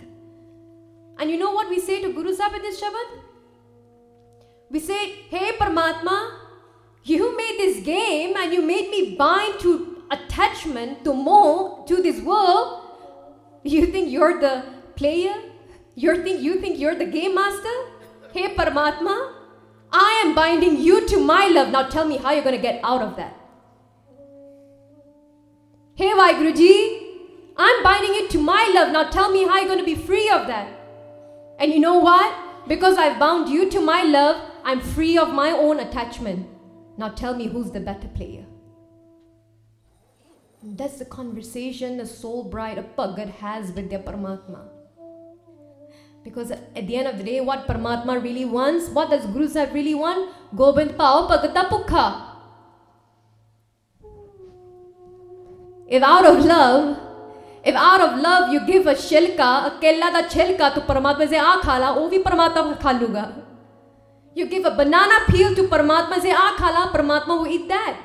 And 1.19 1.29
you 1.29 1.37
know 1.37 1.51
what 1.51 1.69
we 1.69 1.79
say 1.79 2.01
to 2.01 2.13
Guru 2.13 2.33
Sahib 2.33 2.55
in 2.55 2.61
this 2.63 2.81
Shabad? 2.81 3.19
We 4.71 4.79
say, 4.79 5.21
Hey 5.29 5.51
Paramatma, 5.51 6.39
you 7.03 7.37
made 7.37 7.57
this 7.59 7.85
game 7.85 8.35
and 8.37 8.51
you 8.51 8.63
made 8.63 8.89
me 8.89 9.15
bind 9.15 9.59
to 9.59 10.03
attachment, 10.09 11.03
to 11.03 11.13
more, 11.13 11.85
to 11.85 12.01
this 12.01 12.19
world. 12.21 12.84
You 13.65 13.87
think 13.87 14.11
you're 14.11 14.39
the 14.39 14.63
player? 14.95 15.33
You 15.95 16.21
think 16.23 16.41
you 16.41 16.61
think 16.61 16.77
you're 16.77 16.93
the 16.93 17.07
game 17.07 17.33
master? 17.33 17.75
Hey 18.31 18.53
Paramatma, 18.55 19.33
I 19.91 20.21
am 20.23 20.35
binding 20.35 20.79
you 20.79 21.07
to 21.07 21.19
my 21.19 21.47
love. 21.47 21.69
Now 21.69 21.87
tell 21.87 22.05
me 22.05 22.17
how 22.17 22.31
you're 22.31 22.43
going 22.43 22.55
to 22.55 22.61
get 22.61 22.79
out 22.83 23.01
of 23.01 23.15
that. 23.15 23.35
Hey 25.95 26.11
Vaheguruji, 26.11 26.75
I'm 27.57 27.81
binding 27.81 28.13
you 28.13 28.27
to 28.27 28.37
my 28.37 28.71
love. 28.75 28.91
Now 28.91 29.09
tell 29.09 29.31
me 29.31 29.47
how 29.47 29.57
you're 29.57 29.73
going 29.73 29.79
to 29.79 29.85
be 29.85 29.95
free 29.95 30.29
of 30.29 30.45
that. 30.45 30.69
And 31.57 31.73
you 31.73 31.79
know 31.79 31.97
what? 31.97 32.67
Because 32.67 32.99
I've 32.99 33.17
bound 33.17 33.49
you 33.49 33.67
to 33.71 33.81
my 33.81 34.03
love, 34.03 34.47
I'm 34.63 34.79
free 34.79 35.17
of 35.17 35.33
my 35.33 35.49
own 35.49 35.79
attachment. 35.79 36.47
Now 36.97 37.09
tell 37.09 37.33
me 37.33 37.47
who's 37.47 37.71
the 37.71 37.79
better 37.79 38.09
player. 38.09 38.45
That's 40.67 40.97
the 40.97 41.05
conversation 41.05 41.99
a 41.99 42.07
soul 42.07 42.45
bride, 42.45 42.79
a 42.79 42.83
Pagat 42.83 43.29
has 43.35 43.71
with 43.71 43.89
their 43.91 43.99
Paramatma. 43.99 44.61
Because 46.23 46.49
at 46.49 46.87
the 46.87 46.95
end 46.95 47.07
of 47.07 47.19
the 47.19 47.23
day, 47.23 47.39
what 47.39 47.67
Paramatma 47.67 48.21
really 48.21 48.45
wants, 48.45 48.89
what 48.89 49.11
does 49.11 49.27
Guru 49.27 49.47
Sahib 49.47 49.75
really 49.75 49.93
want? 49.93 50.33
Gobind 50.55 50.97
Pao 50.97 51.27
Pagata 51.27 51.69
Pukha. 51.69 52.31
If 55.87 56.01
out 56.01 56.25
of 56.25 56.43
love, 56.43 56.97
if 57.63 57.75
out 57.75 58.01
of 58.01 58.19
love 58.19 58.51
you 58.51 58.65
give 58.65 58.87
a 58.87 58.95
shilka, 58.95 59.67
a 59.67 59.77
kella 59.79 60.11
da 60.11 60.27
chilka 60.27 60.73
to 60.73 60.81
Paramatma 60.81 61.29
se 61.29 61.37
aa 61.37 61.61
khala, 61.61 61.93
wo 61.99 62.09
bhi 62.09 62.23
Paramatma 62.23 62.79
kha. 62.79 63.43
You 64.33 64.47
give 64.47 64.65
a 64.65 64.71
banana 64.71 65.25
peel 65.27 65.53
to 65.53 65.63
Paramatma 65.63 66.19
say, 66.21 66.31
Ah 66.31 66.55
khala, 66.57 66.91
Paramatma 66.91 67.37
will 67.37 67.47
eat 67.47 67.67
that. 67.67 67.97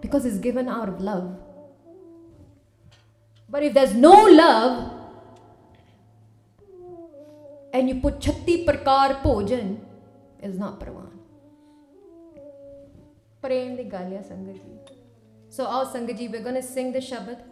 Because 0.00 0.24
it's 0.24 0.38
given 0.38 0.68
out 0.68 0.88
of 0.88 1.00
love. 1.00 1.36
But 3.48 3.62
if 3.62 3.74
there's 3.74 3.94
no 3.94 4.12
love, 4.24 4.92
and 7.72 7.88
you 7.88 8.00
put 8.00 8.20
chatti 8.20 8.64
prakar 8.66 9.22
pojan, 9.22 9.78
it's 10.40 10.58
not 10.58 10.80
Paravan. 10.80 11.10
Prem 13.42 13.76
di 13.76 13.84
galya 13.84 14.22
Sangaji. 14.30 15.00
So 15.48 15.66
our 15.66 15.86
Sangaji, 15.86 16.30
we're 16.30 16.42
gonna 16.42 16.62
sing 16.62 16.92
the 16.92 16.98
Shabad. 16.98 17.42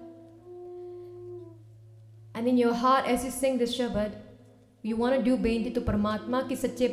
And 2.34 2.48
in 2.48 2.56
your 2.56 2.74
heart, 2.74 3.06
as 3.06 3.24
you 3.24 3.30
sing 3.30 3.58
this 3.58 3.78
Shabad, 3.78 4.14
you 4.82 4.96
want 4.96 5.14
to 5.16 5.22
do 5.22 5.36
beinti 5.36 5.72
to 5.74 5.80
Paramatma 5.80 6.48
ki 6.48 6.56
sache 6.56 6.90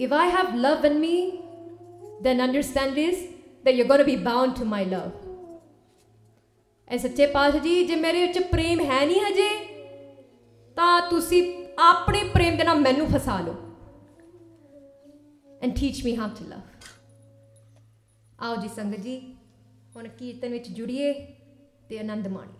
if 0.00 0.12
I 0.12 0.26
have 0.26 0.54
love 0.54 0.86
in 0.86 0.98
me, 0.98 1.42
then 2.22 2.40
understand 2.40 2.96
this 2.96 3.24
that 3.64 3.74
you're 3.74 3.86
going 3.86 3.98
to 3.98 4.06
be 4.06 4.16
bound 4.16 4.56
to 4.56 4.64
my 4.64 4.84
love. 4.84 5.12
ਐ 6.90 6.96
ਸੱਚੇ 6.96 7.26
ਪਾਤਸ਼ਾਹ 7.26 7.62
ਜੀ, 7.62 7.84
ਜੇ 7.86 7.96
ਮੇਰੇ 7.96 8.26
ਵਿੱਚ 8.26 8.38
ਪ੍ਰੇਮ 8.38 8.80
ਹੈ 8.80 9.04
ਨਹੀਂ 9.06 9.20
ਹਜੇ, 9.20 9.48
ਤਾਂ 10.76 11.10
ਤੁਸੀਂ 11.10 11.42
ਆਪਣੇ 11.78 12.22
ਪ੍ਰੇਮ 12.24 12.56
ਦੇ 12.56 12.64
ਨਾਲ 12.64 12.80
ਮੈਨੂੰ 12.80 13.06
ਫਸਾ 13.06 13.40
ਲਓ। 13.40 13.54
And 15.62 15.74
teach 15.80 16.04
me 16.04 16.16
how 16.16 16.28
to 16.28 16.44
love 16.48 16.60
ਆਓ 18.40 18.56
ਜੀ 18.56 18.68
ਸੰਗਤ 18.68 19.00
ਜੀ, 19.00 19.18
ਹੁਣ 19.96 20.08
ਕੀਰਤਨ 20.08 20.48
ਵਿੱਚ 20.48 20.68
ਜੁੜੀਏ 20.68 21.12
ਤੇ 21.88 21.98
ਆਨੰਦ 21.98 22.28
ਮਾਣੀਏ। 22.28 22.59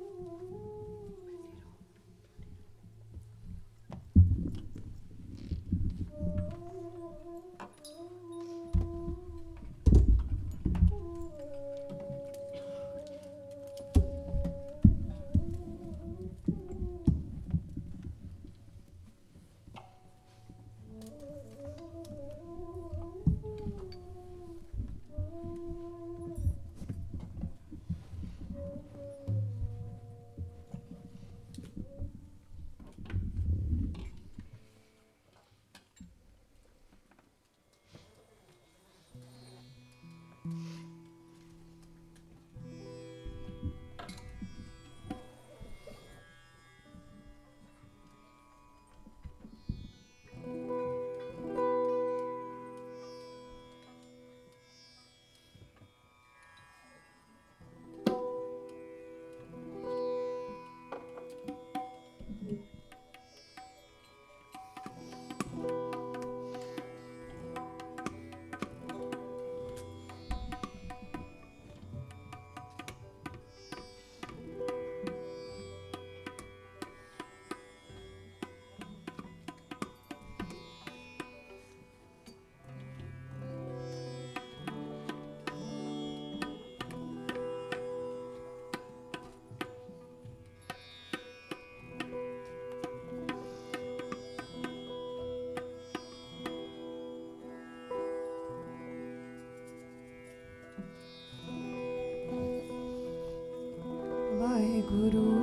my 104.41 104.81
guru. 104.89 105.40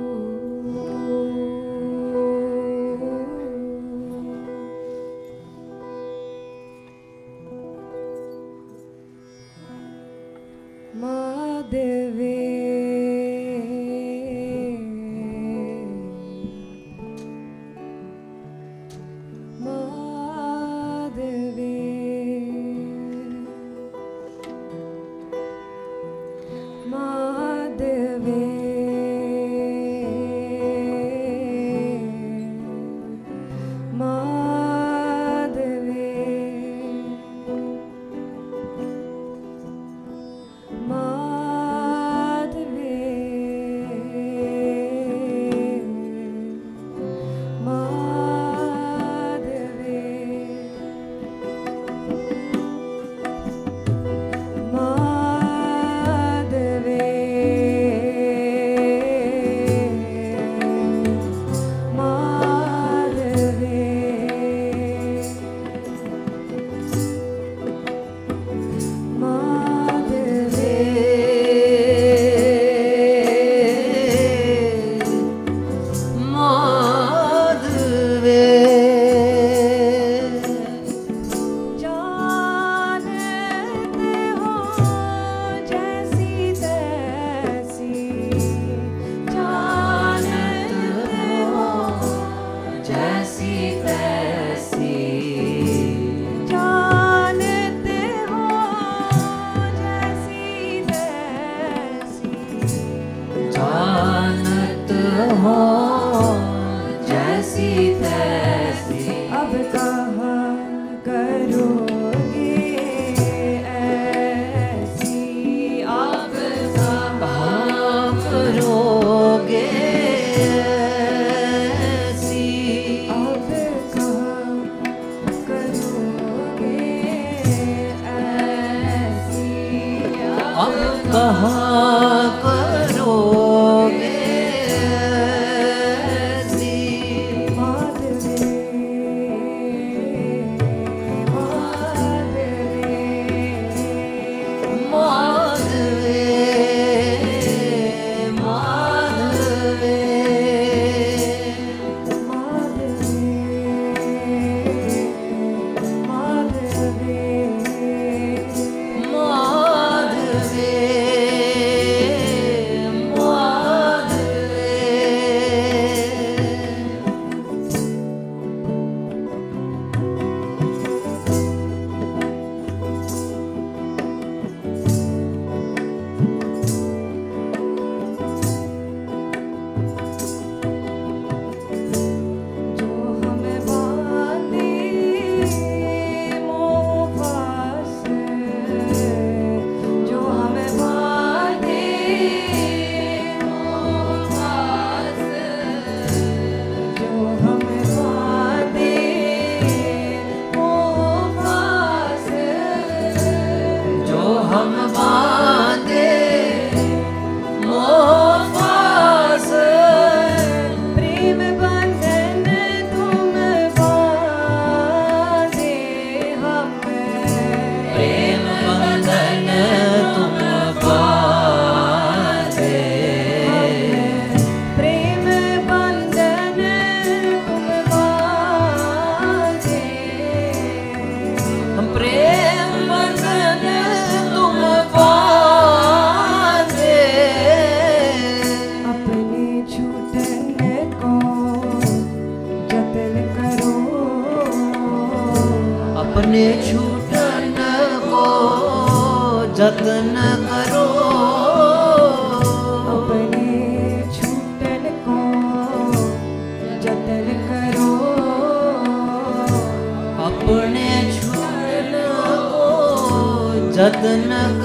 another 264.09 264.58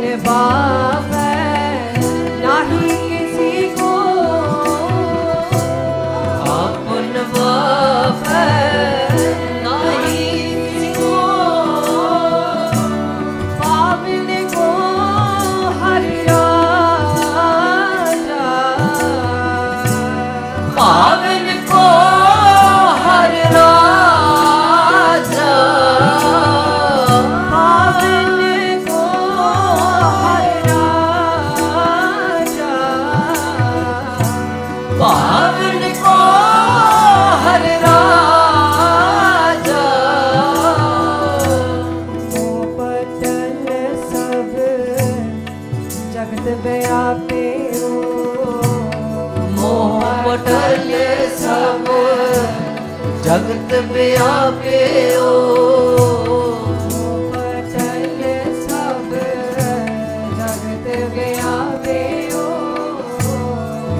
ne 0.00 0.16
baba 0.16 1.19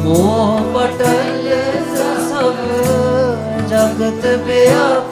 ਮੋਹ 0.05 0.61
ਪਟਲ 0.75 1.49
ਸਭ 1.97 2.57
ਜਗਤ 3.71 4.27
ਵਿਆਪ 4.47 5.10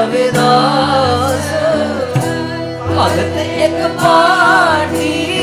ਰਵਿਦਾਸ। 0.00 1.48
ਭਗਤ 2.88 3.36
ਇੱਕ 3.38 3.86
ਪਾਠੀ 4.02 5.39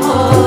Oh. 0.00 0.37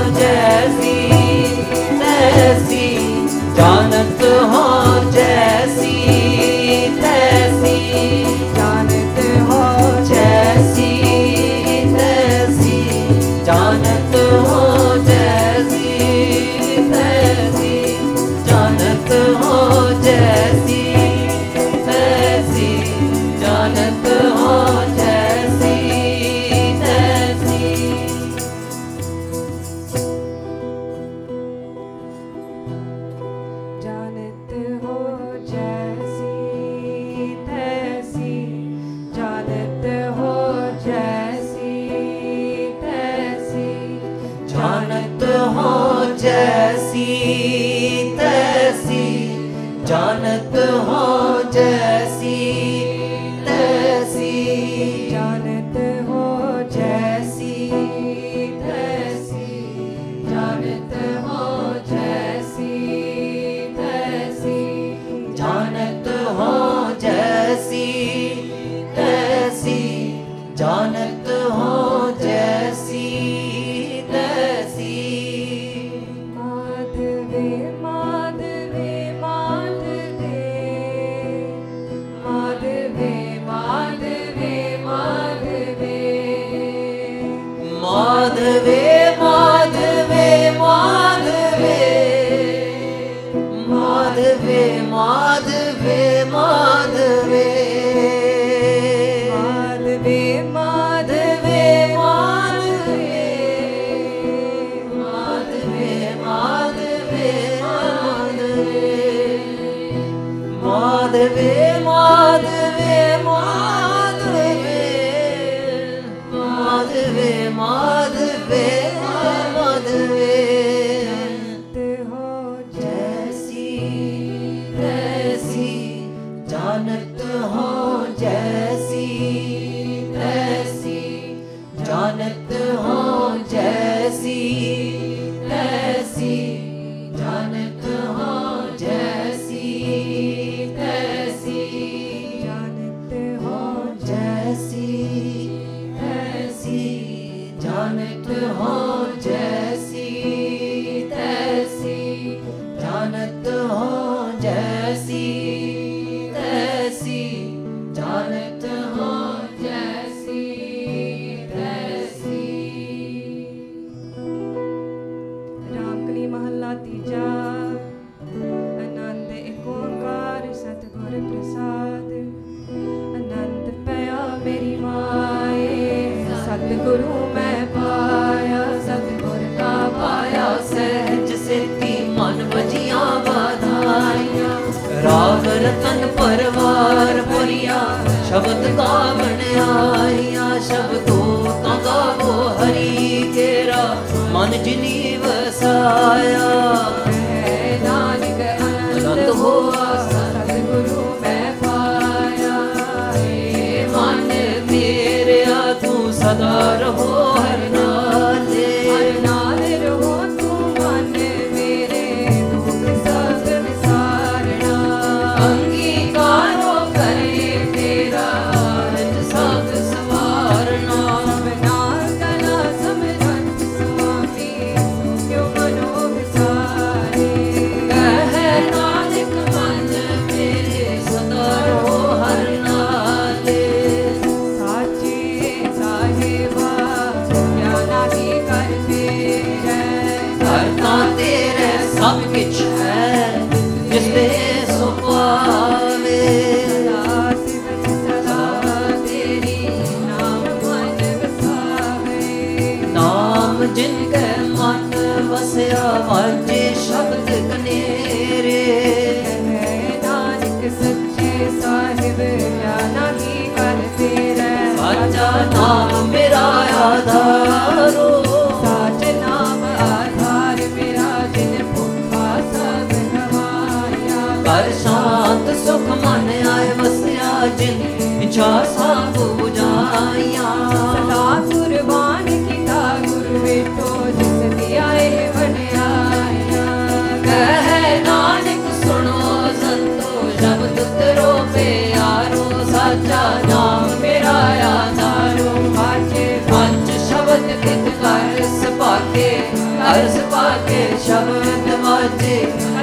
के 300.68 300.82
शब्द 301.06 301.68
माचे 301.84 302.36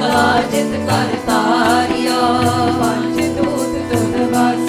लाजित 0.05 0.71
कर 0.87 1.13
तारिया। 1.27 2.19
पंच 2.79 3.17
दूत 3.37 3.73
तुन 3.91 4.13
बस 4.33 4.68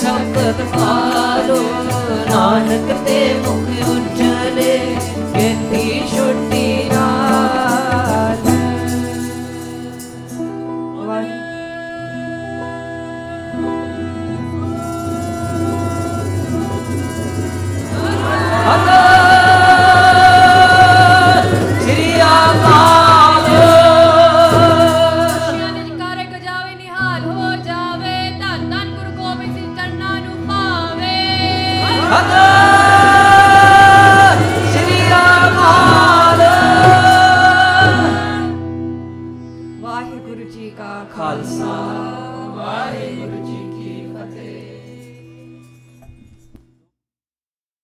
ਸ਼ਬਦ 0.00 0.64
ਪਾਲੋ। 0.74 1.60
ਨਾਨਕ 2.30 2.96
ਤੇ 3.06 3.34
ਮੁਖ 3.34 3.88
ਉੱਠ 3.88 4.35